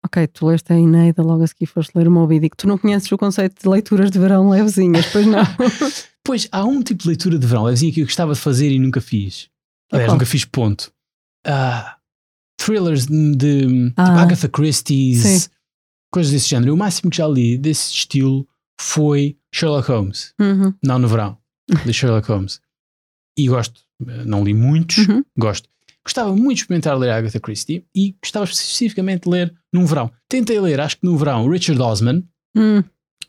Ok, 0.06 0.26
tu 0.28 0.48
leste 0.48 0.72
a 0.72 0.78
Eneida, 0.80 1.22
logo 1.22 1.44
a 1.44 1.48
seguir 1.48 1.66
foste 1.66 1.92
ler 1.96 2.08
o 2.08 2.12
Moby 2.12 2.40
Dick. 2.40 2.56
Tu 2.58 2.66
não 2.68 2.78
conheces 2.78 3.12
o 3.12 3.18
conceito 3.18 3.62
de 3.62 3.68
leituras 3.70 4.10
de 4.12 4.20
verão 4.20 4.50
levezinhas, 4.50 5.06
pois 5.12 5.26
não? 5.26 5.44
Pois 6.26 6.48
há 6.54 6.64
um 6.64 6.82
tipo 6.82 7.02
de 7.04 7.10
leitura 7.10 7.38
de 7.38 7.46
verão, 7.46 7.64
levezinha 7.66 7.92
que 7.92 8.00
eu 8.00 8.06
gostava 8.06 8.32
de 8.34 8.40
fazer 8.40 8.72
e 8.72 8.80
nunca 8.80 9.02
fiz. 9.02 9.50
Aliás, 9.92 10.10
nunca 10.14 10.26
fiz 10.26 10.46
ponto. 10.46 10.90
Ah, 11.46 11.98
thrillers 12.58 13.06
de, 13.06 13.36
de 13.36 13.68
tipo 13.90 13.94
Ah. 13.98 14.22
Agatha 14.22 14.48
Christie, 14.48 15.16
Sim. 15.18 15.50
coisas 16.10 16.32
desse 16.32 16.48
género. 16.48 16.74
O 16.74 16.78
máximo 16.78 17.12
que 17.12 17.18
já 17.18 17.28
li 17.28 17.58
desse 17.58 17.92
estilo 17.92 18.48
foi 18.80 19.38
Sherlock 19.54 19.90
Holmes. 19.90 20.34
Uhum. 20.40 20.74
Não 20.82 20.98
no 20.98 21.10
verão, 21.10 21.38
de 21.86 21.92
Sherlock 21.92 22.26
Holmes. 22.30 22.62
E 23.38 23.48
gosto, 23.50 23.82
eh, 24.08 24.24
não 24.24 24.46
li 24.46 24.54
muitos, 24.54 25.00
Uhum. 25.06 25.26
gosto. 25.38 25.68
Gostava 26.06 26.36
muito 26.36 26.56
de 26.58 26.62
experimentar 26.64 26.98
ler 26.98 27.10
Agatha 27.12 27.40
Christie 27.40 27.86
e 27.96 28.16
gostava 28.22 28.46
especificamente 28.46 29.24
de 29.24 29.30
ler 29.30 29.54
num 29.72 29.86
verão. 29.86 30.12
Tentei 30.28 30.60
ler, 30.60 30.80
acho 30.82 30.98
que 30.98 31.06
no 31.06 31.18
verão, 31.18 31.48
Richard 31.48 31.82
Osman, 31.82 32.24
Hum. 32.56 32.84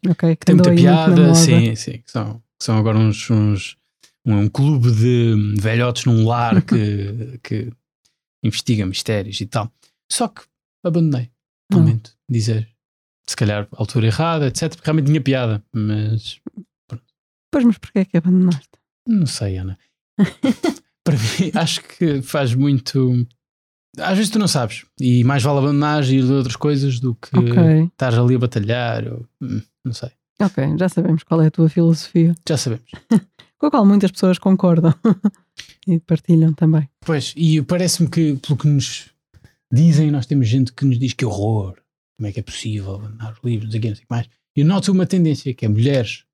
Ok, 0.07 0.37
que 0.37 0.45
tem 0.45 0.55
muita 0.55 0.75
piada, 0.75 1.35
sim, 1.35 1.75
sim, 1.77 1.93
que 2.03 2.11
são, 2.11 2.35
que 2.59 2.65
são 2.65 2.77
agora 2.77 2.99
uns, 2.99 3.31
uns- 3.31 3.77
um, 4.27 4.41
um 4.41 4.49
clube 4.51 4.91
de 4.93 5.55
velhotes 5.59 6.05
num 6.05 6.27
lar 6.27 6.61
que, 6.63 7.39
que 7.43 7.73
investiga 8.43 8.85
mistérios 8.85 9.41
e 9.41 9.47
tal. 9.47 9.73
Só 10.13 10.29
que 10.29 10.43
abandonei, 10.85 11.31
no 11.71 11.79
Não. 11.79 11.85
momento, 11.87 12.15
dizer 12.29 12.69
se 13.27 13.35
calhar 13.37 13.67
altura 13.73 14.09
errada, 14.09 14.49
etc. 14.49 14.69
Porque 14.75 14.85
realmente 14.85 15.07
tinha 15.07 15.21
piada, 15.23 15.65
mas 15.75 16.39
Pois, 17.51 17.65
mas 17.65 17.79
porquê 17.79 18.01
é 18.01 18.05
que 18.05 18.17
abandonaste? 18.19 18.69
não 19.09 19.27
sei, 19.27 19.57
Ana. 19.57 19.79
Acho 21.55 21.83
que 21.83 22.23
faz 22.23 22.55
muito. 22.55 23.27
Às 23.99 24.17
vezes 24.17 24.31
tu 24.31 24.39
não 24.39 24.49
sabes, 24.49 24.85
e 25.01 25.23
mais 25.23 25.43
vale 25.43 25.59
abandonar 25.59 26.03
e 26.05 26.21
ler 26.21 26.35
outras 26.35 26.57
coisas 26.57 26.99
do 26.99 27.15
que 27.15 27.37
Ok, 27.39 27.85
estar 27.85 28.19
ali 28.19 28.35
a 28.35 28.39
batalhar. 28.39 29.07
Ou, 29.07 29.25
hum, 29.41 29.63
não 29.85 29.93
sei, 29.93 30.11
ok, 30.41 30.77
já 30.79 30.89
sabemos 30.89 31.23
qual 31.23 31.41
é 31.43 31.47
a 31.47 31.51
tua 31.51 31.69
filosofia, 31.69 32.35
já 32.49 32.57
sabemos. 32.57 32.91
com 33.59 33.67
a 33.67 33.71
qual 33.71 33.87
muitas 33.87 34.11
pessoas 34.11 34.39
concordam 34.39 34.93
e 35.87 36.01
partilham 36.01 36.53
também. 36.53 36.89
Pois, 37.07 37.33
e 37.37 37.63
parece-me 37.63 38.09
que, 38.11 38.35
pelo 38.37 38.59
que 38.59 38.67
nos 38.67 39.11
dizem, 39.73 40.11
nós 40.11 40.27
temos 40.27 40.49
gente 40.49 40.73
que 40.73 40.85
nos 40.85 40.99
diz 40.99 41.13
que 41.13 41.25
horror, 41.25 41.77
como 42.17 42.29
é 42.29 42.33
que 42.33 42.41
é 42.41 42.43
possível 42.43 42.97
abandonar 42.97 43.33
os 43.33 43.39
livros, 43.45 43.67
não 43.67 43.71
sei 43.71 43.79
o 43.79 43.83
quê, 43.83 43.89
não 43.89 43.97
sei 43.97 44.05
o 44.05 44.07
que 44.07 44.15
mais. 44.15 44.29
E 44.57 44.61
eu 44.61 44.67
noto 44.67 44.93
uma 44.93 45.07
tendência 45.07 45.53
que 45.55 45.65
é 45.65 45.69
mulheres. 45.69 46.25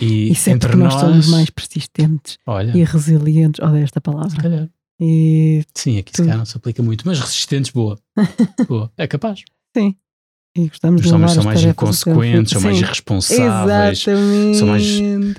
E 0.00 0.30
Isso 0.32 0.50
é 0.50 0.52
entre 0.52 0.74
nós 0.76 0.92
nós, 0.94 1.00
somos 1.00 1.26
mais 1.28 1.50
persistentes 1.50 2.38
olha, 2.46 2.76
e 2.76 2.84
resilientes. 2.84 3.60
Odeio 3.64 3.84
esta 3.84 3.98
se 4.00 4.02
palavra. 4.02 4.42
calhar. 4.42 4.68
E, 5.00 5.64
Sim, 5.74 5.98
aqui 5.98 6.10
se 6.10 6.16
Tu- 6.16 6.24
calhar 6.24 6.38
não 6.38 6.44
se 6.44 6.56
aplica 6.56 6.82
muito, 6.82 7.06
mas 7.06 7.18
resistentes, 7.18 7.70
boa. 7.70 7.98
boa. 8.68 8.92
É 8.98 9.06
capaz. 9.06 9.42
e 9.76 10.68
gostamos 10.68 11.04
Os 11.06 11.12
homens 11.12 11.32
são 11.32 11.44
mais 11.44 11.62
inconsequentes, 11.62 12.52
são 12.52 12.60
mais 12.60 12.76
Sim, 12.76 12.82
irresponsáveis, 12.82 14.06
Exatamente. 14.06 14.56
são 14.58 14.68
mais 14.68 14.84
Sim, 14.84 15.34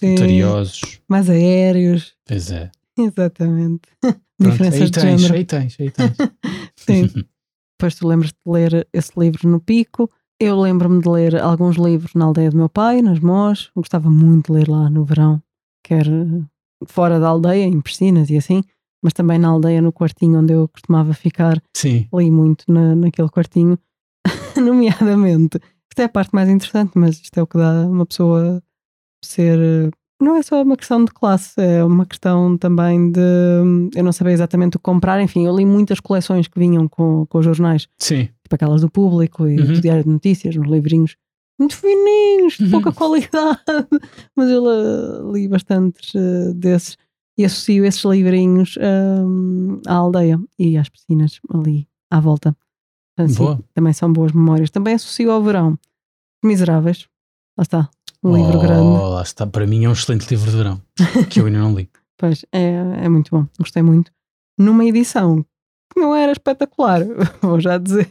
vitoriosos. 0.00 0.80
mais 1.08 1.30
aéreos. 1.30 2.14
Pois 2.26 2.50
é. 2.50 2.70
Exatamente. 2.98 3.82
Pronto, 4.00 4.20
Diferenças 4.40 4.80
aí 4.80 4.86
de 4.86 4.90
tens, 5.00 5.20
género. 5.20 5.34
aí 5.34 5.44
tens, 5.44 5.76
aí 5.78 5.90
tens. 5.90 6.12
Sim. 6.76 7.24
Depois 7.78 7.94
tu 7.96 8.06
lembras 8.08 8.30
de 8.30 8.38
ler 8.46 8.88
esse 8.92 9.12
livro 9.16 9.48
no 9.48 9.60
Pico. 9.60 10.10
Eu 10.44 10.60
lembro-me 10.60 11.00
de 11.00 11.08
ler 11.08 11.40
alguns 11.40 11.76
livros 11.76 12.12
na 12.12 12.26
aldeia 12.26 12.50
do 12.50 12.58
meu 12.58 12.68
pai, 12.68 13.00
nas 13.00 13.18
Mós. 13.18 13.70
Gostava 13.74 14.10
muito 14.10 14.52
de 14.52 14.58
ler 14.58 14.68
lá 14.68 14.90
no 14.90 15.02
verão, 15.02 15.42
quer 15.82 16.06
eh, 16.06 16.42
fora 16.86 17.18
da 17.18 17.28
aldeia, 17.28 17.64
em 17.64 17.80
piscinas 17.80 18.28
e 18.28 18.36
assim, 18.36 18.62
mas 19.02 19.14
também 19.14 19.38
na 19.38 19.48
aldeia, 19.48 19.80
no 19.80 19.90
quartinho 19.90 20.40
onde 20.40 20.52
eu 20.52 20.68
costumava 20.68 21.14
ficar. 21.14 21.62
Sim, 21.74 22.06
Li 22.12 22.30
muito 22.30 22.62
na, 22.68 22.94
naquele 22.94 23.30
quartinho, 23.30 23.78
nomeadamente. 24.62 25.58
Isto 25.90 26.00
é 26.00 26.04
a 26.04 26.10
parte 26.10 26.34
mais 26.34 26.50
interessante, 26.50 26.92
mas 26.94 27.18
isto 27.18 27.38
é 27.38 27.42
o 27.42 27.46
que 27.46 27.56
dá 27.56 27.86
uma 27.88 28.04
pessoa 28.04 28.62
ser. 29.24 29.90
Não 30.20 30.36
é 30.36 30.42
só 30.42 30.62
uma 30.62 30.76
questão 30.76 31.04
de 31.04 31.12
classe, 31.12 31.60
é 31.60 31.84
uma 31.84 32.06
questão 32.06 32.56
também 32.56 33.10
de. 33.10 33.20
hum, 33.20 33.90
Eu 33.94 34.04
não 34.04 34.12
sabia 34.12 34.32
exatamente 34.32 34.76
o 34.76 34.78
que 34.78 34.84
comprar. 34.84 35.20
Enfim, 35.20 35.46
eu 35.46 35.54
li 35.56 35.66
muitas 35.66 36.00
coleções 36.00 36.46
que 36.48 36.58
vinham 36.58 36.88
com, 36.88 37.26
com 37.26 37.38
os 37.38 37.44
jornais, 37.44 37.88
sim. 37.98 38.24
tipo 38.42 38.54
aquelas 38.54 38.80
do 38.80 38.90
público 38.90 39.46
e 39.46 39.58
Uhum. 39.58 39.66
do 39.74 39.80
Diário 39.80 40.04
de 40.04 40.10
Notícias, 40.10 40.56
uns 40.56 40.68
livrinhos 40.68 41.16
muito 41.58 41.76
fininhos, 41.76 42.54
de 42.56 42.64
Uhum. 42.64 42.70
pouca 42.70 42.92
qualidade, 42.92 43.60
mas 44.36 44.48
eu 44.50 44.64
eh, 44.70 45.32
li 45.32 45.46
bastantes 45.48 46.12
eh, 46.14 46.52
desses 46.54 46.96
e 47.36 47.44
associo 47.44 47.84
esses 47.84 48.04
livrinhos 48.04 48.76
hum, 49.26 49.80
à 49.86 49.94
aldeia 49.94 50.38
e 50.58 50.76
às 50.76 50.88
piscinas 50.88 51.40
ali 51.52 51.88
à 52.10 52.20
volta. 52.20 52.56
Portanto, 53.16 53.36
sim, 53.36 53.44
Boa. 53.44 53.60
também 53.74 53.92
são 53.92 54.12
boas 54.12 54.32
memórias. 54.32 54.70
Também 54.70 54.94
associo 54.94 55.30
ao 55.32 55.42
verão. 55.42 55.76
Miseráveis. 56.44 57.08
Lá 57.58 57.62
está. 57.62 57.90
Um 58.24 58.36
livro 58.36 58.58
Oh, 58.58 58.60
grande. 58.62 59.02
Lá 59.14 59.22
está. 59.22 59.46
Para 59.46 59.66
mim 59.66 59.84
é 59.84 59.88
um 59.88 59.92
excelente 59.92 60.28
livro 60.30 60.50
de 60.50 60.56
verão 60.56 60.80
que 61.30 61.40
eu 61.40 61.46
ainda 61.46 61.58
não 61.58 61.74
li. 61.74 61.88
Pois, 62.16 62.44
é, 62.52 62.72
é 63.02 63.08
muito 63.08 63.30
bom. 63.30 63.46
Gostei 63.58 63.82
muito. 63.82 64.10
Numa 64.58 64.84
edição 64.84 65.44
que 65.92 66.00
não 66.00 66.14
era 66.14 66.32
espetacular, 66.32 67.00
vou 67.42 67.60
já 67.60 67.76
dizer. 67.78 68.08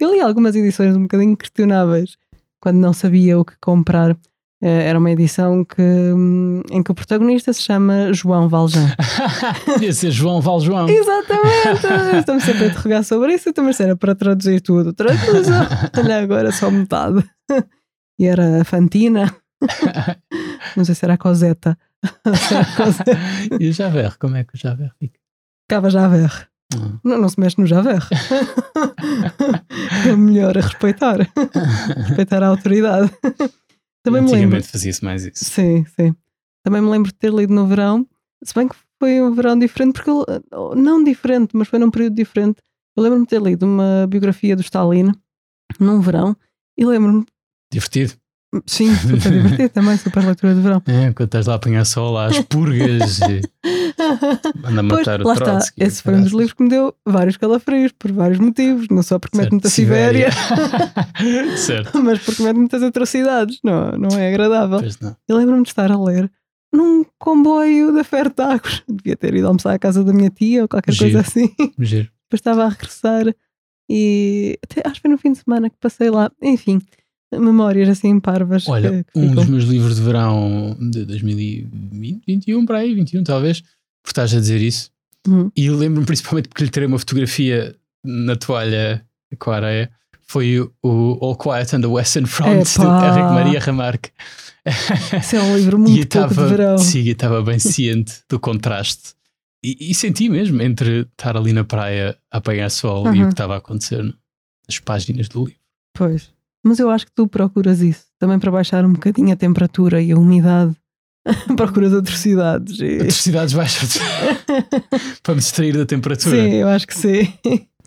Eu 0.00 0.12
li 0.12 0.20
algumas 0.20 0.54
edições 0.54 0.94
um 0.94 1.02
bocadinho 1.02 1.36
questionáveis 1.36 2.16
quando 2.60 2.76
não 2.76 2.92
sabia 2.92 3.38
o 3.38 3.44
que 3.44 3.54
comprar. 3.60 4.16
Eh, 4.62 4.88
Era 4.88 4.98
uma 4.98 5.10
edição 5.10 5.64
que, 5.64 5.82
hum, 5.82 6.62
em 6.70 6.82
que 6.82 6.90
o 6.90 6.94
protagonista 6.94 7.52
se 7.52 7.62
chama 7.62 8.12
João 8.12 8.48
Valjean. 8.48 8.94
Podia 9.66 9.92
ser 9.92 10.10
João 10.10 10.40
Val 10.40 10.60
João. 10.60 10.88
Exatamente! 10.88 12.18
Estamos 12.18 12.44
sempre 12.44 12.64
a 12.64 12.66
interrogar 12.68 13.04
sobre 13.04 13.34
isso, 13.34 13.50
mas 13.58 13.80
era 13.80 13.96
para 13.96 14.14
traduzir 14.14 14.60
tudo. 14.60 14.92
Traduza! 14.92 15.68
Olha, 15.98 16.22
agora 16.22 16.52
só 16.52 16.70
metade. 16.70 17.22
E 18.18 18.26
era 18.26 18.62
a 18.62 18.64
Fantina. 18.64 19.34
Não 20.76 20.84
sei 20.84 20.94
se 20.94 21.04
era 21.04 21.14
a 21.14 21.18
Coseta. 21.18 21.78
E 23.60 23.68
o 23.68 23.72
Javert, 23.72 24.18
como 24.18 24.36
é 24.36 24.44
que 24.44 24.54
o 24.54 24.58
Javert 24.58 24.92
fica? 24.98 25.18
Cava 25.68 25.90
Javert. 25.90 26.48
Hum. 26.74 26.98
Não, 27.04 27.18
não 27.18 27.28
se 27.28 27.38
mexe 27.38 27.60
no 27.60 27.66
Javert. 27.66 28.08
é 30.06 30.16
melhor 30.16 30.56
a 30.58 30.60
respeitar. 30.60 31.18
respeitar 31.96 32.42
a 32.42 32.48
autoridade. 32.48 33.10
Também 34.02 34.22
me 34.22 34.30
lembro. 34.30 34.34
Antigamente 34.34 34.68
fazia-se 34.68 35.04
mais 35.04 35.24
isso. 35.24 35.44
Sim, 35.44 35.84
sim. 35.96 36.14
Também 36.62 36.82
me 36.82 36.90
lembro 36.90 37.10
de 37.10 37.14
ter 37.14 37.32
lido 37.32 37.54
no 37.54 37.66
verão, 37.66 38.06
se 38.42 38.52
bem 38.52 38.68
que 38.68 38.76
foi 38.98 39.20
um 39.20 39.32
verão 39.32 39.58
diferente, 39.58 39.94
porque 39.94 40.10
não 40.76 41.02
diferente, 41.02 41.50
mas 41.54 41.68
foi 41.68 41.78
num 41.78 41.90
período 41.90 42.14
diferente. 42.14 42.60
Eu 42.96 43.02
lembro-me 43.02 43.24
de 43.24 43.30
ter 43.30 43.40
lido 43.40 43.64
uma 43.64 44.06
biografia 44.08 44.56
do 44.56 44.62
Stalin 44.62 45.12
num 45.78 46.00
verão 46.00 46.36
e 46.76 46.84
lembro-me, 46.84 47.24
Divertido. 47.72 48.14
Sim, 48.66 48.94
super 48.96 49.18
divertido 49.32 49.68
também, 49.70 49.96
super 49.96 50.24
leitura 50.24 50.54
de 50.54 50.60
verão. 50.60 50.82
É, 50.86 51.12
quando 51.12 51.26
estás 51.28 51.46
lá 51.46 51.54
a 51.54 51.56
apanhar 51.56 51.84
sol, 51.84 52.16
às 52.18 52.38
purgas, 52.40 53.20
e 53.20 53.42
anda 54.64 54.80
a 54.80 54.84
Pois, 54.84 54.98
matar 55.06 55.20
o 55.22 55.26
lá 55.26 55.32
está. 55.34 55.44
Trotsky. 55.44 55.82
Esse 55.82 56.02
foi 56.02 56.14
um 56.14 56.22
dos 56.22 56.32
livros 56.32 56.52
que 56.52 56.62
me 56.62 56.68
deu 56.68 56.94
vários 57.06 57.36
calafrios, 57.36 57.92
por 57.92 58.12
vários 58.12 58.38
motivos, 58.38 58.86
não 58.90 59.02
só 59.02 59.18
porque 59.18 59.36
mete 59.36 59.44
Certo, 59.44 59.52
muita 59.52 59.68
Sibéria, 59.68 60.28
certo. 61.56 61.98
mas 62.02 62.18
porque 62.20 62.42
mete 62.42 62.56
muitas 62.56 62.82
atrocidades, 62.82 63.58
não, 63.62 63.92
não 63.92 64.18
é 64.18 64.28
agradável. 64.28 64.78
Pois 64.80 64.98
não. 65.00 65.16
Eu 65.28 65.36
lembro-me 65.36 65.62
de 65.62 65.68
estar 65.68 65.90
a 65.90 66.02
ler 66.02 66.30
num 66.72 67.04
comboio 67.18 67.92
da 67.92 68.04
Fertagos. 68.04 68.82
Devia 68.88 69.16
ter 69.16 69.34
ido 69.34 69.46
almoçar 69.46 69.72
à 69.72 69.78
casa 69.78 70.04
da 70.04 70.12
minha 70.12 70.30
tia 70.30 70.62
ou 70.62 70.68
qualquer 70.68 70.92
Giro. 70.92 71.12
coisa 71.12 71.20
assim. 71.20 71.50
Giro. 71.78 72.08
Depois 72.24 72.40
estava 72.40 72.64
a 72.64 72.68
regressar 72.68 73.24
e 73.88 74.58
até, 74.64 74.82
acho 74.84 74.96
que 74.96 75.02
foi 75.02 75.10
no 75.10 75.18
fim 75.18 75.32
de 75.32 75.38
semana 75.38 75.70
que 75.70 75.76
passei 75.80 76.10
lá. 76.10 76.30
Enfim, 76.42 76.80
memórias 77.32 77.88
assim 77.88 78.18
parvas. 78.20 78.68
Olha, 78.68 79.04
que, 79.04 79.12
que 79.12 79.18
um 79.18 79.22
ficam. 79.28 79.34
dos 79.36 79.46
meus 79.46 79.64
livros 79.64 79.96
de 79.96 80.02
verão 80.02 80.76
de 80.78 81.04
2020, 81.04 82.22
21 82.26 82.66
para 82.66 82.78
aí, 82.78 82.94
21 82.94 83.24
talvez, 83.24 83.60
por 84.02 84.08
estás 84.10 84.32
a 84.34 84.40
dizer 84.40 84.60
isso. 84.60 84.90
Uhum. 85.26 85.50
E 85.56 85.66
eu 85.66 85.76
lembro-me 85.76 86.06
principalmente 86.06 86.48
porque 86.48 86.62
lhe 86.64 86.70
tirei 86.70 86.86
uma 86.86 86.98
fotografia 86.98 87.74
na 88.04 88.36
toalha 88.36 89.04
com 89.38 89.50
a 89.50 89.56
areia. 89.56 89.90
Foi 90.28 90.60
o, 90.60 90.72
o 90.82 91.18
All 91.24 91.36
Quiet 91.36 91.74
on 91.76 91.80
the 91.80 91.86
Western 91.86 92.26
Front 92.28 92.76
do 92.76 92.82
Epá. 92.82 93.08
Henrique 93.08 93.32
Maria 93.34 93.60
Remarque. 93.60 94.10
Esse 95.16 95.36
é 95.36 95.42
um 95.42 95.56
livro 95.56 95.76
e 95.78 95.80
muito 95.80 96.08
pouco 96.18 96.34
de 96.34 96.44
verão. 96.44 96.78
sim, 96.78 97.08
estava 97.08 97.42
bem 97.42 97.58
ciente 97.58 98.14
do 98.28 98.38
contraste. 98.40 99.14
E, 99.64 99.90
e 99.90 99.94
senti 99.94 100.28
mesmo 100.28 100.60
entre 100.62 101.02
estar 101.02 101.36
ali 101.36 101.52
na 101.52 101.64
praia 101.64 102.16
a 102.30 102.38
apanhar 102.38 102.68
sol 102.70 103.06
e 103.06 103.08
o 103.08 103.12
Uhum. 103.12 103.26
que 103.26 103.32
estava 103.34 103.54
a 103.54 103.58
acontecer 103.58 104.02
nas 104.68 104.78
páginas 104.80 105.28
do 105.28 105.40
livro. 105.44 105.60
Pois. 105.94 106.30
Mas 106.66 106.78
eu 106.78 106.90
acho 106.90 107.06
que 107.06 107.12
tu 107.14 107.26
procuras 107.28 107.80
isso. 107.80 108.04
Também 108.18 108.38
para 108.38 108.50
baixar 108.50 108.84
um 108.84 108.92
bocadinho 108.92 109.32
a 109.32 109.36
temperatura 109.36 110.02
e 110.02 110.10
a 110.12 110.16
umidade. 110.18 110.74
procuras 111.56 111.92
atrocidades. 111.92 112.78
E... 112.80 112.96
Atrocidades 112.96 113.54
baixas 113.54 113.98
para 115.22 115.34
me 115.34 115.40
distrair 115.40 115.76
da 115.76 115.86
temperatura. 115.86 116.36
Sim, 116.36 116.54
eu 116.54 116.68
acho 116.68 116.86
que 116.86 116.94
sim. 116.96 117.32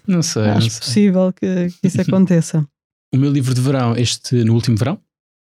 Não 0.07 0.21
sei, 0.21 0.43
não 0.43 0.53
acho 0.57 0.69
sei. 0.69 0.79
possível 0.79 1.33
que, 1.33 1.67
que 1.81 1.87
isso 1.87 2.01
aconteça. 2.01 2.65
O 3.13 3.17
meu 3.17 3.31
livro 3.31 3.53
de 3.53 3.61
verão, 3.61 3.95
este 3.95 4.43
no 4.43 4.53
último 4.53 4.77
verão, 4.77 4.99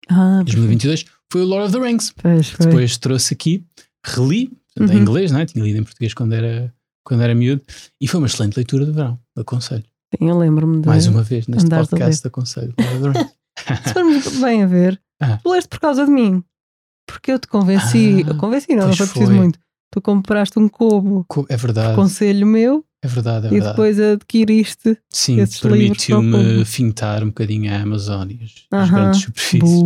Ah, 0.08 0.42
2022, 0.44 1.04
foi 1.30 1.42
o 1.42 1.44
Lord 1.44 1.66
of 1.68 1.78
the 1.78 1.86
Rings. 1.86 2.12
pois, 2.20 2.50
foi. 2.50 2.66
Depois 2.66 2.96
trouxe 2.98 3.34
aqui, 3.34 3.64
reli, 4.04 4.48
portanto, 4.74 4.92
em 4.92 4.96
Uhum. 4.96 5.02
inglês, 5.02 5.30
não 5.32 5.40
é? 5.40 5.46
tinha 5.46 5.64
lido 5.64 5.78
em 5.78 5.82
português 5.84 6.14
quando 6.14 6.32
era, 6.34 6.72
quando 7.04 7.22
era 7.22 7.34
miúdo, 7.34 7.62
e 8.00 8.06
foi 8.08 8.18
uma 8.20 8.26
excelente 8.26 8.56
leitura 8.56 8.84
de 8.84 8.92
verão. 8.92 9.18
Aconselho. 9.36 9.84
Sim, 10.16 10.28
eu 10.28 10.38
lembro-me 10.38 10.80
de. 10.80 10.86
Mais 10.88 11.06
uma 11.06 11.22
vez, 11.22 11.46
neste 11.46 11.68
podcast, 11.68 12.26
aconselho. 12.26 12.74
Se 13.86 13.92
formos 13.92 14.40
bem 14.40 14.62
a 14.62 14.66
ver, 14.66 15.00
Ah. 15.20 15.38
tu 15.42 15.50
leste 15.50 15.68
por 15.68 15.80
causa 15.80 16.04
de 16.06 16.10
mim. 16.10 16.42
Porque 17.06 17.32
eu 17.32 17.38
te 17.38 17.46
convenci. 17.48 18.24
Ah, 18.26 18.30
eu 18.30 18.36
convenci, 18.36 18.74
não, 18.74 18.86
não 18.88 18.96
foi 18.96 19.06
preciso 19.06 19.32
muito. 19.32 19.58
Tu 19.90 20.00
compraste 20.00 20.58
um 20.58 20.68
cobo, 20.68 21.24
Co- 21.28 21.46
É 21.48 21.56
verdade, 21.56 21.94
conselho 21.96 22.46
meu, 22.46 22.84
é 23.02 23.08
verdade, 23.08 23.46
é 23.46 23.48
e 23.48 23.52
verdade. 23.52 23.70
depois 23.72 23.98
adquiriste. 23.98 24.98
Sim, 25.10 25.38
permitiu-me 25.62 26.64
fintar 26.64 27.22
um 27.24 27.28
bocadinho 27.28 27.72
a 27.72 27.80
Amazon 27.80 28.28
e 28.30 28.38
as, 28.44 28.50
as 28.70 28.90
Aham. 28.90 29.00
grandes 29.00 29.20
superfícies. 29.22 29.80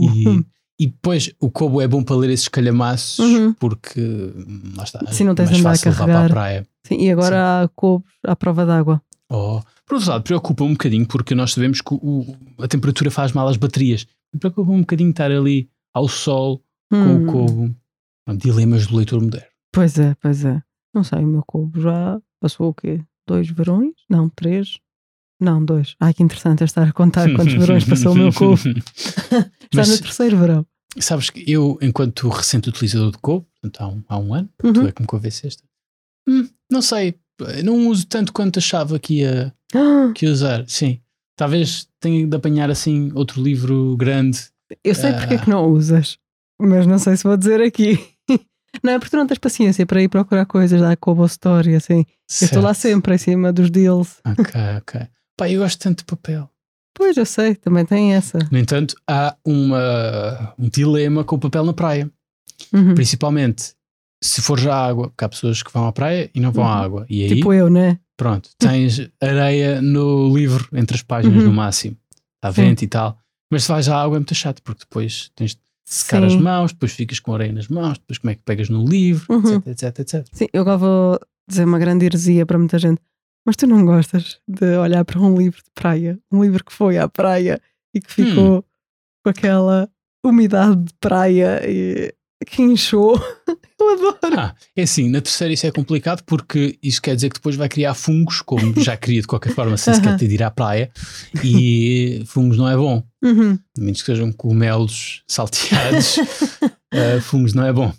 E, 0.00 0.44
e 0.80 0.86
depois 0.88 1.32
o 1.40 1.48
Kobo 1.50 1.80
é 1.80 1.86
bom 1.88 2.02
para 2.02 2.16
ler 2.16 2.30
esses 2.30 2.48
calhamaços 2.48 3.20
Uhum. 3.20 3.52
porque 3.54 4.00
hum, 4.00 4.72
lá 4.76 4.82
está, 4.84 5.00
Sim, 5.12 5.24
não 5.24 5.34
tens 5.34 5.60
mais 5.60 5.80
de 5.80 5.88
andar 5.88 6.02
a 6.02 6.04
levar 6.04 6.04
para 6.04 6.04
a 6.04 6.06
carregar. 6.16 6.30
praia. 6.30 6.66
Sim, 6.86 7.00
e 7.00 7.10
agora 7.10 7.62
há 7.62 7.68
cobos 7.68 8.10
à 8.24 8.34
prova 8.36 8.66
d'água. 8.66 9.00
Oh. 9.30 9.60
Por 9.86 9.94
outro 9.96 10.10
lado, 10.10 10.22
preocupa-me 10.22 10.70
um 10.70 10.74
bocadinho 10.74 11.06
porque 11.06 11.34
nós 11.34 11.52
sabemos 11.52 11.80
que 11.80 11.94
o- 11.94 12.36
a 12.58 12.68
temperatura 12.68 13.10
faz 13.10 13.32
mal 13.32 13.48
às 13.48 13.56
baterias. 13.56 14.06
Preocupa-me 14.38 14.76
um 14.76 14.80
bocadinho 14.80 15.10
estar 15.10 15.30
ali 15.30 15.68
ao 15.94 16.08
sol 16.08 16.62
com 16.90 16.96
Hum, 16.96 17.28
o 17.28 17.32
Kobo. 17.32 17.76
Dilemas 18.38 18.86
do 18.88 18.96
leitor 18.96 19.20
moderno. 19.22 19.46
Pois 19.72 19.98
é, 19.98 20.14
pois 20.20 20.44
é. 20.44 20.60
Não 20.94 21.04
sei, 21.04 21.20
o 21.20 21.26
meu 21.26 21.42
cubo 21.46 21.80
já 21.80 22.20
passou 22.40 22.70
o 22.70 22.74
quê? 22.74 23.00
Dois 23.26 23.48
verões? 23.48 23.92
Não, 24.10 24.28
três? 24.28 24.78
Não, 25.40 25.64
dois. 25.64 25.94
Ai, 26.00 26.12
que 26.14 26.22
interessante 26.22 26.62
é 26.62 26.64
estar 26.64 26.88
a 26.88 26.92
contar 26.92 27.32
quantos 27.34 27.54
verões 27.54 27.84
passou 27.84 28.12
o 28.12 28.16
meu 28.16 28.32
cubo. 28.32 28.56
Está 28.96 29.48
Mas- 29.74 29.88
no 29.90 29.98
terceiro 29.98 30.36
verão. 30.38 30.66
Sabes 30.98 31.28
que 31.28 31.44
eu, 31.50 31.78
enquanto 31.82 32.26
recente 32.30 32.70
utilizador 32.70 33.12
de 33.12 33.18
Kobo, 33.18 33.46
portanto 33.60 33.80
há 33.82 33.88
um, 33.88 34.02
há 34.08 34.18
um 34.18 34.32
ano, 34.34 34.48
Uhum. 34.64 34.72
tu 34.72 34.86
é 34.86 34.92
que 34.92 35.02
me 35.02 35.06
convenceste, 35.06 35.62
hum, 36.26 36.48
não 36.72 36.80
sei, 36.80 37.16
não 37.64 37.88
uso 37.88 38.06
tanto 38.06 38.32
quanto 38.32 38.58
achava 38.58 38.98
que 38.98 39.20
ia, 39.20 39.52
que 40.14 40.26
ia 40.26 40.32
usar. 40.32 40.64
Sim, 40.68 41.00
talvez 41.36 41.88
tenha 42.00 42.26
de 42.26 42.36
apanhar 42.36 42.70
assim 42.70 43.10
outro 43.14 43.42
livro 43.42 43.96
grande. 43.96 44.38
Eu 44.82 44.94
sei 44.94 45.12
porque 45.12 45.34
é 45.34 45.38
que 45.38 45.50
não 45.50 45.66
usas, 45.70 46.18
mas 46.60 46.86
não 46.86 46.98
sei 46.98 47.16
se 47.16 47.24
vou 47.24 47.36
dizer 47.36 47.60
aqui. 47.60 47.98
Não 48.84 48.92
é 48.92 48.98
porque 48.98 49.10
tu 49.10 49.16
não 49.16 49.26
tens 49.26 49.38
paciência 49.38 49.86
para 49.86 50.02
ir 50.02 50.08
procurar 50.08 50.44
coisas 50.44 50.78
da 50.78 50.94
Kobo 50.96 51.24
Story, 51.24 51.76
assim. 51.76 52.04
Eu 52.42 52.44
estou 52.44 52.60
lá 52.60 52.74
Certo. 52.74 52.92
sempre 52.92 53.14
em 53.14 53.18
cima 53.18 53.50
dos 53.50 53.70
deals. 53.70 54.18
Ok, 54.22 54.52
ok. 54.76 55.00
Pá, 55.34 55.48
eu 55.48 55.62
gosto 55.62 55.78
tanto 55.78 56.00
de 56.00 56.04
papel. 56.04 56.50
Pois, 56.92 57.16
eu 57.16 57.24
sei, 57.24 57.54
também 57.54 57.86
tem 57.86 58.12
essa. 58.12 58.38
No 58.50 58.58
entanto, 58.58 58.94
há 59.08 59.34
uma, 59.42 60.52
um 60.58 60.68
dilema 60.68 61.24
com 61.24 61.36
o 61.36 61.38
papel 61.38 61.64
na 61.64 61.72
praia. 61.72 62.10
Uhum. 62.70 62.94
Principalmente 62.94 63.74
se 64.22 64.40
for 64.42 64.58
já 64.58 64.74
água, 64.74 65.08
porque 65.10 65.24
há 65.24 65.28
pessoas 65.28 65.62
que 65.62 65.72
vão 65.72 65.86
à 65.86 65.92
praia 65.92 66.30
e 66.34 66.40
não 66.40 66.50
vão 66.52 66.64
à 66.66 66.76
Uhum. 66.78 66.82
água. 66.82 67.06
E 67.08 67.22
aí, 67.24 67.28
Tipo 67.36 67.52
eu, 67.52 67.68
né? 67.70 67.98
pronto, 68.16 68.50
tens 68.58 69.08
areia 69.20 69.80
no 69.82 70.34
livro, 70.34 70.68
entre 70.72 70.96
as 70.96 71.02
páginas 71.02 71.38
Uhum. 71.42 71.50
no 71.50 71.52
máximo. 71.52 71.96
Está 72.36 72.50
vento 72.50 72.82
e 72.82 72.86
tal. 72.88 73.18
Mas 73.50 73.64
se 73.64 73.68
vais 73.72 73.88
à 73.88 74.02
água 74.02 74.16
é 74.16 74.18
muito 74.20 74.34
chato, 74.34 74.62
porque 74.62 74.80
depois 74.80 75.30
tens 75.36 75.54
de 75.54 75.60
secar 75.88 76.24
as 76.24 76.32
Sim. 76.32 76.40
mãos, 76.42 76.72
depois 76.72 76.92
ficas 76.92 77.20
com 77.20 77.32
areia 77.34 77.52
nas 77.52 77.68
mãos, 77.68 77.98
depois 77.98 78.18
como 78.18 78.30
é 78.30 78.34
que 78.34 78.42
pegas 78.42 78.68
no 78.68 78.84
livro, 78.84 79.26
Uhum. 79.32 79.54
etc, 79.56 79.66
etc, 79.68 79.98
etc. 80.00 80.26
Sim, 80.32 80.46
eu 80.52 80.62
agora 80.62 80.78
vou 80.78 81.20
dizer 81.48 81.64
uma 81.64 81.78
grande 81.78 82.04
heresia 82.06 82.44
para 82.44 82.58
muita 82.58 82.78
gente. 82.78 83.00
Mas 83.46 83.54
tu 83.54 83.66
não 83.68 83.84
gostas 83.84 84.40
de 84.48 84.76
olhar 84.76 85.04
para 85.04 85.20
um 85.20 85.36
livro 85.38 85.58
de 85.62 85.70
praia? 85.72 86.18
Um 86.32 86.42
livro 86.42 86.64
que 86.64 86.72
foi 86.72 86.98
à 86.98 87.08
praia 87.08 87.60
e 87.94 88.00
que 88.00 88.12
ficou 88.12 88.64
com 89.24 89.30
aquela 89.30 89.88
umidade 90.24 90.76
de 90.86 90.94
praia 90.94 91.60
e 91.64 92.12
que 92.44 92.62
inchou. 92.62 93.20
Eu 93.78 93.90
adoro. 93.92 94.40
Ah, 94.40 94.54
é 94.74 94.82
assim, 94.82 95.08
na 95.08 95.20
terceira 95.20 95.52
isso 95.54 95.66
é 95.66 95.70
complicado 95.70 96.22
porque 96.24 96.78
isso 96.82 97.00
quer 97.00 97.14
dizer 97.14 97.28
que 97.28 97.34
depois 97.36 97.56
vai 97.56 97.68
criar 97.68 97.94
fungos, 97.94 98.40
como 98.40 98.74
já 98.80 98.96
queria 98.96 99.20
de 99.20 99.26
qualquer 99.26 99.52
forma, 99.52 99.76
sem 99.76 99.92
sequer 99.94 100.16
ter 100.16 100.26
de 100.26 100.34
ir 100.34 100.42
à 100.42 100.50
praia, 100.50 100.90
e 101.44 102.22
fungos 102.26 102.56
não 102.58 102.68
é 102.68 102.76
bom. 102.76 103.02
Uhum. 103.22 103.58
A 103.78 103.80
menos 103.80 104.00
que 104.00 104.06
sejam 104.06 104.32
cogumelos 104.32 105.22
salteados, 105.28 106.16
eh, 106.92 107.20
fungos 107.20 107.52
não 107.54 107.64
é 107.66 107.72
bom. 107.72 107.92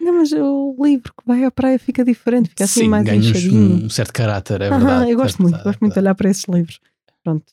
Não, 0.00 0.14
mas 0.14 0.32
o 0.32 0.76
livro 0.82 1.12
que 1.12 1.26
vai 1.26 1.44
à 1.44 1.50
praia 1.50 1.78
fica 1.78 2.04
diferente, 2.04 2.50
fica 2.50 2.64
assim 2.64 2.80
Sim, 2.80 2.88
mais 2.88 3.06
ganhas 3.06 3.26
inchadinho. 3.26 3.84
um 3.84 3.88
certo 3.90 4.12
caráter, 4.12 4.60
é 4.60 4.68
Aham, 4.68 4.78
verdade. 4.78 5.10
eu 5.12 5.16
gosto 5.16 5.38
é 5.38 5.42
muito, 5.42 5.52
verdade, 5.52 5.64
gosto 5.64 5.80
muito 5.80 5.92
de 5.92 5.98
é 5.98 6.02
olhar 6.02 6.14
para 6.14 6.30
esses 6.30 6.44
livros. 6.48 6.80
Pronto, 7.24 7.44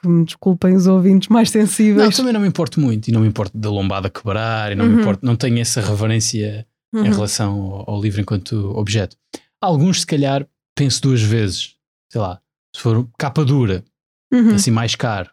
que 0.00 0.08
me 0.08 0.24
desculpem 0.24 0.74
os 0.74 0.86
ouvintes 0.86 1.28
mais 1.28 1.52
Não, 1.52 1.60
sensíveis. 1.60 2.16
também 2.16 2.32
não 2.32 2.40
me 2.40 2.48
importo 2.48 2.80
muito 2.80 3.08
e 3.08 3.12
não 3.12 3.20
me 3.20 3.28
importo 3.28 3.56
da 3.56 3.70
lombada 3.70 4.08
quebrar 4.08 4.72
e 4.72 4.74
não 4.74 4.86
Uhum. 4.86 4.94
me 4.94 5.00
importo, 5.00 5.24
não 5.26 5.36
tenho 5.36 5.58
essa 5.58 5.82
reverência 5.82 6.66
em 6.94 6.98
Uhum. 6.98 7.04
relação 7.10 7.60
ao, 7.60 7.90
ao 7.90 8.00
livro 8.00 8.20
enquanto 8.22 8.54
objeto. 8.76 9.16
Alguns, 9.60 10.00
se 10.00 10.06
calhar, 10.06 10.48
penso 10.74 11.02
duas 11.02 11.20
vezes. 11.20 11.76
Sei 12.10 12.18
lá, 12.20 12.40
se 12.74 12.80
for 12.80 13.06
capa 13.18 13.44
dura, 13.44 13.84
Uhum. 14.32 14.54
assim 14.54 14.70
mais 14.70 14.94
caro, 14.94 15.30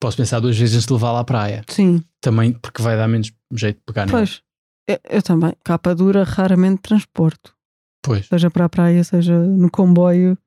posso 0.00 0.16
pensar 0.16 0.40
duas 0.40 0.56
vezes 0.56 0.74
antes 0.76 0.86
de 0.86 0.92
levá-la 0.94 1.20
à 1.20 1.24
praia. 1.24 1.62
Sim, 1.68 2.02
Também 2.22 2.52
porque 2.54 2.80
vai 2.82 2.96
dar 2.96 3.06
menos 3.06 3.30
jeito 3.52 3.76
de 3.76 3.82
pegar 3.84 4.08
pois. 4.08 4.40
Eu, 4.88 4.98
eu 5.10 5.22
também. 5.22 5.52
Capa 5.62 5.94
dura, 5.94 6.24
raramente 6.24 6.80
transporto. 6.80 7.54
Pois. 8.02 8.26
Seja 8.26 8.50
para 8.50 8.64
a 8.64 8.68
praia, 8.68 9.04
seja 9.04 9.38
no 9.38 9.70
comboio. 9.70 10.38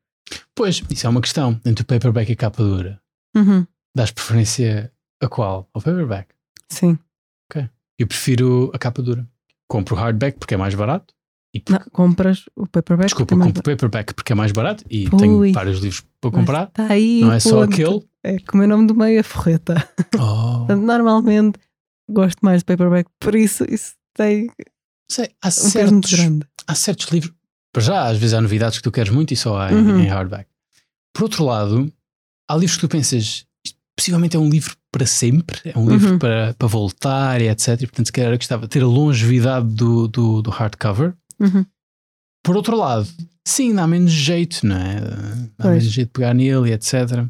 Pois, 0.56 0.82
isso 0.90 1.06
é 1.08 1.10
uma 1.10 1.22
questão. 1.22 1.60
Entre 1.66 1.84
o 1.84 1.86
paperback 1.86 2.30
e 2.30 2.34
a 2.34 2.36
capa 2.36 2.64
dura, 2.64 3.02
Uhum. 3.36 3.66
dás 3.96 4.12
preferência 4.12 4.92
a 5.22 5.28
qual? 5.28 5.70
Ao 5.74 5.82
paperback. 5.82 6.34
Sim. 6.72 6.98
Eu 8.02 8.08
prefiro 8.08 8.72
a 8.74 8.80
capa 8.80 9.02
dura. 9.02 9.28
Compro 9.68 9.94
o 9.94 9.98
hardback 10.00 10.40
porque 10.40 10.54
é 10.54 10.58
mais 10.58 10.74
barato. 10.74 11.14
E 11.54 11.60
porque- 11.60 11.84
Não, 11.84 11.90
compras 11.92 12.46
o 12.56 12.66
paperback. 12.66 13.08
Desculpa, 13.08 13.32
também- 13.36 13.48
compro 13.50 13.60
o 13.60 13.64
paperback 13.76 14.14
porque 14.14 14.32
é 14.32 14.36
mais 14.36 14.54
barato 14.54 14.86
e 14.90 15.10
Ui. 15.12 15.18
tenho 15.18 15.52
vários 15.54 15.80
livros 15.80 16.06
para 16.22 16.32
comprar. 16.32 16.68
Está 16.70 16.88
aí. 16.94 17.20
Não 17.20 17.34
é 17.34 17.40
só 17.42 17.60
ponto. 17.66 17.74
aquele. 17.74 18.08
É 18.24 18.40
como 18.48 18.64
o 18.64 18.68
nome 18.68 18.88
do 18.88 18.96
meio 18.96 19.20
é 19.20 19.24
forreta. 19.24 19.76
Oh. 20.18 20.60
Portanto, 20.66 20.82
normalmente 20.82 21.60
gosto 22.10 22.40
mais 22.42 22.60
de 22.62 22.66
paperback, 22.66 23.10
por 23.20 23.36
isso 23.36 23.66
isso 23.70 23.96
tem 24.16 24.50
Sei, 25.12 25.30
há, 25.42 25.48
um 25.48 25.52
certos, 25.52 26.14
grande. 26.14 26.46
há 26.68 26.76
certos 26.76 27.08
livros. 27.10 27.34
Para 27.74 27.82
já, 27.84 28.08
às 28.08 28.18
vezes 28.18 28.34
há 28.34 28.42
novidades 28.42 28.78
que 28.78 28.84
tu 28.84 28.92
queres 28.92 29.12
muito 29.12 29.34
e 29.34 29.38
só 29.38 29.60
há 29.60 29.72
em, 29.72 29.76
Uhum. 29.76 30.00
em 30.00 30.08
hardback. 30.08 30.48
Por 31.14 31.24
outro 31.24 31.44
lado, 31.46 31.92
há 32.50 32.56
livros 32.56 32.76
que 32.78 32.82
tu 32.82 32.90
pensas, 32.90 33.46
possivelmente 33.98 34.36
é 34.36 34.40
um 34.40 34.50
livro 34.50 34.76
para 34.92 35.06
sempre, 35.06 35.60
é 35.66 35.78
um 35.78 35.88
livro 35.90 36.14
Uhum. 36.14 36.20
para, 36.20 36.54
para 36.58 36.68
voltar 36.68 37.42
e 37.42 37.48
etc. 37.48 37.68
E, 37.82 37.88
portanto, 37.88 38.06
se 38.08 38.12
calhar 38.12 38.32
eu 38.32 38.38
gostava 38.38 38.64
de 38.64 38.70
ter 38.70 38.82
a 38.84 38.88
longevidade 38.88 39.68
do, 39.68 40.08
do, 40.08 40.42
do 40.42 40.50
hardcover. 40.50 41.14
Uhum. 41.40 41.66
Por 42.44 42.56
outro 42.56 42.76
lado, 42.76 43.08
sim, 43.48 43.74
dá 43.76 43.86
menos 43.86 44.12
jeito, 44.12 44.66
não 44.66 44.76
é? 44.78 45.00
Dá 45.02 45.64
Pois. 45.64 45.70
menos 45.78 45.84
jeito 45.92 46.08
de 46.08 46.14
pegar 46.14 46.34
nele 46.34 46.70
e 46.70 46.74
etc. 46.74 47.28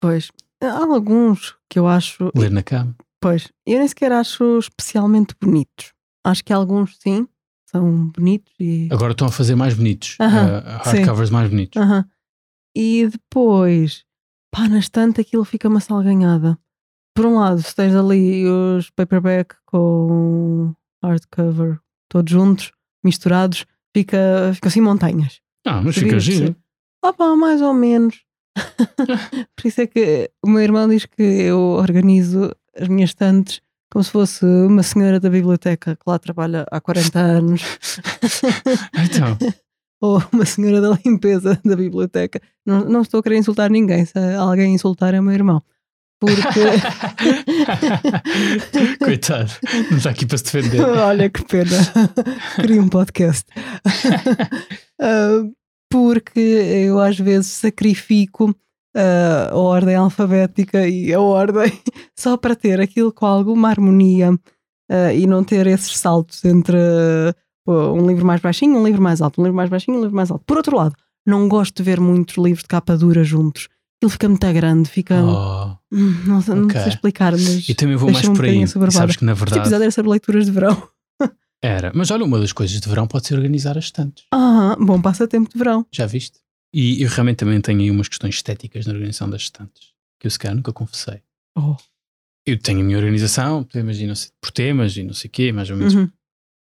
Pois. 0.00 0.30
Há 0.62 0.70
alguns 0.84 1.56
que 1.70 1.78
eu 1.78 1.88
acho. 1.88 2.30
Ler 2.34 2.50
na 2.50 2.62
cama. 2.62 2.94
Pois. 3.20 3.48
Eu 3.66 3.78
nem 3.78 3.88
sequer 3.88 4.12
acho 4.12 4.58
especialmente 4.58 5.34
bonitos. 5.40 5.92
Acho 6.24 6.44
que 6.44 6.52
alguns 6.52 6.96
sim, 7.02 7.26
são 7.70 8.08
bonitos 8.08 8.52
e. 8.58 8.88
Agora 8.90 9.12
estão 9.12 9.28
a 9.28 9.32
fazer 9.32 9.54
mais 9.54 9.74
bonitos. 9.74 10.16
Aham, 10.20 10.58
uh, 10.58 10.62
hardcovers 10.84 11.30
mais 11.30 11.48
bonitos. 11.48 11.80
Aham. 11.80 12.04
E 12.76 13.08
depois, 13.08 14.04
pá, 14.50 14.68
na 14.68 14.78
estante 14.78 15.20
aquilo 15.20 15.44
fica 15.44 15.68
uma 15.68 15.80
salganhada. 15.80 16.58
Por 17.14 17.26
um 17.26 17.38
lado, 17.38 17.62
se 17.62 17.74
tens 17.74 17.94
ali 17.94 18.46
os 18.46 18.90
paperback 18.90 19.56
com 19.66 20.74
hardcover 21.02 21.78
todos 22.08 22.32
juntos, 22.32 22.72
misturados, 23.04 23.66
fica, 23.94 24.52
fica 24.54 24.68
assim 24.68 24.80
montanhas. 24.80 25.40
Ah, 25.66 25.80
mas 25.82 25.96
fica 25.96 26.18
giro. 26.18 26.56
Ah 27.02 27.12
pá, 27.12 27.34
mais 27.34 27.62
ou 27.62 27.74
menos. 27.74 28.24
Por 29.56 29.66
isso 29.66 29.80
é 29.80 29.86
que 29.86 30.30
o 30.44 30.48
meu 30.48 30.60
irmão 30.60 30.88
diz 30.88 31.06
que 31.06 31.22
eu 31.22 31.58
organizo 31.58 32.54
as 32.76 32.88
minhas 32.88 33.10
estantes 33.10 33.60
como 33.90 34.04
se 34.04 34.10
fosse 34.10 34.44
uma 34.44 34.82
senhora 34.82 35.18
da 35.18 35.28
biblioteca 35.28 35.96
que 35.96 36.02
lá 36.06 36.18
trabalha 36.18 36.64
há 36.70 36.80
40 36.80 37.18
anos. 37.18 37.62
Então, 38.94 39.36
ou 40.00 40.22
uma 40.32 40.46
senhora 40.46 40.80
da 40.80 40.98
limpeza 41.04 41.60
da 41.64 41.76
biblioteca. 41.76 42.40
Não, 42.64 42.84
não 42.84 43.02
estou 43.02 43.20
a 43.20 43.22
querer 43.22 43.36
insultar 43.36 43.70
ninguém. 43.70 44.04
Se 44.04 44.18
alguém 44.38 44.74
insultar 44.74 45.14
é 45.14 45.20
o 45.20 45.22
meu 45.22 45.34
irmão. 45.34 45.62
Porque, 46.20 46.60
coitado, 49.02 49.50
não 49.90 49.96
está 49.96 50.10
aqui 50.10 50.26
para 50.26 50.36
se 50.36 50.44
defender. 50.44 50.82
olha 50.82 51.30
que 51.30 51.42
pena, 51.46 51.70
queria 52.56 52.82
um 52.82 52.90
podcast. 52.90 53.46
Ah, 55.00 55.48
porque 55.90 56.40
eu 56.40 57.00
às 57.00 57.18
vezes 57.18 57.46
sacrifico 57.46 58.54
ah, 58.96 59.50
a 59.52 59.56
ordem 59.56 59.94
alfabética 59.94 60.86
e 60.88 61.12
a 61.12 61.20
ordem 61.20 61.72
só 62.18 62.36
para 62.36 62.54
ter 62.56 62.80
aquilo 62.80 63.12
com 63.12 63.26
alguma 63.26 63.68
harmonia 63.68 64.38
ah, 64.90 65.12
e 65.14 65.26
não 65.26 65.42
ter 65.44 65.66
esses 65.66 65.96
saltos 65.98 66.44
entre 66.44 66.76
ah, 66.78 67.34
um 67.92 68.06
livro 68.06 68.24
mais 68.26 68.40
baixinho, 68.40 68.76
um 68.78 68.84
livro 68.84 69.00
mais 69.02 69.20
alto, 69.20 69.40
um 69.40 69.44
livro 69.44 69.56
mais 69.56 69.70
baixinho, 69.70 69.98
um 69.98 70.02
livro 70.02 70.16
mais 70.16 70.30
alto. 70.30 70.44
Por 70.46 70.56
outro 70.56 70.76
lado, 70.76 70.94
não 71.26 71.48
gosto 71.48 71.76
de 71.76 71.82
ver 71.82 72.00
muitos 72.00 72.36
livros 72.36 72.62
de 72.62 72.68
capa 72.68 72.96
dura 72.96 73.22
juntos. 73.22 73.68
Aquilo 73.98 74.10
fica 74.10 74.28
muito 74.28 74.52
grande, 74.52 74.88
fica. 74.88 75.22
Oh, 75.22 75.76
Hum, 75.92 76.14
não, 76.26 76.40
sei- 76.40 76.54
não 76.54 76.70
sei 76.70 76.86
explicar, 76.88 77.32
mas. 77.32 77.68
e 77.68 77.74
também 77.74 77.96
vou 77.96 78.06
mais 78.10 78.24
Deixa-me 78.24 78.32
um 78.32 78.36
por 78.36 78.44
aí. 78.86 78.90
sabes 78.92 79.16
que 79.16 79.24
na 79.24 79.32
Este 79.32 79.40
verdade 79.40 79.60
episódio 79.60 79.82
era 79.82 79.90
sobre 79.90 80.10
leituras 80.12 80.46
de 80.46 80.52
verão. 80.52 80.82
era. 81.62 81.92
Mas 81.94 82.10
olha, 82.10 82.24
uma 82.24 82.38
das 82.38 82.52
coisas 82.52 82.80
de 82.80 82.88
verão 82.88 83.06
pode 83.06 83.26
ser 83.26 83.34
organizar 83.34 83.76
as 83.76 83.84
estantes. 83.84 84.24
Ah, 84.32 84.76
bom 84.80 85.00
passatempo 85.02 85.50
de 85.52 85.58
verão. 85.58 85.84
Já 85.92 86.06
viste? 86.06 86.38
E 86.72 87.02
eu 87.02 87.08
realmente 87.08 87.36
também 87.38 87.60
tenho 87.60 87.80
aí 87.80 87.90
umas 87.90 88.08
questões 88.08 88.34
estéticas 88.36 88.86
na 88.86 88.92
organização 88.92 89.28
das 89.28 89.42
estantes. 89.42 89.90
Que 90.20 90.26
eu 90.26 90.30
se 90.30 90.38
calhar 90.38 90.54
nunca 90.56 90.72
confessei. 90.72 91.20
Oh. 91.56 91.76
Eu 92.46 92.58
tenho 92.58 92.80
a 92.80 92.84
minha 92.84 92.96
organização, 92.98 93.64
por 93.64 93.72
temas 94.52 94.96
e 94.96 95.02
não 95.02 95.14
sei 95.14 95.28
o 95.28 95.30
quê, 95.30 95.52
mais 95.52 95.68
ou 95.70 95.76
menos 95.76 95.94
Uhum, 95.94 96.08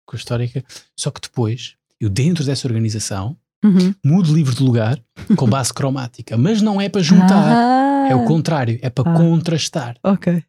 com 0.05 0.16
a 0.16 0.20
histórica. 0.20 0.64
Só 0.97 1.12
que 1.12 1.22
depois, 1.22 1.76
eu 1.99 2.10
dentro 2.10 2.43
dessa 2.43 2.68
organização, 2.68 3.38
uhum. 3.64 3.93
mudo 4.03 4.34
livro 4.34 4.55
de 4.55 4.64
lugar 4.64 4.99
com 5.36 5.47
base 5.49 5.74
cromática. 5.74 6.38
Mas 6.38 6.62
não 6.62 6.80
é 6.82 6.89
para 6.89 7.01
juntar. 7.01 7.53
Ah, 7.55 8.07
É 8.10 8.16
o 8.16 8.26
contrário, 8.26 8.80
é 8.82 8.89
para 8.89 9.12
Ah. 9.12 9.16
contrastar, 9.16 9.97
Ok, 10.03 10.43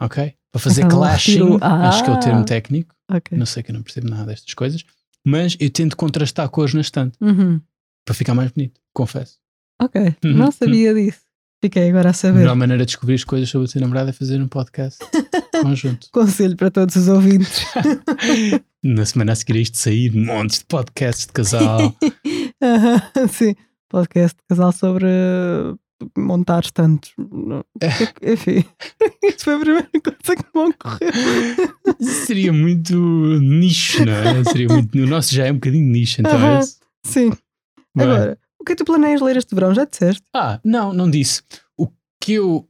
ok? 0.00 0.34
Para 0.52 0.60
fazer 0.60 0.82
Então, 0.84 0.98
clashing, 0.98 1.58
acho 1.60 2.04
que 2.04 2.10
é 2.10 2.12
o 2.12 2.20
termo 2.20 2.40
Ah. 2.40 2.44
técnico, 2.44 2.94
ok. 3.10 3.36
não 3.36 3.44
sei 3.46 3.62
que 3.62 3.70
eu 3.70 3.74
não 3.74 3.82
percebo 3.82 4.08
nada 4.08 4.26
destas 4.26 4.54
coisas, 4.54 4.84
mas 5.24 5.56
eu 5.58 5.68
tento 5.70 5.96
contrastar 5.96 6.48
cores 6.48 6.74
na 6.74 6.80
estante, 6.82 7.16
Uhum, 7.20 7.60
para 8.06 8.14
ficar 8.14 8.32
mais 8.34 8.50
bonito, 8.52 8.80
confesso. 8.94 9.36
ok, 9.82 10.00
Uhum. 10.24 10.32
não 10.34 10.50
sabia 10.50 10.94
disso. 10.94 11.20
Fiquei 11.62 11.88
agora 11.88 12.08
a 12.08 12.10
A 12.10 12.14
saber. 12.14 12.38
melhor 12.40 12.54
maneira 12.54 12.82
de 12.84 12.86
descobrir 12.90 13.14
as 13.14 13.24
coisas 13.24 13.48
sobre 13.48 13.66
o 13.68 13.70
teu 13.70 13.80
namorado 13.80 14.10
é 14.10 14.12
fazer 14.12 14.40
um 14.40 14.46
podcast 14.48 14.98
conjunto. 15.62 16.08
Conselho 16.12 16.54
para 16.56 16.70
todos 16.70 16.94
os 16.96 17.08
ouvintes. 17.08 17.64
Na 18.84 19.04
semana 19.04 19.32
a 19.32 19.34
seguir 19.34 19.58
a 19.58 19.60
isto 19.62 19.76
sair, 19.78 20.12
montes 20.14 20.60
de 20.60 20.66
podcasts 20.66 21.26
de 21.26 21.32
casal. 21.32 21.96
Aham, 22.62 23.02
Sim, 23.28 23.54
podcast 23.88 24.36
de 24.36 24.42
casal 24.48 24.70
sobre 24.70 25.06
uh, 25.06 25.76
montar 26.16 26.62
estantes. 26.62 27.12
Não- 27.18 27.64
Enfim, 28.22 28.64
isso 29.24 29.44
foi 29.44 29.54
a 29.54 29.58
primeira 29.58 29.88
coisa 29.92 30.36
que 30.36 30.58
me 30.58 30.68
ocorreu. 30.68 32.06
Seria 32.26 32.52
muito 32.52 32.94
nicho, 33.40 34.04
não 34.04 34.12
é? 34.12 34.44
Seria 34.44 34.68
muito, 34.68 34.94
o 34.98 35.06
nosso 35.06 35.34
já 35.34 35.46
é 35.46 35.50
um 35.50 35.54
bocadinho 35.54 35.90
nicho, 35.90 36.20
então 36.20 36.46
é 36.56 36.60
isso. 36.60 36.76
Sim. 37.04 37.32
Bem. 37.96 38.06
Agora, 38.06 38.38
o 38.60 38.64
que 38.64 38.72
é 38.72 38.76
que 38.76 38.84
tu 38.84 38.86
planeias 38.86 39.20
ler 39.20 39.36
este 39.36 39.54
verão? 39.54 39.74
Já 39.74 39.84
disseste? 39.84 40.22
Ah, 40.34 40.60
não, 40.64 40.92
não 40.92 41.10
disse. 41.10 41.42
O 41.78 41.88
que 42.20 42.34
eu 42.34 42.68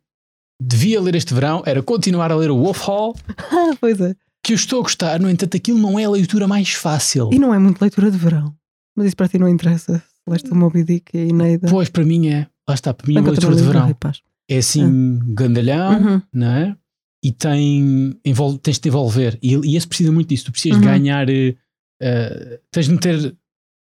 devia 0.62 1.00
ler 1.00 1.14
este 1.14 1.34
verão 1.34 1.62
era 1.66 1.82
continuar 1.82 2.30
a 2.30 2.36
ler 2.36 2.50
o 2.50 2.56
Wolf 2.58 2.80
Hall, 2.86 3.14
Ah, 3.52 3.76
pois 3.80 4.00
é. 4.00 4.14
que 4.42 4.52
eu 4.52 4.56
estou 4.56 4.80
a 4.80 4.82
gostar, 4.82 5.18
no 5.20 5.28
entanto, 5.28 5.56
aquilo 5.56 5.78
não 5.78 5.98
é 5.98 6.04
a 6.04 6.10
leitura 6.10 6.46
mais 6.46 6.70
fácil. 6.72 7.30
E 7.32 7.38
não 7.38 7.52
é 7.52 7.58
muito 7.58 7.80
leitura 7.80 8.10
de 8.10 8.16
verão. 8.16 8.54
Mas 8.96 9.08
isso 9.08 9.16
para 9.16 9.28
ti 9.28 9.38
não 9.38 9.48
interessa. 9.48 10.02
Leste 10.28 10.50
o 10.50 10.54
Moby 10.54 10.82
Dick 10.84 11.16
e 11.16 11.20
a 11.20 11.24
Eneida. 11.26 11.68
Pois, 11.70 11.88
para 11.88 12.04
mim 12.04 12.28
é. 12.28 12.46
Lá 12.68 12.74
está, 12.74 12.94
para 12.94 13.06
mim 13.06 13.16
é 13.16 13.20
uma 13.20 13.30
leitura 13.30 13.54
de 13.54 13.62
verão. 13.62 13.86
Rapaz. 13.88 14.20
É 14.48 14.58
assim, 14.58 15.20
gandalhão, 15.34 16.00
Uhum. 16.00 16.22
não 16.32 16.46
é? 16.46 16.76
E 17.22 17.32
tem, 17.32 18.16
envolve, 18.24 18.58
tens 18.58 18.74
de 18.74 18.80
te 18.82 18.88
envolver. 18.88 19.38
E, 19.42 19.54
e 19.54 19.76
esse 19.76 19.86
precisa 19.86 20.10
muito 20.12 20.28
disso. 20.28 20.44
Tu 20.46 20.52
precisas 20.52 20.80
de 20.80 20.86
Uhum. 20.86 20.92
ganhar. 20.92 21.26
eh, 21.28 22.60
tens 22.70 22.86
de 22.86 22.92
meter 22.92 23.36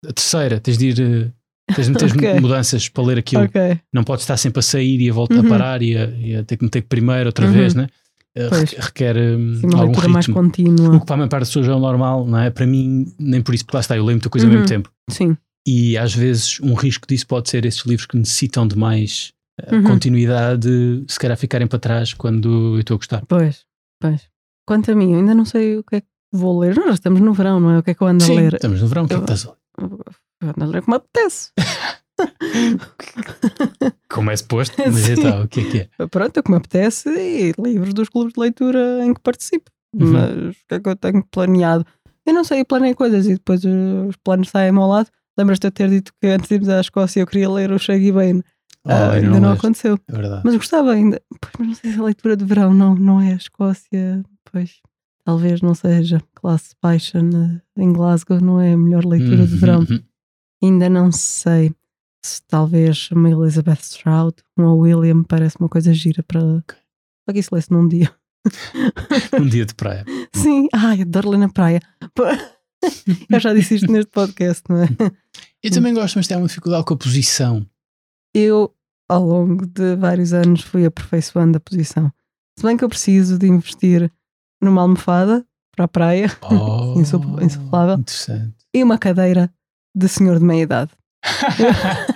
a 0.06 0.14
terceira, 0.14 0.60
tens 0.60 0.78
de 0.78 0.88
ir. 0.90 1.00
eh, 1.02 1.74
tens 1.76 1.88
de 1.88 1.94
meter 1.94 2.12
Ok. 2.16 2.40
mudanças 2.42 2.88
para 2.90 3.04
ler 3.04 3.18
aquilo. 3.20 3.44
Ok. 3.44 3.80
Não 3.94 4.04
podes 4.04 4.24
estar 4.24 4.38
sempre 4.38 4.60
a 4.60 4.64
sair 4.64 5.00
e 5.02 5.10
a 5.10 5.14
voltar 5.14 5.36
Uhum. 5.40 5.46
a 5.46 5.50
parar 5.50 5.82
e 5.82 5.98
a, 5.98 6.06
e 6.06 6.36
a 6.36 6.44
ter 6.44 6.58
que 6.58 6.64
meter 6.64 6.82
primeiro 6.84 7.28
outra 7.28 7.46
Uhum. 7.46 7.52
vez, 7.54 7.74
né? 7.76 7.88
Eh, 8.36 8.48
Pois. 8.50 8.72
requer- 8.72 9.18
hum, 9.18 9.56
Sim, 9.60 9.66
uma 9.68 9.76
algum 9.80 9.86
leitura 9.88 10.08
mais 10.10 10.26
ritmo. 10.28 10.42
contínua. 10.44 10.96
O 10.96 11.00
que 11.00 11.06
para 11.06 11.16
a 11.16 11.18
maior 11.18 11.30
parte 11.30 11.42
das 11.42 11.50
pessoas 11.50 11.68
é 11.68 11.74
o 11.74 11.80
normal, 11.80 12.26
não 12.26 12.38
é? 12.40 12.50
Para 12.52 12.68
mim, 12.68 13.12
nem 13.20 13.42
por 13.42 13.56
isso, 13.56 13.66
porque 13.66 13.78
lá 13.78 13.82
está, 13.82 13.98
eu 13.98 14.04
leio 14.06 14.18
muita 14.18 14.30
coisa 14.30 14.46
ao 14.46 14.50
Uhum. 14.52 14.56
mesmo 14.58 14.68
tempo. 14.68 14.92
Sim. 15.10 15.36
E 15.68 15.98
às 15.98 16.14
vezes 16.14 16.60
um 16.62 16.74
risco 16.76 17.06
disso 17.08 17.26
pode 17.28 17.50
ser 17.50 17.66
esses 17.66 17.82
livros 17.86 18.06
que 18.06 18.16
necessitam 18.18 18.68
de 18.68 18.78
mais 18.78 19.34
eh, 19.60 19.76
Uhum. 19.76 19.84
continuidade, 19.84 21.04
se 21.08 21.20
calhar 21.20 21.36
ficarem 21.36 21.68
para 21.68 21.80
trás 21.80 22.14
quando 22.14 22.76
eu 22.76 22.80
estou 22.80 22.96
a 22.96 22.98
gostar. 22.98 23.24
Pois. 23.28 23.66
Pois. 24.00 24.22
Quanto 24.68 24.92
a 24.92 24.96
mim, 24.96 25.14
eu 25.14 25.20
ainda 25.20 25.34
não 25.34 25.46
sei 25.46 25.78
o 25.78 25.84
que 25.84 25.96
é 25.96 26.02
que 26.02 26.08
vou 26.32 26.60
ler. 26.60 26.76
Nós 26.76 26.94
estamos 26.96 27.20
no 27.22 27.34
verão, 27.34 27.60
não 27.60 27.72
é? 27.72 27.80
O 27.80 27.84
que 27.84 27.90
é 27.92 27.94
que 27.96 28.02
eu 28.02 28.08
ando 28.08 28.24
a 28.24 28.28
Sim, 28.28 28.36
ler? 28.36 28.54
estamos 28.54 28.82
no 28.82 28.88
verão, 28.88 29.06
o 29.06 29.08
que 29.08 29.14
é 29.16 29.18
que 29.18 29.24
estás 29.24 29.46
a 29.46 29.50
ler? 29.50 29.58
Eu 29.80 30.50
ando 30.50 30.64
a 30.64 30.68
ler 30.68 30.82
como 30.84 30.98
apetece. 30.98 31.52
Como 34.10 34.32
é 34.32 34.36
suposto, 34.36 34.76
mas 34.82 35.10
então, 35.10 35.44
o 35.44 35.48
que 35.48 35.60
é 35.60 35.70
que 35.70 35.90
é? 36.00 36.08
Pronto, 36.08 36.38
é 36.38 36.42
como 36.42 36.58
apetece 36.58 37.10
e 37.10 37.54
livros 37.60 37.94
dos 37.94 38.10
clubes 38.10 38.34
de 38.34 38.40
leitura 38.40 39.06
em 39.06 39.14
que 39.14 39.22
participo. 39.22 39.70
Uhum. 39.94 40.12
Mas 40.14 40.56
o 40.56 40.60
que 40.68 40.76
é 40.76 40.80
que 40.80 40.90
eu 40.90 40.96
tenho 40.96 41.24
planeado? 41.26 41.86
Eu 42.26 42.34
não 42.34 42.44
sei, 42.44 42.62
eu 42.62 42.66
planei 42.66 42.96
coisas 42.96 43.28
e 43.28 43.34
depois 43.34 43.64
os 43.64 44.16
planos 44.24 44.50
saem 44.50 44.76
ao 44.76 44.88
lado. 44.90 45.10
Lembras-te 45.38 45.62
de 45.62 45.68
eu 45.68 45.72
ter 45.72 45.90
dito 45.90 46.12
que 46.20 46.28
antes 46.28 46.50
de 46.50 46.56
irmos 46.56 46.70
à 46.70 46.80
Escócia 46.82 47.20
eu 47.22 47.28
queria 47.28 47.50
ler 47.50 47.72
o 47.72 47.78
Shaggy 47.78 48.12
Bane? 48.12 48.44
Oh, 48.84 48.90
Ah, 48.90 49.12
ainda 49.12 49.28
ainda 49.28 49.40
não, 49.40 49.50
leste, 49.50 49.60
aconteceu. 49.66 50.00
É. 50.10 50.42
Mas 50.44 50.56
gostava 50.56 50.92
ainda. 50.94 51.22
Pois, 51.40 51.54
mas 51.60 51.68
não 51.68 51.76
sei 51.76 51.92
se 51.94 52.00
a 52.00 52.04
leitura 52.04 52.36
de 52.36 52.46
verão 52.46 52.74
não, 52.74 52.96
não 52.96 53.22
é 53.22 53.34
a 53.34 53.36
Escócia. 53.36 54.24
Pois, 54.52 54.80
talvez 55.28 55.62
não 55.62 55.76
seja. 55.76 56.22
Classe 56.34 56.74
baixa 56.82 57.22
na- 57.22 57.62
em 57.76 57.92
Glasgow 57.92 58.40
não 58.40 58.62
é 58.62 58.72
a 58.72 58.78
melhor 58.78 59.04
leitura 59.04 59.46
de 59.46 59.54
Uhum, 59.56 59.60
verão. 59.60 59.86
Ainda 60.64 60.90
não 60.90 61.12
sei 61.12 61.74
se 62.26 62.42
talvez 62.48 63.10
uma 63.12 63.30
Elizabeth 63.30 63.82
Stroud, 63.82 64.38
uma 64.58 64.74
William, 64.74 65.24
parece 65.24 65.58
uma 65.60 65.68
coisa 65.68 65.94
gira 65.94 66.24
para. 66.24 66.40
Só 66.40 67.34
que 67.34 67.40
isso 67.40 67.54
lê-se 67.54 67.70
num 67.72 67.88
dia. 67.90 68.10
Um 69.42 69.46
dia 69.50 69.66
de 69.66 69.76
praia. 69.76 70.06
Sim, 70.34 70.70
ai, 70.74 71.02
adoro 71.02 71.30
ler 71.32 71.38
na 71.40 71.50
praia. 71.50 71.82
Eu 73.30 73.40
já 73.40 73.54
disse 73.54 73.76
isto 73.76 73.92
neste 73.92 74.12
podcast, 74.12 74.64
não 74.70 74.78
é? 74.84 74.88
Eu 75.62 75.72
também 75.72 75.94
gosto, 75.94 76.16
mas 76.16 76.28
tenho 76.28 76.40
uma 76.40 76.48
dificuldade 76.48 76.86
com 76.86 76.94
a 76.94 76.98
posição. 76.98 77.66
Eu, 78.34 78.74
ao 79.10 79.26
longo 79.26 79.66
de 79.66 79.96
vários 79.98 80.32
anos, 80.32 80.62
fui 80.62 80.86
aperfeiçoando 80.86 81.58
a 81.58 81.60
posição. 81.60 82.10
Se 82.58 82.66
bem 82.66 82.78
que 82.78 82.84
eu 82.86 82.90
preciso 82.90 83.38
de 83.38 83.48
investir 83.48 84.10
numa 84.62 84.82
almofada 84.82 85.46
para 85.76 85.86
a 85.86 85.88
praia 85.88 86.28
Oh, 86.42 86.94
Insuf- 87.00 87.42
insuflável. 87.42 88.04
E 88.74 88.84
uma 88.84 88.98
cadeira 88.98 89.52
de 89.96 90.08
senhor 90.08 90.40
de 90.40 90.46
meia 90.46 90.64
idade. 90.64 90.92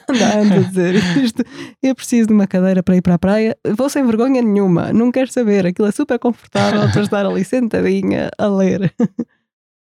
Anda, 0.09 0.39
anda 0.41 0.55
a 0.55 0.59
dizer 0.63 0.95
isto. 1.23 1.43
Eu 1.81 1.95
preciso 1.95 2.27
de 2.27 2.33
uma 2.33 2.47
cadeira 2.47 2.83
para 2.83 2.95
ir 2.95 3.01
para 3.01 3.15
a 3.15 3.19
praia. 3.19 3.57
Vou 3.75 3.89
sem 3.89 4.05
vergonha 4.05 4.41
nenhuma. 4.41 4.93
Não 4.93 5.11
quero 5.11 5.31
saber. 5.31 5.65
Aquilo 5.65 5.87
é 5.87 5.91
super 5.91 6.19
confortável 6.19 6.89
para 6.91 7.01
estar 7.01 7.25
ali 7.25 7.43
sentadinha 7.43 8.29
a 8.37 8.47
ler. 8.47 8.93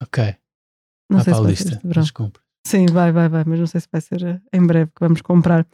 Ok. 0.02 0.36
Não 1.10 1.18
Vai 1.18 1.24
sei 1.24 1.34
se 1.34 1.38
a 1.40 1.42
vai 1.42 1.44
ser 1.44 1.50
lista 1.50 1.74
este 1.74 1.86
verão. 1.86 2.02
das 2.02 2.10
compras. 2.10 2.44
Sim, 2.66 2.86
vai, 2.86 3.12
vai, 3.12 3.28
vai, 3.28 3.44
mas 3.46 3.60
não 3.60 3.66
sei 3.66 3.80
se 3.80 3.88
vai 3.92 4.00
ser 4.00 4.22
eh, 4.24 4.40
em 4.52 4.66
breve 4.66 4.86
que 4.94 5.00
vamos 5.00 5.20
comprar. 5.20 5.66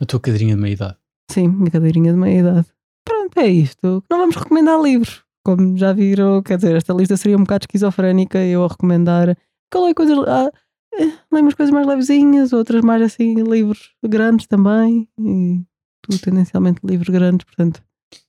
A 0.00 0.04
tua 0.06 0.18
cadeirinha 0.20 0.56
de 0.56 0.60
meia 0.60 0.72
idade. 0.72 0.96
Sim, 1.30 1.48
minha 1.48 1.70
cadeirinha 1.70 2.12
de 2.12 2.18
meia 2.18 2.40
idade. 2.40 2.66
Pronto, 3.06 3.38
é 3.38 3.46
isto. 3.46 4.02
Não 4.10 4.18
vamos 4.18 4.36
recomendar 4.36 4.80
livros. 4.82 5.22
Como 5.44 5.76
já 5.76 5.92
viram, 5.92 6.42
quer 6.42 6.56
dizer, 6.56 6.76
esta 6.76 6.92
lista 6.92 7.16
seria 7.16 7.36
um 7.36 7.40
bocado 7.42 7.64
esquizofrénica 7.64 8.38
eu 8.38 8.64
a 8.64 8.68
recomendar. 8.68 9.30
É 9.30 9.94
coisas. 9.94 10.18
Ah, 10.28 10.50
eh, 10.94 11.04
leio 11.32 11.44
umas 11.44 11.54
coisas 11.54 11.72
mais 11.72 11.86
levezinhas, 11.86 12.52
outras 12.52 12.82
mais 12.82 13.02
assim, 13.02 13.34
livros 13.42 13.90
grandes 14.06 14.46
também. 14.46 15.08
E 15.18 15.60
tu, 16.02 16.18
tendencialmente, 16.18 16.80
livros 16.84 17.08
grandes, 17.08 17.44
portanto. 17.44 17.82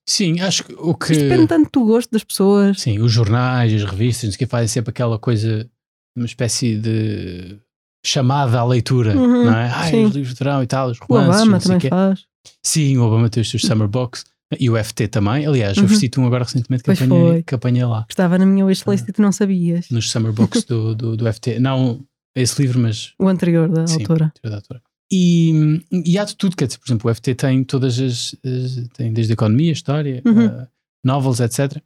Sim, 0.08 0.40
acho 0.40 0.64
que 0.64 0.74
o 0.74 0.96
que. 0.96 1.12
Isto 1.12 1.24
depende 1.24 1.48
tanto 1.48 1.80
do 1.80 1.86
gosto 1.86 2.10
das 2.12 2.24
pessoas. 2.24 2.80
Sim, 2.82 3.00
os 3.00 3.12
jornais, 3.12 3.74
as 3.74 3.84
revistas, 3.84 4.36
que 4.36 4.46
fazem 4.46 4.68
sempre 4.68 4.90
aquela 4.92 5.20
coisa, 5.20 5.70
uma 6.16 6.26
espécie 6.26 6.78
de 6.78 7.60
chamada 8.06 8.60
à 8.60 8.66
leitura, 8.66 9.16
Uhum, 9.16 9.46
não 9.46 9.54
é? 9.58 9.70
Ai, 9.70 9.92
sim. 9.92 10.06
os 10.06 10.14
livros 10.14 10.34
de 10.34 10.40
verão 10.44 10.62
e 10.64 10.68
tal, 10.68 10.90
os 10.90 11.00
O 11.00 11.06
romances, 11.06 11.42
Obama 11.42 11.52
não 11.54 11.60
sei 11.60 11.72
também 11.76 11.88
o 11.88 11.90
faz. 11.90 12.26
Sim, 12.62 12.98
o 12.98 13.04
Obama 13.04 13.30
tem 13.30 13.42
os 13.42 13.50
seus 13.50 13.62
Summer 13.64 13.88
Box 13.88 14.26
e 14.60 14.70
o 14.70 14.78
FT 14.84 15.08
também. 15.08 15.46
Aliás, 15.46 15.78
Uhum. 15.78 15.86
ofereci-te 15.86 16.20
um 16.20 16.26
agora 16.26 16.44
recentemente 16.44 16.84
que 16.84 16.88
Pois 16.88 17.02
apanhei, 17.02 17.28
foi. 17.32 17.44
que 17.44 17.56
apanhei 17.56 17.86
lá, 17.86 18.06
Estava 18.10 18.38
na 18.38 18.46
minha 18.46 18.66
wishlist 18.66 19.08
e 19.08 19.12
tu 19.12 19.22
não 19.22 19.32
sabias. 19.32 19.90
nos 19.90 20.10
Summer 20.12 20.32
Box 20.34 20.64
do, 20.68 20.96
do, 20.96 21.18
do 21.18 21.34
FT. 21.34 21.60
Não 21.60 22.06
esse 22.36 22.62
livro, 22.62 22.80
mas 22.80 23.14
O 23.20 23.28
anterior 23.28 23.70
da 23.70 23.86
Sim. 23.88 24.00
autora. 24.02 24.34
da 24.44 24.56
autora. 24.56 24.82
E, 25.12 25.84
e 26.06 26.18
há 26.18 26.24
de 26.26 26.36
tudo, 26.36 26.56
quer 26.56 26.66
dizer, 26.66 26.80
por 26.80 26.88
exemplo, 26.88 27.12
o 27.12 27.14
FT 27.14 27.36
tem 27.36 27.64
todas 27.64 28.00
as. 28.00 28.36
as- 28.44 28.88
tem 28.94 29.14
desde 29.14 29.34
a 29.34 29.36
economia, 29.36 29.72
história, 29.72 30.22
Uhum. 30.26 30.42
eh, 30.46 30.68
novels, 31.06 31.40
etc. 31.40 31.82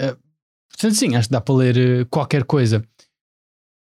Eh, 0.00 0.16
portanto, 0.70 0.94
sim, 0.94 1.14
acho 1.14 1.28
que 1.28 1.32
dá 1.32 1.40
para 1.40 1.54
ler 1.54 1.76
eh, 1.76 2.04
qualquer 2.08 2.44
coisa. 2.44 2.82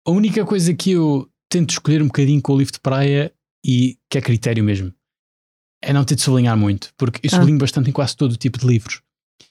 A 0.07 0.11
única 0.11 0.45
coisa 0.47 0.73
que 0.73 0.93
eu 0.93 1.29
tento 1.51 1.71
escolher 1.71 2.01
um 2.03 2.07
bocadinho 2.07 2.41
com 2.41 2.55
o 2.55 2.59
livro 2.59 2.73
de 2.73 2.81
praia 2.81 3.33
e 3.64 3.99
que 4.09 4.16
é 4.16 4.21
critério 4.23 4.64
mesmo 4.64 4.93
é 5.83 5.93
não 5.93 6.05
ter 6.05 6.14
de 6.14 6.22
sublinhar 6.22 6.57
muito, 6.57 6.93
porque 6.97 7.20
eu 7.26 7.31
Ah. 7.33 7.37
sublinho 7.37 7.59
bastante 7.59 7.91
em 7.91 7.93
quase 7.93 8.16
todo 8.16 8.33
o 8.33 8.37
tipo 8.37 8.59
de 8.59 8.66
livros. 8.66 9.03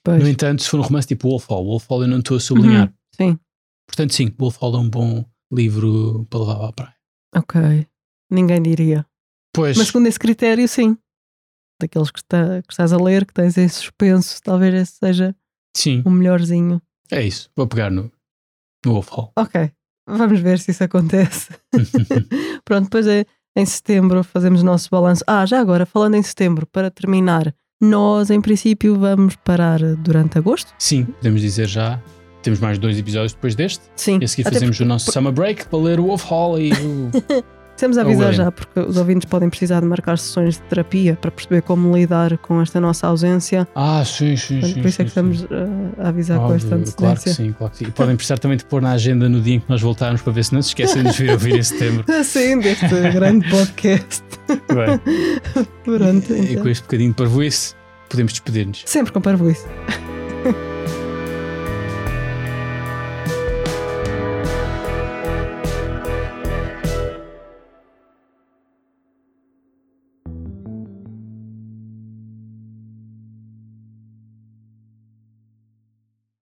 Pois. 0.04 0.22
No 0.22 0.30
entanto, 0.30 0.62
se 0.64 0.70
for 0.70 0.80
um 0.80 0.84
romance 0.84 1.08
tipo 1.08 1.28
Wolf 1.30 1.48
Hall, 1.50 1.66
Wolf 1.66 1.88
Hall 1.90 2.04
eu 2.04 2.08
não 2.08 2.20
estou 2.20 2.38
a 2.38 2.40
sublinhar. 2.40 2.88
Uhum, 2.88 2.94
Sim, 3.16 3.40
Portanto, 3.88 4.14
sim, 4.14 4.34
Wolf 4.38 4.58
Hall 4.62 4.76
é 4.76 4.78
um 4.80 4.90
bom 4.90 5.26
livro 5.52 6.26
para 6.30 6.40
levar 6.40 6.66
à 6.68 6.72
praia. 6.72 6.96
ok. 7.36 7.88
Ninguém 8.32 8.62
diria. 8.62 9.06
Pois, 9.54 9.76
Mas 9.78 9.88
segundo 9.88 10.06
esse 10.08 10.20
critério, 10.20 10.68
sim. 10.68 10.96
Daqueles 11.82 12.12
que, 12.12 12.20
está- 12.20 12.62
que 12.62 12.72
estás 12.72 12.94
a 12.94 12.98
ler, 12.98 13.26
que 13.26 13.34
tens 13.34 13.58
esse 13.58 13.76
suspenso, 13.76 14.40
talvez 14.44 14.74
esse 14.76 14.92
seja 15.00 15.36
sim, 15.76 16.04
o 16.06 16.10
melhorzinho. 16.12 16.80
é 17.10 17.24
isso. 17.26 17.50
Vou 17.56 17.66
pegar 17.68 17.90
no, 17.90 18.12
no 18.86 18.94
Wolf 18.94 19.10
Hall. 19.10 19.32
Ok, 19.36 19.72
vamos 20.08 20.40
ver 20.40 20.60
se 20.60 20.70
isso 20.72 20.84
acontece. 20.84 21.50
Pronto, 22.64 22.84
depois 22.84 23.08
é, 23.08 23.26
em 23.56 23.66
setembro 23.66 24.24
fazemos 24.24 24.62
o 24.62 24.66
nosso 24.66 24.90
balanço. 24.90 25.24
Ah, 25.28 25.46
já 25.46 25.60
agora, 25.60 25.86
falando 25.86 26.16
em 26.16 26.24
setembro, 26.24 26.66
para 26.68 26.90
terminar, 26.90 27.54
nós 27.82 28.30
em 28.30 28.42
princípio 28.42 28.98
vamos 28.98 29.36
parar 29.38 29.80
durante 29.98 30.38
agosto. 30.38 30.74
Sim, 30.78 31.06
podemos 31.06 31.42
dizer 31.42 31.68
já. 31.68 32.02
Temos 32.42 32.60
mais 32.60 32.78
dois 32.78 32.98
episódios 32.98 33.34
depois 33.34 33.54
deste. 33.54 33.84
Sim, 33.98 34.18
E 34.22 34.26
a 34.26 34.28
seguir 34.28 34.48
até 34.48 34.56
fazemos 34.56 34.80
o 34.80 34.86
nosso 34.86 35.12
Summer 35.12 35.34
Break 35.34 35.68
para 35.68 35.80
ler 35.80 36.00
o 36.00 36.06
Wolf 36.06 36.24
Hall 36.26 36.58
e 36.58 36.72
o. 36.72 37.10
Precisamos 37.80 37.96
Ou 37.96 38.04
avisar 38.04 38.34
já, 38.34 38.52
porque 38.52 38.78
os 38.78 38.98
ouvintes 38.98 39.24
podem 39.24 39.50
precisar 39.50 39.80
de 39.80 39.86
marcar 39.86 40.18
sessões 40.18 40.56
de 40.56 40.62
terapia 40.64 41.18
para 41.20 41.32
perceber 41.32 41.62
como 41.62 41.96
lidar 41.96 42.38
com 42.40 42.62
esta 42.62 42.78
nossa 42.82 43.08
ausência. 43.08 43.66
Ah, 43.74 44.04
sim, 44.04 44.36
sim, 44.36 44.60
Portanto, 44.60 44.74
sim. 44.74 44.82
por 44.82 44.88
isso 44.90 45.02
é 45.02 45.06
que 45.06 45.12
sim, 45.12 45.32
estamos 45.32 45.44
uh, 45.44 45.48
a 45.98 46.10
avisar 46.10 46.38
com 46.40 46.44
Óbvio, 46.44 46.58
esta 46.58 46.76
antecedência. 46.76 46.98
Claro 46.98 47.20
que 47.22 47.30
sim, 47.30 47.54
claro 47.54 47.72
que 47.72 47.78
sim. 47.78 47.86
E 47.86 47.92
podem 47.92 48.16
precisar 48.18 48.38
também 48.38 48.58
de 48.58 48.66
pôr 48.66 48.82
na 48.82 48.92
agenda 48.92 49.30
no 49.30 49.40
dia 49.40 49.56
em 49.56 49.60
que 49.62 49.70
nós 49.70 49.82
voltarmos 49.82 50.22
para 50.22 50.34
ver 50.34 50.44
se 50.44 50.54
não 50.54 50.62
se 50.62 50.70
esquecem 50.70 50.98
de 50.98 51.04
nos 51.08 51.18
vir 51.18 51.32
ouvir 51.32 51.56
em 51.56 51.64
setembro. 51.64 52.04
Sim, 52.22 52.60
deste 52.60 52.90
grande 53.14 53.50
podcast. 53.50 54.24
Bem, 54.48 55.66
Pronto, 55.86 56.34
e 56.34 56.52
então. 56.52 56.64
com 56.64 56.70
este 56.70 56.82
bocadinho 56.82 57.12
de 57.12 57.16
parvoíce, 57.16 57.76
podemos 58.10 58.34
despedir-nos. 58.34 58.84
Sempre 58.86 59.14
com 59.14 59.22
parvoíce. 59.22 59.66